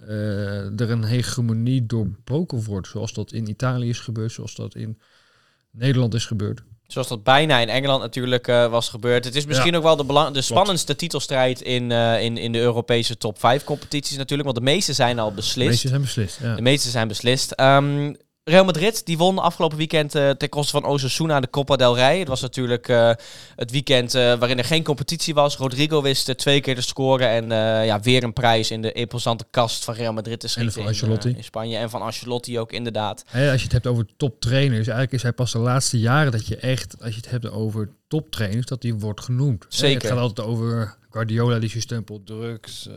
uh, 0.02 0.80
er 0.80 0.90
een 0.90 1.04
hegemonie 1.04 1.86
doorbroken 1.86 2.64
wordt. 2.64 2.88
Zoals 2.88 3.14
dat 3.14 3.32
in 3.32 3.50
Italië 3.50 3.90
is 3.90 4.00
gebeurd, 4.00 4.32
zoals 4.32 4.56
dat 4.56 4.76
in 4.76 5.00
Nederland 5.72 6.14
is 6.14 6.26
gebeurd. 6.26 6.64
Zoals 6.92 7.08
dat 7.08 7.24
bijna 7.24 7.60
in 7.60 7.70
Engeland 7.70 8.02
natuurlijk 8.02 8.48
uh, 8.48 8.68
was 8.68 8.90
gebeurd. 8.90 9.26
Het 9.26 9.36
is 9.36 9.46
misschien 9.46 9.72
ja. 9.72 9.78
ook 9.78 9.84
wel 9.84 9.96
de, 9.96 10.04
belang 10.04 10.34
de 10.34 10.42
spannendste 10.42 10.96
titelstrijd 10.96 11.62
in, 11.62 11.90
uh, 11.90 12.24
in, 12.24 12.38
in 12.38 12.52
de 12.52 12.60
Europese 12.60 13.18
top 13.18 13.40
5 13.40 13.64
competities 13.64 14.18
natuurlijk. 14.18 14.50
Want 14.50 14.60
de 14.66 14.72
meeste 14.72 14.94
zijn 14.94 15.20
al 15.20 15.34
beslist. 15.34 15.58
De 15.58 15.66
meeste 15.66 15.88
zijn 15.88 16.02
beslist, 16.02 16.40
ja. 16.42 16.56
De 16.56 16.62
meeste 16.62 16.90
zijn 16.90 17.08
beslist. 17.08 17.60
Um, 17.60 18.16
Real 18.44 18.66
Madrid 18.66 19.06
die 19.06 19.18
won 19.18 19.40
afgelopen 19.40 19.78
weekend 19.78 20.16
uh, 20.16 20.30
ten 20.30 20.50
koste 20.50 20.72
van 20.72 20.86
Osasuna 20.86 21.40
de 21.40 21.50
Copa 21.50 21.76
del 21.76 21.96
Rey. 21.96 22.20
Het 22.20 22.28
was 22.28 22.42
natuurlijk 22.42 22.88
uh, 22.88 23.12
het 23.56 23.72
weekend 23.72 24.16
uh, 24.16 24.22
waarin 24.22 24.58
er 24.58 24.64
geen 24.64 24.84
competitie 24.84 25.34
was. 25.34 25.58
Rodrigo 25.58 26.02
wist 26.02 26.38
twee 26.38 26.62
keer 26.62 26.76
te 26.76 26.82
scoren 26.82 27.30
en 27.30 27.50
ja, 27.86 28.00
weer 28.00 28.24
een 28.24 28.34
prijs 28.34 28.72
in 28.72 28.82
de 28.82 28.92
imposante 28.92 29.46
kast 29.50 29.84
van 29.84 29.94
Real 29.94 30.14
Madrid 30.14 30.40
te 30.40 30.48
schieten 30.48 30.82
in, 30.82 31.36
in, 31.36 31.44
Spanje. 31.44 31.78
En 31.78 31.90
van 31.90 32.02
Ancelotti 32.02 32.60
ook 32.60 32.72
inderdaad. 32.72 33.24
Hey, 33.28 33.52
als 33.52 33.58
je 33.58 33.64
het 33.64 33.72
hebt 33.72 33.88
over 33.88 34.06
toptrainers, 34.18 34.88
eigenlijk 34.88 35.12
is 35.12 35.22
hij 35.22 35.34
pas 35.34 35.52
de 35.52 35.60
laatste 35.60 36.00
jaren 36.00 36.32
dat 36.32 36.48
je 36.48 36.56
echt, 36.56 36.96
als 37.02 37.10
je 37.10 37.22
het 37.22 37.30
hebt 37.30 37.50
over 37.50 37.90
toptrainers, 38.08 38.66
dat 38.66 38.82
die 38.82 38.96
wordt 38.96 39.22
genoemd. 39.22 39.66
Zeker. 39.70 39.86
Hey, 39.86 39.94
het 39.94 40.06
gaat 40.06 40.18
altijd 40.18 40.48
over 40.48 40.98
Guardiola 41.10 41.60
die 41.60 41.70
zijn 41.70 41.82
stempel 41.82 42.22
drugs. 42.24 42.90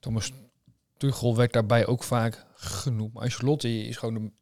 Thomas 0.00 0.32
Tuchel 0.96 1.36
werd 1.36 1.52
daarbij 1.52 1.86
ook 1.86 2.02
vaak 2.02 2.46
genoemd. 2.54 3.12
Maar 3.12 3.22
Ancelotti 3.22 3.88
is 3.88 3.96
gewoon 3.96 4.32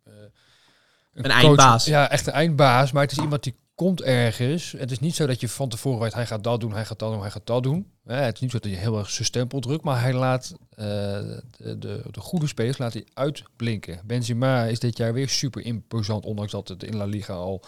een 1.15 1.31
eindbaas. 1.31 1.85
Ja, 1.85 2.11
echt 2.11 2.27
een 2.27 2.33
eindbaas. 2.33 2.93
Maar 2.93 3.03
het 3.03 3.13
is 3.13 3.19
iemand 3.19 3.43
die 3.43 3.55
komt 3.75 4.03
ergens. 4.03 4.75
Het 4.77 4.91
is 4.91 4.99
niet 4.99 5.15
zo 5.15 5.27
dat 5.27 5.41
je 5.41 5.49
van 5.49 5.69
tevoren 5.69 6.01
weet, 6.01 6.15
hij 6.15 6.27
gaat 6.27 6.45
dat 6.45 6.61
doen, 6.61 6.73
hij 6.73 6.85
gaat 6.85 6.99
dat 6.99 7.11
doen, 7.13 7.21
hij 7.21 7.31
gaat 7.31 7.47
dat 7.47 7.63
doen. 7.63 7.91
het 8.05 8.35
is 8.35 8.41
niet 8.41 8.51
zo 8.51 8.59
dat 8.59 8.71
hij 8.71 8.81
heel 8.81 8.99
erg 8.99 9.11
zijn 9.11 9.25
stempel 9.25 9.61
drukt, 9.61 9.85
maar 9.85 10.01
hij 10.01 10.13
laat 10.13 10.53
uh, 10.53 10.87
de, 10.87 11.43
de, 11.79 12.03
de, 12.11 12.21
goede 12.21 12.47
spelers 12.47 12.79
laat 12.79 12.93
hij 12.93 13.05
uitblinken. 13.15 14.01
Benzema 14.05 14.65
is 14.65 14.79
dit 14.79 14.97
jaar 14.97 15.13
weer 15.13 15.29
super 15.29 15.63
imposant, 15.63 16.25
ondanks 16.25 16.53
dat 16.53 16.69
het 16.69 16.83
in 16.83 16.97
La 16.97 17.05
Liga 17.05 17.33
al 17.33 17.63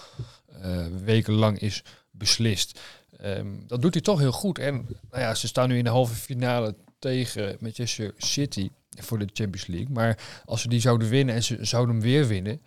uh, 0.64 0.86
wekenlang 1.04 1.58
is 1.58 1.84
beslist. 2.10 2.80
Um, 3.24 3.64
dat 3.66 3.82
doet 3.82 3.94
hij 3.94 4.02
toch 4.02 4.18
heel 4.18 4.32
goed. 4.32 4.58
En 4.58 4.86
nou 5.10 5.22
ja, 5.22 5.34
ze 5.34 5.46
staan 5.46 5.68
nu 5.68 5.78
in 5.78 5.84
de 5.84 5.90
halve 5.90 6.14
finale 6.14 6.74
tegen 6.98 7.56
Manchester 7.60 8.14
City 8.16 8.70
voor 9.00 9.18
de 9.18 9.28
Champions 9.32 9.66
League. 9.66 9.90
Maar 9.90 10.18
als 10.44 10.60
ze 10.60 10.68
die 10.68 10.80
zouden 10.80 11.08
winnen 11.08 11.34
en 11.34 11.42
ze 11.42 11.58
zouden 11.60 11.94
hem 11.94 12.04
weer 12.04 12.26
winnen, 12.26 12.60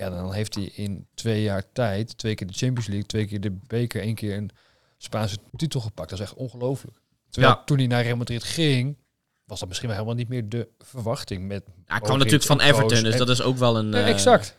ja, 0.00 0.10
dan 0.10 0.32
heeft 0.32 0.54
hij 0.54 0.64
in 0.64 1.06
twee 1.14 1.42
jaar 1.42 1.72
tijd 1.72 2.18
twee 2.18 2.34
keer 2.34 2.46
de 2.46 2.52
Champions 2.52 2.86
League, 2.86 3.06
twee 3.06 3.26
keer 3.26 3.40
de 3.40 3.50
beker, 3.66 4.00
één 4.00 4.14
keer 4.14 4.36
een 4.36 4.50
Spaanse 4.96 5.36
titel 5.56 5.80
gepakt. 5.80 6.10
Dat 6.10 6.18
is 6.18 6.24
echt 6.24 6.34
ongelooflijk. 6.34 7.00
Terwijl 7.30 7.54
ja. 7.54 7.62
toen 7.64 7.78
hij 7.78 7.86
naar 7.86 8.02
Real 8.02 8.16
Madrid 8.16 8.44
ging, 8.44 8.96
was 9.44 9.58
dat 9.58 9.68
misschien 9.68 9.88
wel 9.88 9.98
helemaal 9.98 10.18
niet 10.18 10.28
meer 10.28 10.48
de 10.48 10.68
verwachting. 10.78 11.46
Met 11.46 11.64
Hij 11.84 12.00
kwam 12.00 12.18
natuurlijk 12.18 12.44
van 12.44 12.60
Everton, 12.60 13.02
dus 13.02 13.16
dat 13.16 13.28
is 13.28 13.42
ook 13.42 13.56
wel 13.56 13.76
een... 13.76 13.90
Ja, 13.90 13.98
eh, 13.98 14.08
exact. 14.08 14.56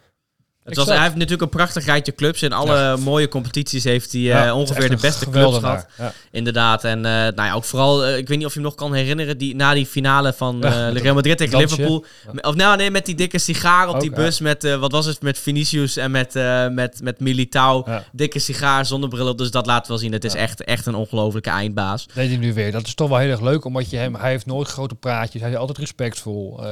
Het 0.64 0.76
was, 0.76 0.88
hij 0.88 1.02
heeft 1.02 1.16
natuurlijk 1.16 1.42
een 1.42 1.50
prachtig 1.50 1.86
rijtje 1.86 2.16
clubs. 2.16 2.42
In 2.42 2.54
alle 2.54 2.76
Ja. 2.76 2.96
mooie 2.96 3.28
competities 3.28 3.84
heeft 3.84 4.12
hij 4.12 4.22
eh, 4.22 4.28
Ja, 4.28 4.56
ongeveer 4.56 4.90
de 4.90 4.98
beste 5.02 5.30
clubs 5.30 5.58
gehad. 5.58 5.88
Ja. 5.98 6.14
Inderdaad. 6.32 6.84
En 6.84 7.06
eh, 7.06 7.12
nou 7.12 7.44
ja, 7.44 7.54
ook 7.54 7.64
vooral, 7.64 8.06
eh, 8.06 8.18
ik 8.18 8.28
weet 8.28 8.38
niet 8.38 8.46
of 8.46 8.54
je 8.54 8.60
hem 8.60 8.68
nog 8.68 8.78
kan 8.78 8.94
herinneren, 8.94 9.38
die, 9.38 9.56
na 9.56 9.74
die 9.74 9.86
finale 9.86 10.34
van 10.34 10.66
Real 10.66 11.14
Madrid 11.14 11.38
tegen. 11.38 11.58
Liverpool. 11.58 12.06
Of 12.42 12.56
nou 12.56 12.78
nee, 12.78 12.92
met 12.92 13.06
die 13.06 13.16
dikke 13.16 13.38
sigaar 13.40 13.88
op 13.88 13.96
Ook, 13.96 14.02
die 14.02 14.12
bus 14.12 14.40
met, 14.40 14.76
wat 14.76 14.92
was 14.92 15.06
het, 15.06 15.22
met 15.22 15.40
Vinicius 15.40 15.98
en 15.98 16.12
met, 16.12 16.34
met, 16.72 17.00
met 17.02 17.20
Militao. 17.20 17.86
Dikke 18.12 18.40
sigaar, 18.40 18.86
zonnebril 18.86 19.28
op. 19.28 19.38
Dus 19.38 19.52
dat 19.52 19.66
laat 19.66 19.88
wel 19.88 19.98
zien. 19.98 20.12
Het 20.12 20.24
is 20.24 20.34
echt, 20.34 20.64
echt 20.64 20.86
een 20.86 20.96
ongelofelijke 20.96 21.50
eindbaas. 21.50 22.06
deed 22.14 22.30
hij 22.30 22.38
nu 22.38 22.54
weer. 22.54 22.72
Dat 22.72 22.88
is 22.88 22.94
toch 22.94 23.10
wel 23.10 23.18
heel 23.18 23.32
erg 23.32 23.42
leuk, 23.42 23.66
omdat 23.66 23.90
je 23.90 23.98
hem, 23.98 24.16
hij 24.16 24.30
heeft 24.30 24.46
nooit 24.46 24.68
grote 24.68 24.96
praatjes, 24.96 25.42
hij 25.42 25.52
is 25.52 25.58
altijd 25.58 25.78
respectvol. 25.78 26.64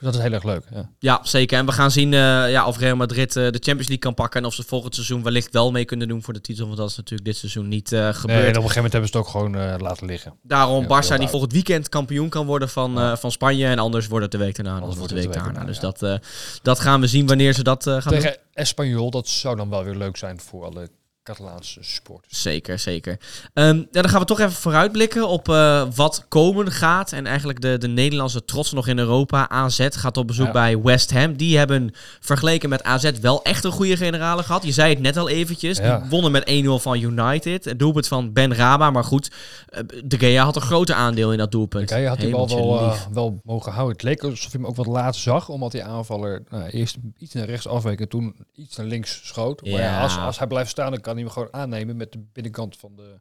Eh, 0.00 0.06
dus 0.06 0.12
dat 0.12 0.14
is 0.14 0.20
heel 0.20 0.32
erg 0.32 0.44
leuk. 0.44 0.62
Ja. 0.74 0.90
Ja, 0.98 1.20
zeker. 1.22 1.58
En 1.58 1.66
we 1.66 1.72
gaan 1.72 1.90
zien 1.90 2.12
eh, 2.14 2.50
ja, 2.50 2.66
of 2.66 2.78
Real 2.78 2.96
Madrid 2.96 3.28
eh, 3.36 3.42
de 3.42 3.50
Champions 3.50 3.78
League 3.88 3.98
kan 3.98 4.14
pakken. 4.14 4.40
En 4.40 4.46
of 4.46 4.54
ze 4.54 4.62
volgend 4.62 4.94
seizoen 4.94 5.22
wellicht 5.22 5.52
wel 5.52 5.70
mee 5.70 5.84
kunnen 5.84 6.08
doen 6.08 6.22
voor 6.22 6.32
de 6.34 6.40
titel. 6.40 6.64
Want 6.66 6.76
dat 6.78 6.90
is 6.90 6.96
natuurlijk 6.96 7.24
dit 7.28 7.36
seizoen 7.36 7.68
niet 7.68 7.92
eh, 7.92 8.00
Nee, 8.00 8.12
gebeurd. 8.12 8.38
en 8.40 8.48
op 8.48 8.54
een 8.54 8.54
gegeven 8.70 8.74
moment 8.74 8.92
hebben 8.92 9.10
ze 9.10 9.16
het 9.16 9.26
ook 9.26 9.32
gewoon 9.32 9.54
eh, 9.56 9.74
laten 9.78 10.06
liggen. 10.06 10.34
Daarom 10.42 10.86
Ja, 10.88 11.02
Barça 11.02 11.18
die 11.18 11.28
volgend 11.28 11.52
weekend 11.52 11.88
kampioen 11.88 12.28
kan 12.28 12.46
worden 12.46 12.68
van, 12.68 12.92
Ja. 12.92 13.10
eh, 13.10 13.16
van 13.16 13.30
Spanje. 13.32 13.66
En 13.66 13.78
anders 13.78 14.06
wordt 14.06 14.22
het 14.24 14.32
de 14.32 14.38
week 14.38 14.56
daarna. 14.56 14.74
Anders 14.78 14.96
wordt 14.96 15.12
het 15.12 15.22
de 15.22 15.28
week 15.28 15.42
daarna. 15.44 15.64
Dus 15.64 15.78
dat, 15.80 16.02
eh, 16.02 16.14
dat 16.62 16.80
gaan 16.80 17.00
we 17.00 17.06
zien 17.06 17.26
wanneer 17.26 17.52
ze 17.52 17.62
dat 17.62 17.86
eh, 17.86 17.92
gaan 17.92 18.12
doen. 18.12 18.20
Tegen 18.20 18.36
Espanyol, 18.52 19.10
dat 19.10 19.28
zou 19.28 19.56
dan 19.56 19.70
wel 19.70 19.84
weer 19.84 19.96
leuk 19.96 20.16
zijn 20.16 20.40
voor 20.40 20.64
alle 20.64 20.88
Catalaanse 21.34 21.78
sporters. 21.82 22.42
Zeker, 22.42 22.78
zeker. 22.78 23.18
Ja, 23.54 23.72
dan 23.90 24.08
gaan 24.08 24.20
we 24.20 24.26
toch 24.26 24.40
even 24.40 24.52
vooruitblikken 24.52 25.28
op 25.28 25.48
eh, 25.48 25.82
wat 25.94 26.24
komen 26.28 26.70
gaat. 26.72 27.12
En 27.12 27.26
eigenlijk 27.26 27.60
de, 27.60 27.78
de 27.78 27.88
Nederlandse 27.88 28.44
trots 28.44 28.72
nog 28.72 28.86
in 28.86 28.98
Europa. 28.98 29.48
AZ 29.48 29.86
gaat 29.90 30.16
op 30.16 30.26
bezoek 30.26 30.46
Ja. 30.46 30.52
bij 30.52 30.80
West 30.80 31.12
Ham. 31.12 31.36
Die 31.36 31.58
hebben 31.58 31.90
vergeleken 32.20 32.68
met 32.68 32.82
AZ 32.82 33.10
wel 33.20 33.42
echt 33.42 33.64
een 33.64 33.70
goede 33.70 33.96
generale 33.96 34.42
gehad. 34.42 34.62
Je 34.64 34.72
zei 34.72 34.90
het 34.92 35.02
net 35.02 35.16
al 35.16 35.28
eventjes. 35.28 35.78
Ja. 35.78 35.98
Die 35.98 36.10
wonnen 36.10 36.32
met 36.32 36.50
1-0 36.64 36.68
van 36.82 37.00
United. 37.00 37.64
Het 37.64 37.78
doelpunt 37.78 38.08
van 38.08 38.32
Ben 38.32 38.54
Raba. 38.54 38.90
Maar 38.90 39.04
goed, 39.04 39.30
eh, 39.68 39.80
De 40.04 40.18
Gea 40.18 40.44
had 40.44 40.56
een 40.56 40.62
groter 40.62 40.94
aandeel 40.94 41.32
in 41.32 41.38
dat 41.38 41.52
doelpunt. 41.52 41.86
Kijk, 41.86 42.00
hij 42.00 42.08
had 42.08 42.20
die 42.20 42.30
bal 42.30 42.48
wel, 42.48 42.78
eh, 42.80 43.00
wel 43.12 43.40
mogen 43.44 43.72
houden. 43.72 43.92
Het 43.96 44.02
leek 44.02 44.22
alsof 44.22 44.40
hij 44.52 44.60
hem 44.60 44.66
ook 44.66 44.76
wat 44.76 44.86
laat 44.86 45.16
zag, 45.16 45.48
omdat 45.48 45.72
die 45.72 45.84
aanvaller 45.84 46.42
nou, 46.50 46.64
eerst 46.68 46.96
iets 47.18 47.34
naar 47.34 47.46
rechts 47.46 47.66
afweek 47.68 48.00
en 48.00 48.08
toen 48.08 48.34
iets 48.54 48.76
naar 48.76 48.86
links 48.86 49.20
schoot. 49.24 49.60
Maar 49.62 49.70
Ja. 49.70 50.02
als, 50.02 50.16
als 50.18 50.38
hij 50.38 50.46
blijft 50.46 50.70
staan, 50.70 50.90
dan 50.90 51.00
kan 51.00 51.16
hij 51.16 51.19
hem 51.24 51.32
gewoon 51.32 51.52
aannemen 51.52 51.96
met 51.96 52.12
de 52.12 52.18
binnenkant 52.32 52.76
van 52.76 52.96
de, 52.96 53.20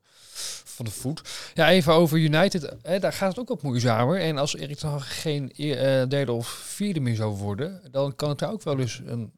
van 0.63 0.85
de 0.85 0.91
voet. 0.91 1.21
Ja, 1.53 1.69
even 1.69 1.93
over 1.93 2.17
United. 2.17 2.75
Hè, 2.81 2.99
daar 2.99 3.13
gaat 3.13 3.29
het 3.29 3.39
ook 3.39 3.47
wat 3.47 3.61
moeizamer. 3.61 4.19
En 4.19 4.37
als 4.37 4.55
Erik 4.55 4.79
Hag 4.79 5.21
geen 5.21 5.51
eh, 5.51 6.07
derde 6.07 6.31
of 6.31 6.47
vierde 6.47 6.99
meer 6.99 7.15
zou 7.15 7.35
worden, 7.35 7.81
dan 7.91 8.15
kan 8.15 8.29
het 8.29 8.39
daar 8.39 8.51
ook 8.51 8.63
wel 8.63 8.79
eens 8.79 9.01
een 9.05 9.31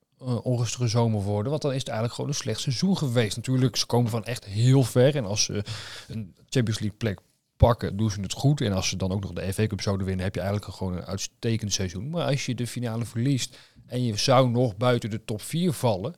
onrustige 0.44 0.88
zomer 0.88 1.22
worden. 1.22 1.50
Want 1.50 1.62
dan 1.62 1.72
is 1.72 1.78
het 1.78 1.88
eigenlijk 1.88 2.16
gewoon 2.16 2.30
een 2.30 2.38
slecht 2.38 2.60
seizoen 2.60 2.98
geweest. 2.98 3.36
Natuurlijk, 3.36 3.76
ze 3.76 3.86
komen 3.86 4.12
van 4.12 4.24
echt 4.24 4.46
heel 4.46 4.84
ver. 4.84 5.16
En 5.16 5.26
als 5.26 5.44
ze 5.44 5.64
een 6.08 6.36
Champions 6.50 6.80
League 6.80 6.98
plek 6.98 7.20
pakken, 7.58 7.98
doen 7.98 8.12
ze 8.12 8.22
het 8.22 8.34
goed. 8.34 8.62
En 8.62 8.74
als 8.74 8.90
ze 8.90 8.96
dan 8.96 9.12
ook 9.12 9.22
nog 9.22 9.34
de 9.34 9.54
FA 9.54 9.68
Cup 9.68 9.82
zouden 9.82 10.06
winnen, 10.06 10.26
heb 10.26 10.36
je 10.36 10.42
eigenlijk 10.42 10.74
gewoon 10.74 10.98
een 10.98 11.06
uitstekend 11.06 11.74
seizoen. 11.74 12.10
Maar 12.10 12.26
als 12.26 12.46
je 12.46 12.56
de 12.56 12.68
finale 12.68 13.06
verliest 13.06 13.58
en 13.88 14.04
je 14.04 14.18
zou 14.18 14.50
nog 14.50 14.78
buiten 14.78 15.10
de 15.10 15.26
top 15.26 15.42
4 15.42 15.74
vallen, 15.74 16.16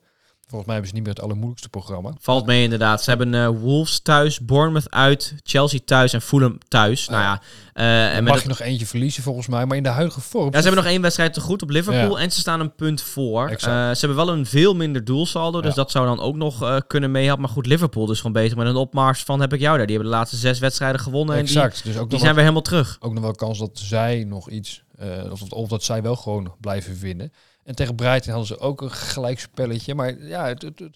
volgens 0.54 0.66
mij 0.66 0.74
hebben 0.74 0.90
ze 0.90 0.96
niet 0.96 1.04
meer 1.04 1.14
het 1.14 1.24
allermoeilijkste 1.24 1.70
programma. 1.70 2.14
Valt 2.20 2.46
mee 2.46 2.64
inderdaad. 2.64 3.04
Ze 3.04 3.10
hebben 3.10 3.34
eh, 3.36 3.48
Wolves 3.48 4.00
thuis, 4.00 4.40
Bournemouth 4.40 4.92
uit, 4.92 5.36
Chelsea 5.44 5.80
thuis 5.86 6.14
en 6.14 6.22
Fulham 6.22 6.58
thuis. 6.68 7.08
Nou 7.08 7.22
ja, 7.22 7.42
eh, 7.74 8.16
en 8.16 8.24
mag 8.24 8.42
je 8.42 8.48
nog 8.48 8.60
eentje 8.60 8.86
verliezen 8.86 9.24
volgens 9.24 9.48
mij, 9.48 9.66
maar 9.66 9.78
in 9.78 9.84
de 9.84 9.90
huidige 9.90 10.22
vorm. 10.22 10.46
Ja, 10.46 10.58
ze 10.58 10.64
hebben 10.64 10.84
nog 10.84 10.92
één 10.92 11.02
wedstrijd 11.02 11.34
te 11.34 11.42
goed 11.42 11.62
op 11.62 11.70
Liverpool 11.70 12.18
Ja. 12.18 12.24
en 12.24 12.32
ze 12.32 12.40
staan 12.40 12.60
een 12.60 12.76
punt 12.76 13.02
voor. 13.02 13.48
Exact. 13.50 13.74
Eh, 13.74 14.00
ze 14.00 14.06
hebben 14.06 14.26
wel 14.26 14.36
een 14.36 14.46
veel 14.46 14.76
minder 14.76 15.06
doelsaldo, 15.06 15.62
dus 15.62 15.70
Ja. 15.70 15.76
dat 15.76 15.92
zou 15.92 16.06
dan 16.06 16.20
ook 16.20 16.36
nog 16.36 16.82
kunnen 16.88 17.12
meehelpen. 17.12 17.42
Maar 17.42 17.54
goed, 17.54 17.66
Liverpool 17.66 18.06
dus 18.06 18.18
gewoon 18.18 18.34
bezig 18.34 18.58
met 18.58 18.68
een 18.68 18.76
opmars 18.76 19.24
van 19.24 19.42
heb 19.42 19.54
ik 19.54 19.60
jou 19.60 19.78
daar. 19.78 19.86
Die 19.86 19.96
hebben 19.96 20.12
de 20.14 20.18
laatste 20.18 20.38
zes 20.38 20.60
wedstrijden 20.60 21.02
gewonnen 21.02 21.36
en 21.36 21.46
die, 21.46 21.56
exact. 21.56 21.84
dus 21.84 21.98
ook 21.98 22.02
die 22.02 22.02
nog, 22.02 22.10
zijn 22.10 22.22
wel, 22.22 22.34
weer 22.34 22.44
helemaal 22.44 22.62
terug. 22.62 22.98
ook 23.00 23.14
nog 23.14 23.24
wel 23.24 23.32
kans 23.36 23.60
dat 23.60 23.72
zij 23.74 24.24
nog 24.28 24.50
iets, 24.50 24.84
eh, 24.98 25.32
of, 25.32 25.42
of 25.52 25.70
dat 25.70 25.84
zij 25.84 26.02
wel 26.02 26.16
gewoon 26.16 26.54
blijven 26.60 27.00
winnen. 27.00 27.34
En 27.64 27.76
tegen 27.76 27.96
Brighton 27.96 28.30
hadden 28.34 28.48
ze 28.48 28.60
ook 28.60 28.82
een 28.82 28.92
gelijk 28.92 29.40
spelletje, 29.40 29.96
maar 29.96 30.24
ja, 30.24 30.46
het, 30.48 30.62
het, 30.62 30.80
het- 30.80 30.96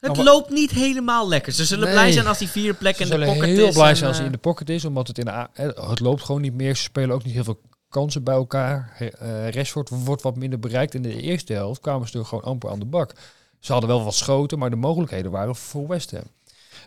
Het 0.00 0.12
Nou, 0.12 0.24
loopt 0.24 0.50
niet 0.50 0.70
helemaal 0.70 1.28
lekker. 1.28 1.52
Ze 1.52 1.64
zullen 1.64 1.84
Nee. 1.84 1.92
blij 1.94 2.12
zijn 2.12 2.26
als 2.26 2.38
die 2.38 2.48
vierde 2.48 2.78
plek 2.78 2.96
ze 2.96 3.02
in 3.02 3.08
de 3.08 3.12
zullen 3.14 3.28
pocket 3.34 3.48
heel 3.56 3.66
is. 3.68 3.74
blij 3.74 3.88
en, 3.90 3.96
zijn 3.96 4.08
als 4.08 4.16
eh, 4.18 4.24
hij 4.24 4.32
in 4.32 4.36
de 4.36 4.42
pocket 4.48 4.70
is, 4.70 4.84
omdat 4.84 5.06
het 5.08 5.18
in 5.18 5.24
de 5.24 5.30
eh, 5.30 5.88
het 5.88 6.00
loopt 6.00 6.22
gewoon 6.22 6.40
niet 6.40 6.54
meer. 6.54 6.76
Ze 6.76 6.82
spelen 6.82 7.14
ook 7.14 7.24
niet 7.24 7.34
heel 7.34 7.44
veel 7.44 7.60
kansen 7.88 8.22
bij 8.24 8.34
elkaar. 8.34 8.96
Eh 9.18 9.48
Rashford 9.50 9.88
wordt 10.04 10.22
wat 10.22 10.36
minder 10.36 10.58
bereikt. 10.58 10.94
In 10.94 11.02
de 11.02 11.20
eerste 11.20 11.52
helft 11.52 11.80
kwamen 11.80 12.08
ze 12.08 12.18
er 12.18 12.24
gewoon 12.24 12.44
amper 12.44 12.70
aan 12.70 12.78
de 12.78 12.84
bak. 12.84 13.12
Ze 13.60 13.72
hadden 13.72 13.90
wel 13.90 14.04
wat 14.04 14.14
schoten, 14.14 14.58
maar 14.58 14.70
de 14.70 14.76
mogelijkheden 14.76 15.30
waren 15.30 15.56
voor 15.56 15.88
West 15.88 16.10
Ham. 16.10 16.22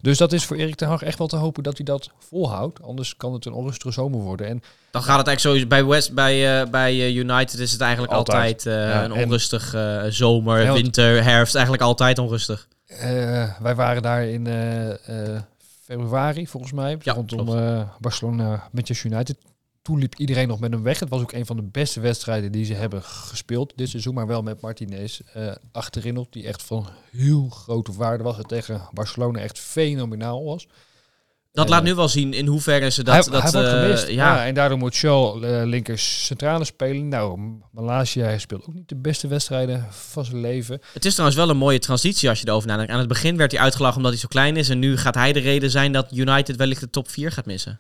Dus 0.01 0.17
dat 0.17 0.33
is 0.33 0.45
voor 0.45 0.57
Erik 0.57 0.75
ten 0.75 0.87
Hag 0.87 1.01
echt 1.01 1.17
wel 1.17 1.27
te 1.27 1.35
hopen 1.35 1.63
dat 1.63 1.77
hij 1.77 1.85
dat 1.85 2.09
volhoudt. 2.19 2.81
Anders 2.83 3.17
kan 3.17 3.33
het 3.33 3.45
een 3.45 3.53
onrustige 3.53 3.91
zomer 3.93 4.19
worden. 4.19 4.47
En 4.47 4.61
Dan 4.91 5.01
gaat 5.03 5.17
het 5.17 5.27
eigenlijk 5.27 5.39
sowieso 5.39 5.67
bij 5.67 5.85
West, 5.85 6.13
bij, 6.13 6.61
eh, 6.61 6.69
bij 6.69 6.91
eh, 6.93 7.15
United 7.15 7.59
is 7.59 7.71
het 7.71 7.81
eigenlijk 7.81 8.13
altijd, 8.13 8.37
Altijd. 8.37 8.65
eh, 8.65 8.73
Ja, 8.93 9.03
een 9.03 9.11
en- 9.11 9.23
onrustig 9.23 9.75
zomer, 10.09 10.61
Ja, 10.63 10.73
winter, 10.73 11.23
herfst. 11.23 11.53
Eigenlijk 11.55 11.83
altijd 11.85 12.19
onrustig. 12.19 12.67
eh, 12.87 13.59
wij 13.61 13.75
waren 13.75 14.01
daar 14.01 14.23
in 14.25 14.47
eh, 14.47 14.89
eh, 15.35 15.41
februari 15.85 16.47
volgens 16.47 16.71
mij. 16.71 16.97
Ja, 17.01 17.13
rondom 17.13 17.57
eh, 17.57 17.81
Barcelona 17.99 18.67
Manchester 18.71 19.11
United. 19.11 19.35
Toen 19.87 19.99
liep 19.99 20.15
iedereen 20.15 20.47
nog 20.47 20.59
met 20.59 20.71
hem 20.71 20.83
weg. 20.83 20.99
Het 20.99 21.09
was 21.09 21.21
ook 21.21 21.31
een 21.31 21.45
van 21.45 21.55
de 21.55 21.63
beste 21.63 21.99
wedstrijden 21.99 22.51
die 22.51 22.65
ze 22.65 22.73
hebben 22.73 23.03
gespeeld 23.03 23.73
dit 23.75 23.89
seizoen. 23.89 24.13
Maar 24.13 24.27
wel 24.27 24.41
met 24.41 24.61
Martinez 24.61 25.19
eh, 25.33 25.51
achterin 25.71 26.17
op. 26.17 26.33
Die 26.33 26.47
echt 26.47 26.63
van 26.63 26.87
heel 27.11 27.49
grote 27.49 27.93
waarde 27.93 28.23
was. 28.23 28.37
Het 28.37 28.47
tegen 28.47 28.89
Barcelona 28.93 29.39
echt 29.39 29.59
fenomenaal 29.59 30.43
was. 30.43 30.67
Dat 31.51 31.65
Eh, 31.65 31.71
laat 31.71 31.83
nu 31.83 31.95
wel 31.95 32.07
zien 32.07 32.33
in 32.33 32.47
hoeverre 32.47 32.89
ze 32.89 33.03
dat... 33.03 33.13
hij, 33.13 33.41
dat 33.41 33.53
hij 33.53 33.63
eh, 33.63 33.69
gemist. 33.69 34.07
ja, 34.07 34.13
Ja. 34.35 34.45
en 34.45 34.53
daardoor 34.53 34.77
moet 34.77 34.93
Shaw 34.93 35.43
eh, 35.43 35.65
linker 35.65 35.99
centrale 35.99 36.65
spelen. 36.65 37.07
Nou, 37.07 37.39
Malaysia 37.71 38.37
speelt 38.37 38.67
ook 38.67 38.73
niet 38.73 38.89
de 38.89 38.95
beste 38.95 39.27
wedstrijden 39.27 39.87
van 39.89 40.25
zijn 40.25 40.41
leven. 40.41 40.79
Het 40.93 41.05
is 41.05 41.11
trouwens 41.11 41.39
wel 41.39 41.49
een 41.49 41.57
mooie 41.57 41.79
transitie 41.79 42.29
als 42.29 42.39
je 42.41 42.47
erover 42.47 42.67
nadenkt. 42.67 42.91
Aan 42.91 42.99
het 42.99 43.07
begin 43.07 43.37
werd 43.37 43.51
hij 43.51 43.61
uitgelachen 43.61 43.97
omdat 43.97 44.11
hij 44.11 44.21
zo 44.21 44.27
klein 44.27 44.57
is. 44.57 44.69
En 44.69 44.79
nu 44.79 44.97
gaat 44.97 45.15
hij 45.15 45.33
de 45.33 45.39
reden 45.39 45.71
zijn 45.71 45.91
dat 45.91 46.11
United 46.11 46.55
wellicht 46.55 46.81
de 46.81 46.89
top 46.89 47.09
4 47.09 47.31
gaat 47.31 47.45
missen. 47.45 47.79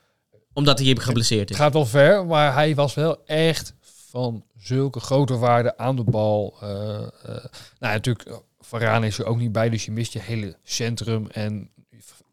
Omdat 0.57 0.79
hij 0.79 0.95
geblesseerd 0.95 1.41
Het 1.41 1.49
is. 1.49 1.57
gaat 1.57 1.73
wel 1.73 1.85
ver, 1.85 2.25
maar 2.25 2.53
hij 2.53 2.75
was 2.75 2.93
wel 2.93 3.25
echt 3.25 3.73
van 4.09 4.43
zulke 4.57 4.99
grote 4.99 5.37
waarden 5.37 5.79
aan 5.79 5.95
de 5.95 6.03
bal. 6.03 6.57
Eh, 6.61 6.95
eh, 6.97 7.45
nou, 7.79 7.93
natuurlijk, 7.93 8.29
Varane 8.59 9.07
is 9.07 9.19
er 9.19 9.25
ook 9.25 9.37
niet 9.37 9.51
bij, 9.51 9.69
dus 9.69 9.85
je 9.85 9.91
mist 9.91 10.13
je 10.13 10.19
hele 10.19 10.55
centrum. 10.63 11.27
En 11.31 11.69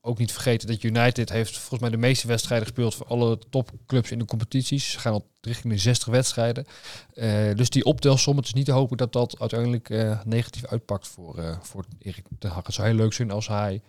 ook 0.01 0.19
niet 0.19 0.33
vergeten 0.33 0.69
dat 0.69 0.83
United 0.83 1.31
heeft 1.31 1.59
volgens 1.59 1.81
mij 1.81 1.91
de 1.91 1.97
meeste 1.97 2.27
wedstrijden 2.27 2.67
gespeeld 2.67 2.95
voor 2.95 3.07
alle 3.07 3.39
topclubs 3.51 4.11
in 4.11 4.19
de 4.19 4.25
competities. 4.25 4.91
Ze 4.91 4.99
gaan 4.99 5.13
al 5.13 5.27
richting 5.41 5.73
de 5.73 5.79
60 5.79 6.09
wedstrijden. 6.09 6.67
Eh, 7.15 7.55
dus 7.55 7.71
die 7.71 7.85
optelsom, 7.85 8.37
het 8.37 8.47
is 8.47 8.53
niet 8.53 8.65
te 8.65 8.73
hopen 8.73 8.97
dat 8.97 9.13
dat 9.13 9.41
uiteindelijk 9.41 9.91
eh, 9.91 10.21
negatief 10.25 10.67
uitpakt 10.67 11.09
voor, 11.09 11.39
eh 11.39 11.57
voor 11.61 11.85
Erik 11.99 12.25
ten 12.39 12.51
Hag. 12.51 12.67
Het 12.67 12.75
zou 12.75 12.89
heel 12.89 12.97
leuk 12.97 13.13
zijn 13.13 13.31
als 13.31 13.49
hij 13.49 13.83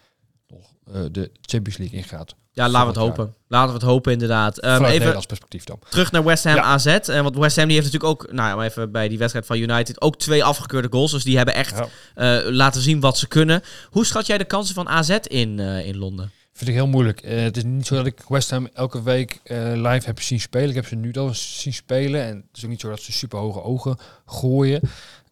eh, 0.93 1.01
de 1.11 1.31
Champions 1.41 1.77
League 1.79 1.97
ingaat. 1.97 2.35
Ja, 2.51 2.69
laten 2.69 2.93
we 2.93 2.99
het 2.99 3.09
hopen. 3.09 3.33
Laten 3.47 3.67
we 3.67 3.73
het 3.73 3.83
hopen 3.89 4.11
inderdaad. 4.11 4.57
Ehm, 4.57 4.63
Vanuit 4.63 4.83
even 4.85 4.97
Nederlands 4.97 5.25
perspectief 5.25 5.63
dan. 5.63 5.79
terug 5.89 6.11
naar 6.11 6.23
West 6.23 6.43
Ham 6.43 6.55
Ja. 6.55 6.61
AZ. 6.63 6.85
En 6.85 7.23
want 7.23 7.35
West 7.37 7.55
Ham 7.55 7.67
die 7.67 7.75
heeft 7.79 7.91
natuurlijk 7.93 8.23
ook, 8.23 8.31
nou 8.33 8.59
ja, 8.59 8.65
even 8.65 8.91
bij 8.91 9.07
die 9.07 9.17
wedstrijd 9.17 9.45
van 9.45 9.57
United, 9.57 10.01
ook 10.01 10.17
twee 10.17 10.43
afgekeurde 10.43 10.87
goals. 10.91 11.11
Dus 11.11 11.23
die 11.23 11.37
hebben 11.37 11.53
echt 11.55 11.77
Ja. 12.15 12.39
eh, 12.43 12.51
laten 12.51 12.81
zien 12.81 12.99
wat 12.99 13.17
ze 13.17 13.27
kunnen. 13.27 13.61
Hoe 13.89 14.05
schat 14.05 14.25
jij 14.25 14.37
de 14.37 14.45
kansen 14.45 14.75
van 14.75 14.87
AZ 14.89 15.09
in, 15.09 15.59
eh, 15.59 15.87
in 15.87 15.97
Londen? 15.97 16.31
Vind 16.53 16.69
ik 16.69 16.75
heel 16.75 16.87
moeilijk. 16.87 17.21
Eh, 17.21 17.41
het 17.41 17.57
is 17.57 17.63
niet 17.63 17.85
zo 17.87 17.95
dat 17.95 18.05
ik 18.05 18.21
West 18.27 18.49
Ham 18.49 18.69
elke 18.73 19.03
week 19.03 19.39
eh, 19.43 19.57
live 19.73 20.05
heb 20.05 20.21
zien 20.21 20.39
spelen. 20.39 20.69
Ik 20.69 20.75
heb 20.75 20.85
ze 20.87 20.95
nu 20.95 21.13
al 21.13 21.27
eens 21.27 21.61
zien 21.61 21.73
spelen. 21.73 22.21
En 22.23 22.35
het 22.47 22.57
is 22.57 22.63
ook 22.63 22.69
niet 22.69 22.81
zo 22.81 22.89
dat 22.89 23.01
ze 23.01 23.11
super 23.11 23.39
hoge 23.39 23.61
ogen 23.61 23.97
gooien. 24.25 24.81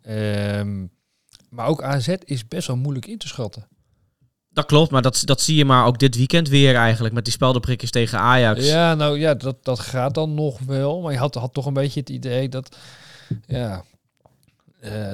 Ehm, 0.01 0.85
maar 1.49 1.67
ook 1.67 1.83
AZ 1.83 2.07
is 2.23 2.47
best 2.47 2.67
wel 2.67 2.75
moeilijk 2.77 3.05
in 3.05 3.17
te 3.17 3.27
schatten. 3.27 3.67
Dat 4.53 4.65
klopt, 4.65 4.91
maar 4.91 5.01
dat, 5.01 5.21
dat 5.25 5.41
zie 5.41 5.55
je 5.55 5.65
maar 5.65 5.85
ook 5.85 5.99
dit 5.99 6.15
weekend 6.15 6.49
weer 6.49 6.75
eigenlijk. 6.75 7.13
Met 7.13 7.23
die 7.23 7.33
speldenprikjes 7.33 7.91
tegen 7.91 8.19
Ajax. 8.19 8.65
Ja, 8.67 8.95
nou 8.95 9.19
ja, 9.19 9.33
dat, 9.33 9.55
dat 9.65 9.79
gaat 9.79 10.13
dan 10.13 10.33
nog 10.33 10.59
wel. 10.59 11.01
Maar 11.01 11.11
je 11.11 11.17
had, 11.17 11.35
had 11.35 11.53
toch 11.53 11.65
een 11.65 11.73
beetje 11.73 11.99
het 11.99 12.09
idee 12.09 12.49
dat... 12.49 12.77
Ja, 13.45 13.83
eh, 14.79 15.13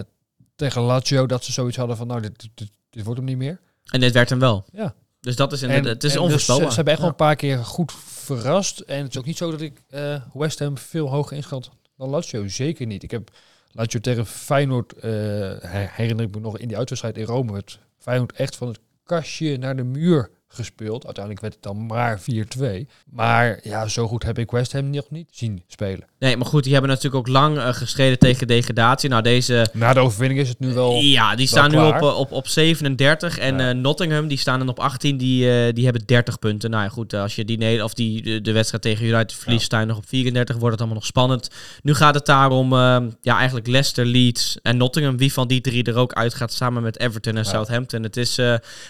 tegen 0.56 0.82
Lazio 0.82 1.26
dat 1.26 1.44
ze 1.44 1.52
zoiets 1.52 1.78
hadden 1.78 1.98
van... 1.98 2.08
Nou, 2.08 2.22
dit, 2.22 2.50
dit, 2.56 2.72
dit, 2.90 3.04
wordt 3.04 3.20
hem 3.20 3.28
niet 3.30 3.38
meer. 3.38 3.60
En 3.86 4.00
dit 4.00 4.14
werd 4.14 4.30
hem 4.30 4.40
wel. 4.40 4.66
Ja. 4.72 4.94
Dus 5.22 5.36
dat 5.36 5.52
is 5.54 5.62
inderdaad, 5.62 5.94
het 5.94 6.04
is 6.04 6.12
dus 6.12 6.22
onvoorspelbaar. 6.22 6.70
ze, 6.70 6.76
hebben 6.76 6.94
echt 6.94 7.02
wel 7.02 7.12
Ja. 7.12 7.16
een 7.20 7.26
paar 7.26 7.36
keer 7.36 7.58
goed 7.58 7.92
verrast. 8.06 8.80
En 8.80 9.02
het 9.02 9.10
is 9.10 9.18
ook 9.18 9.26
niet 9.26 9.38
zo 9.38 9.52
dat 9.52 9.62
ik 9.62 9.82
eh, 9.90 10.16
West 10.34 10.60
Ham 10.60 10.78
veel 10.78 11.10
hoger 11.10 11.36
inschat 11.36 11.70
dan 11.98 12.10
Lazio. 12.10 12.48
Zeker 12.48 12.86
niet. 12.86 13.04
Ik 13.04 13.12
heb 13.12 13.32
Lazio 13.72 14.00
tegen 14.00 14.26
Feyenoord, 14.26 14.94
eh, 14.94 15.12
her- 15.60 15.92
herinner 15.94 16.26
ik 16.26 16.36
me 16.36 16.42
nog 16.42 16.58
in 16.58 16.68
die 16.68 16.78
uitwedstrijd 16.78 17.18
in 17.18 17.26
Rome, 17.26 17.52
werd 17.52 17.80
Feyenoord 17.98 18.32
echt 18.32 18.56
van 18.56 18.68
het 18.68 18.80
kastje 19.10 19.58
naar 19.58 19.76
de 19.76 19.84
muur 19.84 20.30
gespeeld. 20.54 21.06
Uiteindelijk 21.06 21.44
werd 21.44 21.54
het 21.54 21.64
dan 21.64 21.86
maar 21.86 22.20
4-2. 22.20 22.86
Maar 23.10 23.60
ja, 23.64 23.88
zo 23.88 24.08
goed 24.08 24.24
heb 24.24 24.40
ik 24.40 24.52
West 24.52 24.72
Ham 24.72 24.90
nog 24.90 25.10
niet 25.10 25.28
zien 25.32 25.64
spelen. 25.68 26.08
Nee, 26.20 26.38
maar 26.38 26.46
goed, 26.46 26.64
die 26.64 26.72
hebben 26.72 26.90
natuurlijk 26.90 27.28
ook 27.28 27.34
lang 27.34 27.58
uh, 27.58 27.68
gestreden 27.74 28.20
tegen 28.20 28.48
degradatie. 28.48 29.10
Nou, 29.10 29.22
deze... 29.22 29.68
Na 29.74 29.94
de 29.94 30.00
overwinning 30.00 30.40
is 30.40 30.50
het 30.50 30.60
nu 30.60 30.74
wel 30.74 30.94
Ja, 30.94 31.36
die 31.36 31.48
staan 31.48 31.72
nu 31.72 31.78
op, 31.78 32.02
op, 32.02 32.32
op 32.32 32.48
37. 32.48 33.38
En 33.38 33.58
ja. 33.58 33.70
uh, 33.70 33.76
Nottingham, 33.76 34.28
die 34.28 34.38
staan 34.38 34.60
dan 34.60 34.70
op 34.70 34.80
18. 34.80 35.18
Die, 35.18 35.46
uh, 35.46 35.74
die 35.74 35.84
hebben 35.84 36.06
30 36.06 36.40
punten. 36.40 36.70
Nou 36.70 36.84
ja, 36.84 36.90
goed, 36.90 37.14
als 37.14 37.36
je 37.36 37.46
die, 37.46 37.84
of 37.84 37.94
die, 37.94 38.22
de, 38.22 38.42
de 38.42 38.52
wedstrijd 38.52 38.84
tegen 38.84 39.06
United 39.06 39.34
verliest, 39.34 39.62
ja. 39.62 39.66
staan 39.66 39.88
nog 39.88 39.98
op 39.98 40.08
34. 40.08 40.56
Wordt 40.56 40.72
het 40.72 40.80
allemaal 40.80 41.00
nog 41.00 41.08
spannend. 41.08 41.50
Nu 41.82 41.94
gaat 41.94 42.16
het 42.16 42.26
daarom, 42.26 42.74
ja, 43.22 43.38
eigenlijk 43.38 43.68
Leicester, 43.68 44.06
Leeds 44.06 44.60
en 44.62 44.78
Nottingham. 44.78 45.18
Wie 45.18 45.34
van 45.34 45.48
die 45.48 45.62
drie 45.62 45.84
er 45.84 45.96
ook 45.96 46.14
uitgaat, 46.14 46.54
samen 46.54 46.84
met 46.84 47.00
Everton 47.00 47.36
en 47.36 47.44
ja. 47.44 47.50
Southampton. 47.50 48.04
Het 48.04 48.18
is, 48.18 48.38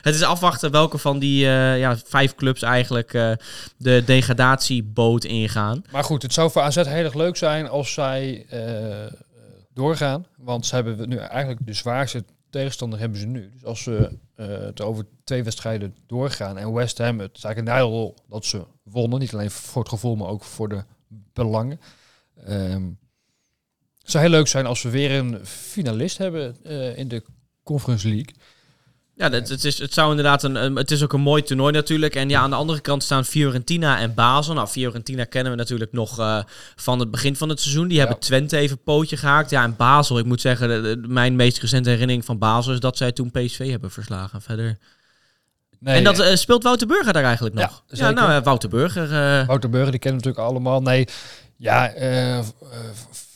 het 0.01 0.15
is 0.15 0.23
afwachten 0.23 0.71
welke 0.71 0.97
van 0.97 1.19
die 1.19 1.48
ja, 1.77 1.97
vijf 1.97 2.35
clubs 2.35 2.61
eigenlijk 2.61 3.11
de 3.77 4.03
degradatieboot 4.05 5.23
ingaan. 5.23 5.83
Maar 5.91 6.03
goed, 6.03 6.21
het 6.21 6.33
zou 6.33 6.51
voor 6.51 6.61
AZ 6.61 6.75
heel 6.75 6.85
erg 6.85 7.13
leuk 7.13 7.35
zijn 7.37 7.67
als 7.67 7.93
zij 7.93 8.45
uh, 8.53 9.11
doorgaan. 9.73 10.25
Want 10.37 10.65
ze 10.65 10.75
hebben 10.75 11.09
nu 11.09 11.17
eigenlijk 11.17 11.65
de 11.65 11.73
zwaarste 11.73 12.23
tegenstander 12.49 12.99
hebben 12.99 13.19
ze 13.19 13.25
nu. 13.25 13.49
Dus 13.53 13.65
als 13.65 13.83
ze 13.83 14.17
uh, 14.35 14.47
het 14.47 14.81
over 14.81 15.05
twee 15.23 15.43
wedstrijden 15.43 15.95
doorgaan 16.07 16.57
en 16.57 16.73
West 16.73 16.97
Ham, 16.97 17.19
het 17.19 17.37
is 17.37 17.43
eigenlijk 17.43 17.77
een 17.77 17.83
rol 17.83 18.15
dat 18.27 18.45
ze 18.45 18.65
wonnen. 18.83 19.19
Niet 19.19 19.33
alleen 19.33 19.51
voor 19.51 19.81
het 19.81 19.91
gevoel, 19.91 20.15
maar 20.15 20.27
ook 20.27 20.43
voor 20.43 20.69
de 20.69 20.83
belangen. 21.33 21.79
Um, 22.49 22.97
het 24.01 24.11
zou 24.11 24.23
heel 24.23 24.33
leuk 24.33 24.47
zijn 24.47 24.65
als 24.65 24.81
we 24.81 24.89
weer 24.89 25.11
een 25.11 25.45
finalist 25.45 26.17
hebben 26.17 26.63
in 26.95 27.07
de 27.07 27.23
Conference 27.63 28.07
League. 28.07 28.33
Ja, 29.19 29.29
het, 29.29 29.49
het, 29.49 29.63
is, 29.63 29.79
het 29.79 29.93
zou 29.93 30.09
inderdaad 30.09 30.43
een, 30.43 30.75
Het 30.75 30.91
is 30.91 31.03
ook 31.03 31.13
een 31.13 31.21
mooi 31.21 31.43
toernooi 31.43 31.73
natuurlijk. 31.73 32.15
En 32.15 32.29
ja, 32.29 32.41
aan 32.41 32.49
de 32.49 32.55
andere 32.55 32.79
kant 32.79 33.03
staan 33.03 33.25
Fiorentina 33.25 33.99
en 33.99 34.13
Basel. 34.13 34.53
Nou, 34.53 34.67
Fiorentina 34.67 35.23
kennen 35.23 35.51
we 35.51 35.57
natuurlijk 35.57 35.91
nog 35.91 36.19
uh, 36.19 36.43
van 36.75 36.99
het 36.99 37.11
begin 37.11 37.35
van 37.35 37.49
het 37.49 37.61
seizoen. 37.61 37.87
Die 37.87 37.97
ja. 37.97 38.03
hebben 38.03 38.19
Twente 38.19 38.57
even 38.57 38.83
pootje 38.83 39.17
gehaakt. 39.17 39.49
Ja, 39.49 39.63
en 39.63 39.75
Basel, 39.75 40.19
ik 40.19 40.25
moet 40.25 40.41
zeggen, 40.41 40.67
de, 40.67 40.81
de, 40.81 41.07
mijn 41.07 41.35
meest 41.35 41.59
recente 41.59 41.89
herinnering 41.89 42.25
van 42.25 42.37
Basel 42.37 42.73
is 42.73 42.79
dat 42.79 42.97
zij 42.97 43.11
toen 43.11 43.31
PSV 43.31 43.69
hebben 43.69 43.91
verslagen. 43.91 44.41
Verder. 44.41 44.77
Nee, 45.79 45.95
en 45.95 46.03
dat 46.03 46.19
uh, 46.19 46.35
speelt 46.35 46.63
Wouter 46.63 46.87
Burger 46.87 47.13
daar 47.13 47.23
eigenlijk 47.23 47.55
nog? 47.55 47.83
Ja, 47.87 48.07
ja 48.07 48.11
nou, 48.11 48.31
uh, 48.31 48.43
Wouter 48.43 48.69
Burger. 48.69 49.09
Wouter 49.45 49.69
Burger, 49.69 49.91
die 49.91 49.99
kennen 49.99 50.21
we 50.21 50.27
natuurlijk 50.27 50.53
allemaal. 50.53 50.81
Nee, 50.81 51.07
ja, 51.55 51.93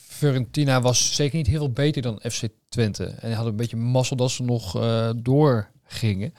Fiorentina 0.08 0.80
was 0.80 1.14
zeker 1.14 1.36
niet 1.36 1.46
heel 1.46 1.58
veel 1.58 1.72
beter 1.72 2.02
dan 2.02 2.20
FC 2.30 2.42
Twente. 2.68 3.04
En 3.04 3.26
die 3.26 3.34
hadden 3.34 3.52
een 3.52 3.58
beetje 3.58 3.76
mazzel 3.76 4.16
dat 4.16 4.30
ze 4.30 4.42
nog 4.42 4.72
door 5.16 5.72
gingen. 5.94 6.34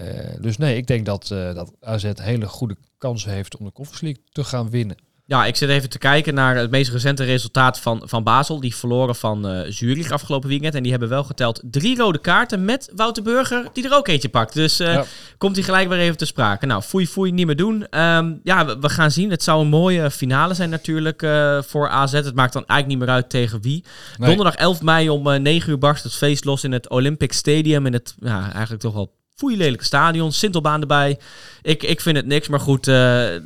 Uh, 0.00 0.06
dus 0.40 0.56
nee, 0.56 0.76
ik 0.76 0.86
denk 0.86 1.06
dat, 1.06 1.30
uh, 1.32 1.54
dat 1.54 1.72
AZ 1.80 2.12
hele 2.14 2.48
goede 2.48 2.76
kansen 2.98 3.32
heeft 3.32 3.56
om 3.56 3.64
de 3.64 3.72
Conference 3.72 4.04
League 4.04 4.22
te 4.32 4.44
gaan 4.44 4.70
winnen. 4.70 4.96
Ja, 5.30 5.46
ik 5.46 5.56
zit 5.56 5.68
even 5.68 5.88
te 5.88 5.98
kijken 5.98 6.34
naar 6.34 6.56
het 6.56 6.70
meest 6.70 6.90
recente 6.90 7.24
resultaat 7.24 7.80
van, 7.80 8.02
van 8.04 8.22
Basel. 8.22 8.60
Die 8.60 8.76
verloren 8.76 9.14
van 9.14 9.50
uh, 9.50 9.60
Zurich 9.68 10.10
afgelopen 10.10 10.48
weekend. 10.48 10.74
En 10.74 10.82
die 10.82 10.90
hebben 10.90 11.08
wel 11.08 11.24
geteld 11.24 11.62
drie 11.64 11.96
rode 11.96 12.18
kaarten 12.18 12.64
met 12.64 12.90
Wouter 12.94 13.22
Burger, 13.22 13.68
die 13.72 13.84
er 13.84 13.96
ook 13.96 14.08
eentje 14.08 14.28
pakt. 14.28 14.54
Dus 14.54 14.80
uh, 14.80 14.92
ja. 14.92 15.04
komt 15.38 15.56
hij 15.56 15.64
gelijk 15.64 15.88
weer 15.88 15.98
even 15.98 16.16
te 16.16 16.24
sprake. 16.24 16.66
Nou, 16.66 16.82
foei 16.82 17.06
foei, 17.06 17.32
niet 17.32 17.46
meer 17.46 17.56
doen. 17.56 18.00
Um, 18.00 18.40
ja, 18.42 18.66
we, 18.66 18.78
we, 18.80 18.88
gaan 18.88 19.10
zien. 19.10 19.30
Het 19.30 19.42
zou 19.42 19.60
een 19.60 19.68
mooie 19.68 20.10
finale 20.10 20.54
zijn 20.54 20.70
natuurlijk 20.70 21.22
uh, 21.22 21.62
voor 21.62 21.88
AZ. 21.88 22.12
Het 22.12 22.34
maakt 22.34 22.52
dan 22.52 22.66
eigenlijk 22.66 22.86
niet 22.86 23.08
meer 23.08 23.16
uit 23.16 23.30
tegen 23.30 23.60
wie. 23.60 23.84
Nee. 24.16 24.28
Donderdag 24.28 24.54
11 24.54 24.82
mei 24.82 25.08
om 25.08 25.42
9 25.42 25.70
uur 25.70 25.78
barst 25.78 26.02
het 26.02 26.14
feest 26.14 26.44
los 26.44 26.64
in 26.64 26.72
het 26.72 26.88
Olympic 26.88 27.32
Stadium. 27.32 27.86
In 27.86 27.92
het 27.92 28.14
ja, 28.20 28.52
eigenlijk 28.52 28.82
toch 28.82 28.94
wel 28.94 29.18
foei 29.40 29.56
lelijke 29.56 29.84
stadion. 29.84 30.32
Sintelbaan 30.32 30.80
erbij. 30.80 31.18
Ik, 31.62 31.82
ik 31.82 32.00
vind 32.00 32.16
het 32.16 32.26
niks, 32.26 32.48
maar 32.48 32.60
goed, 32.60 32.86
uh, 32.86 32.94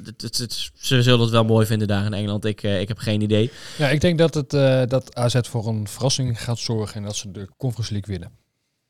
het, 0.04 0.22
het, 0.22 0.38
het, 0.38 0.70
ze 0.74 1.02
zullen 1.02 1.20
het 1.20 1.30
wel 1.30 1.44
mooi 1.44 1.66
vinden 1.66 1.88
daar 1.88 2.04
in 2.04 2.14
Engeland. 2.14 2.44
Ik, 2.44 2.62
uh, 2.62 2.80
ik 2.80 2.88
heb 2.88 2.98
geen 2.98 3.20
idee. 3.20 3.50
Ja, 3.76 3.88
ik 3.88 4.00
denk 4.00 4.18
dat, 4.18 4.34
het, 4.34 4.52
uh, 4.52 4.82
dat 4.86 5.14
AZ 5.14 5.36
voor 5.40 5.66
een 5.66 5.88
verrassing 5.88 6.42
gaat 6.42 6.58
zorgen 6.58 6.96
en 6.96 7.02
dat 7.02 7.16
ze 7.16 7.30
de 7.30 7.48
Conference 7.56 7.92
League 7.92 8.10
winnen. 8.10 8.38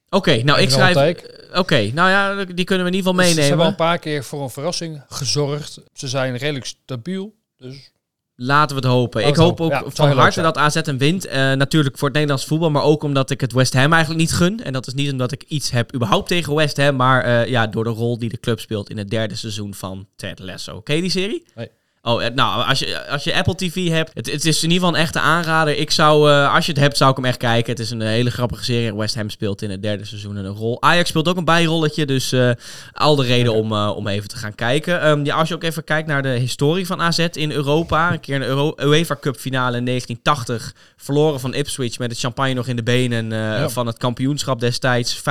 Oké, 0.08 0.30
okay, 0.30 0.42
nou 0.42 0.60
ik 0.60 0.70
schrijf... 0.70 0.96
Oké, 0.96 1.58
okay, 1.58 1.90
nou 1.94 2.10
ja, 2.10 2.44
die 2.44 2.64
kunnen 2.64 2.86
we 2.86 2.92
in 2.92 2.96
ieder 2.96 3.10
geval 3.10 3.14
meenemen. 3.14 3.42
Ze 3.42 3.48
hebben 3.48 3.64
al 3.64 3.70
een 3.70 3.76
paar 3.76 3.98
keer 3.98 4.24
voor 4.24 4.42
een 4.42 4.50
verrassing 4.50 5.04
gezorgd. 5.08 5.80
Ze 5.92 6.08
zijn 6.08 6.36
redelijk 6.36 6.64
stabiel, 6.64 7.34
dus 7.56 7.92
Laten 8.36 8.76
we 8.76 8.82
het 8.82 8.90
hopen. 8.90 9.26
ik 9.26 9.36
hoop 9.36 9.60
ook 9.60 9.70
ja, 9.70 9.84
van 9.86 10.10
harte 10.10 10.42
dat 10.42 10.56
AZ 10.56 10.74
hem 10.74 10.98
wint. 10.98 11.26
Uh, 11.26 11.32
natuurlijk 11.32 11.98
voor 11.98 12.08
het 12.08 12.16
Nederlands 12.16 12.46
voetbal, 12.46 12.70
maar 12.70 12.82
ook 12.82 13.02
omdat 13.02 13.30
ik 13.30 13.40
het 13.40 13.52
West 13.52 13.74
Ham 13.74 13.92
eigenlijk 13.92 14.20
niet 14.20 14.32
gun. 14.32 14.62
En 14.64 14.72
dat 14.72 14.86
is 14.86 14.94
niet 14.94 15.12
omdat 15.12 15.32
ik 15.32 15.42
iets 15.42 15.70
heb 15.70 15.94
überhaupt 15.94 16.28
tegen 16.28 16.54
West 16.54 16.76
Ham, 16.76 16.96
maar 16.96 17.26
uh, 17.26 17.46
ja, 17.46 17.66
door 17.66 17.84
de 17.84 17.90
rol 17.90 18.18
die 18.18 18.28
de 18.28 18.40
club 18.40 18.60
speelt 18.60 18.90
in 18.90 18.98
het 18.98 19.10
derde 19.10 19.34
seizoen 19.34 19.74
van 19.74 20.06
Ted 20.16 20.38
Lasso. 20.38 20.80
Je 20.84 21.00
die 21.00 21.10
serie? 21.10 21.44
Nee. 21.54 21.70
Oh, 22.06 22.22
nou, 22.34 22.66
als 22.66 22.78
je, 22.78 23.08
als 23.08 23.24
je 23.24 23.34
Apple 23.34 23.54
TV 23.54 23.88
hebt, 23.88 24.10
het, 24.14 24.32
het 24.32 24.44
is 24.44 24.62
in 24.62 24.70
ieder 24.70 24.86
geval 24.86 24.94
een 24.94 25.04
echte 25.04 25.20
aanrader. 25.20 25.78
Ik 25.78 25.90
zou, 25.90 26.30
uh, 26.30 26.54
als 26.54 26.66
je 26.66 26.72
het 26.72 26.80
hebt, 26.80 26.96
zou 26.96 27.10
ik 27.10 27.16
hem 27.16 27.24
echt 27.24 27.36
kijken. 27.36 27.70
Het 27.70 27.80
is 27.80 27.90
een 27.90 28.00
hele 28.00 28.30
grappige 28.30 28.64
serie. 28.64 28.94
West 28.94 29.14
Ham 29.14 29.30
speelt 29.30 29.62
in 29.62 29.70
het 29.70 29.82
derde 29.82 30.04
seizoen 30.04 30.36
een 30.36 30.46
rol. 30.46 30.82
Ajax 30.82 31.08
speelt 31.08 31.28
ook 31.28 31.36
een 31.36 31.44
bijrolletje, 31.44 32.06
dus 32.06 32.32
uh, 32.32 32.50
al 32.92 33.16
de 33.16 33.24
reden 33.24 33.54
om, 33.54 33.72
uh, 33.72 33.92
om 33.96 34.08
even 34.08 34.28
te 34.28 34.36
gaan 34.36 34.54
kijken. 34.54 35.08
Um, 35.08 35.24
ja, 35.24 35.36
als 35.36 35.48
je 35.48 35.54
ook 35.54 35.62
even 35.62 35.84
kijkt 35.84 36.08
naar 36.08 36.22
de 36.22 36.28
historie 36.28 36.86
van 36.86 37.00
AZ 37.00 37.18
in 37.32 37.50
Europa. 37.50 38.12
Een 38.12 38.20
keer 38.20 38.36
een 38.36 38.42
Euro 38.42 38.74
UEFA 38.80 39.16
Cup 39.20 39.36
finale 39.36 39.76
in 39.76 39.84
1980. 39.84 40.74
Verloren 40.96 41.40
van 41.40 41.54
Ipswich 41.54 41.98
met 41.98 42.10
het 42.10 42.20
champagne 42.20 42.54
nog 42.54 42.66
in 42.66 42.76
de 42.76 42.82
benen 42.82 43.30
ja. 43.30 43.68
van 43.68 43.86
het 43.86 43.98
kampioenschap 43.98 44.60
destijds. 44.60 45.18
5-4 45.18 45.22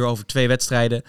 over 0.00 0.26
twee 0.26 0.48
wedstrijden. 0.48 1.02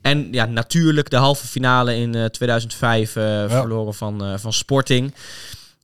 En 0.00 0.28
ja, 0.32 0.44
natuurlijk 0.44 1.10
de 1.10 1.16
halve 1.16 1.46
finale 1.46 1.96
in 1.96 2.16
uh, 2.16 2.24
2005 2.24 3.16
uh, 3.16 3.24
ja. 3.24 3.48
verloren 3.48 3.94
van, 3.94 4.24
uh, 4.24 4.32
van 4.36 4.52
Sporting. 4.52 5.14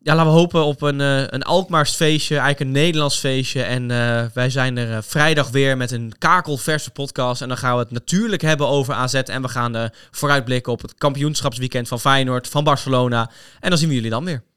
Ja, 0.03 0.15
laten 0.15 0.33
we 0.33 0.39
hopen 0.39 0.65
op 0.65 0.83
een, 0.83 1.01
uh, 1.01 1.21
een 1.27 1.43
Alkmaars 1.43 1.95
feestje, 1.95 2.37
eigenlijk 2.37 2.61
een 2.61 2.83
Nederlands 2.83 3.19
feestje. 3.19 3.63
En 3.63 3.89
wij 4.35 4.51
zijn 4.51 4.77
er 4.77 5.03
vrijdag 5.03 5.51
weer 5.51 5.77
met 5.77 5.91
een 5.91 6.13
kakelverse 6.19 6.91
podcast. 6.91 7.43
En 7.43 7.49
dan 7.49 7.57
gaan 7.57 7.75
we 7.75 7.83
het 7.83 7.91
natuurlijk 7.91 8.43
hebben 8.43 8.69
over 8.69 8.95
AZ. 8.95 9.15
En 9.15 9.43
we 9.43 9.49
gaan 9.49 9.91
vooruitblikken 10.11 10.73
op 10.73 10.83
het 10.83 10.95
kampioenschapsweekend 10.95 11.89
van 11.89 12.01
Feyenoord, 12.01 12.49
van 12.49 12.65
Barcelona. 12.65 13.31
En 13.61 13.69
dan 13.69 13.79
zien 13.79 13.89
we 13.89 13.95
jullie 13.95 14.11
dan 14.11 14.25
weer. 14.25 14.43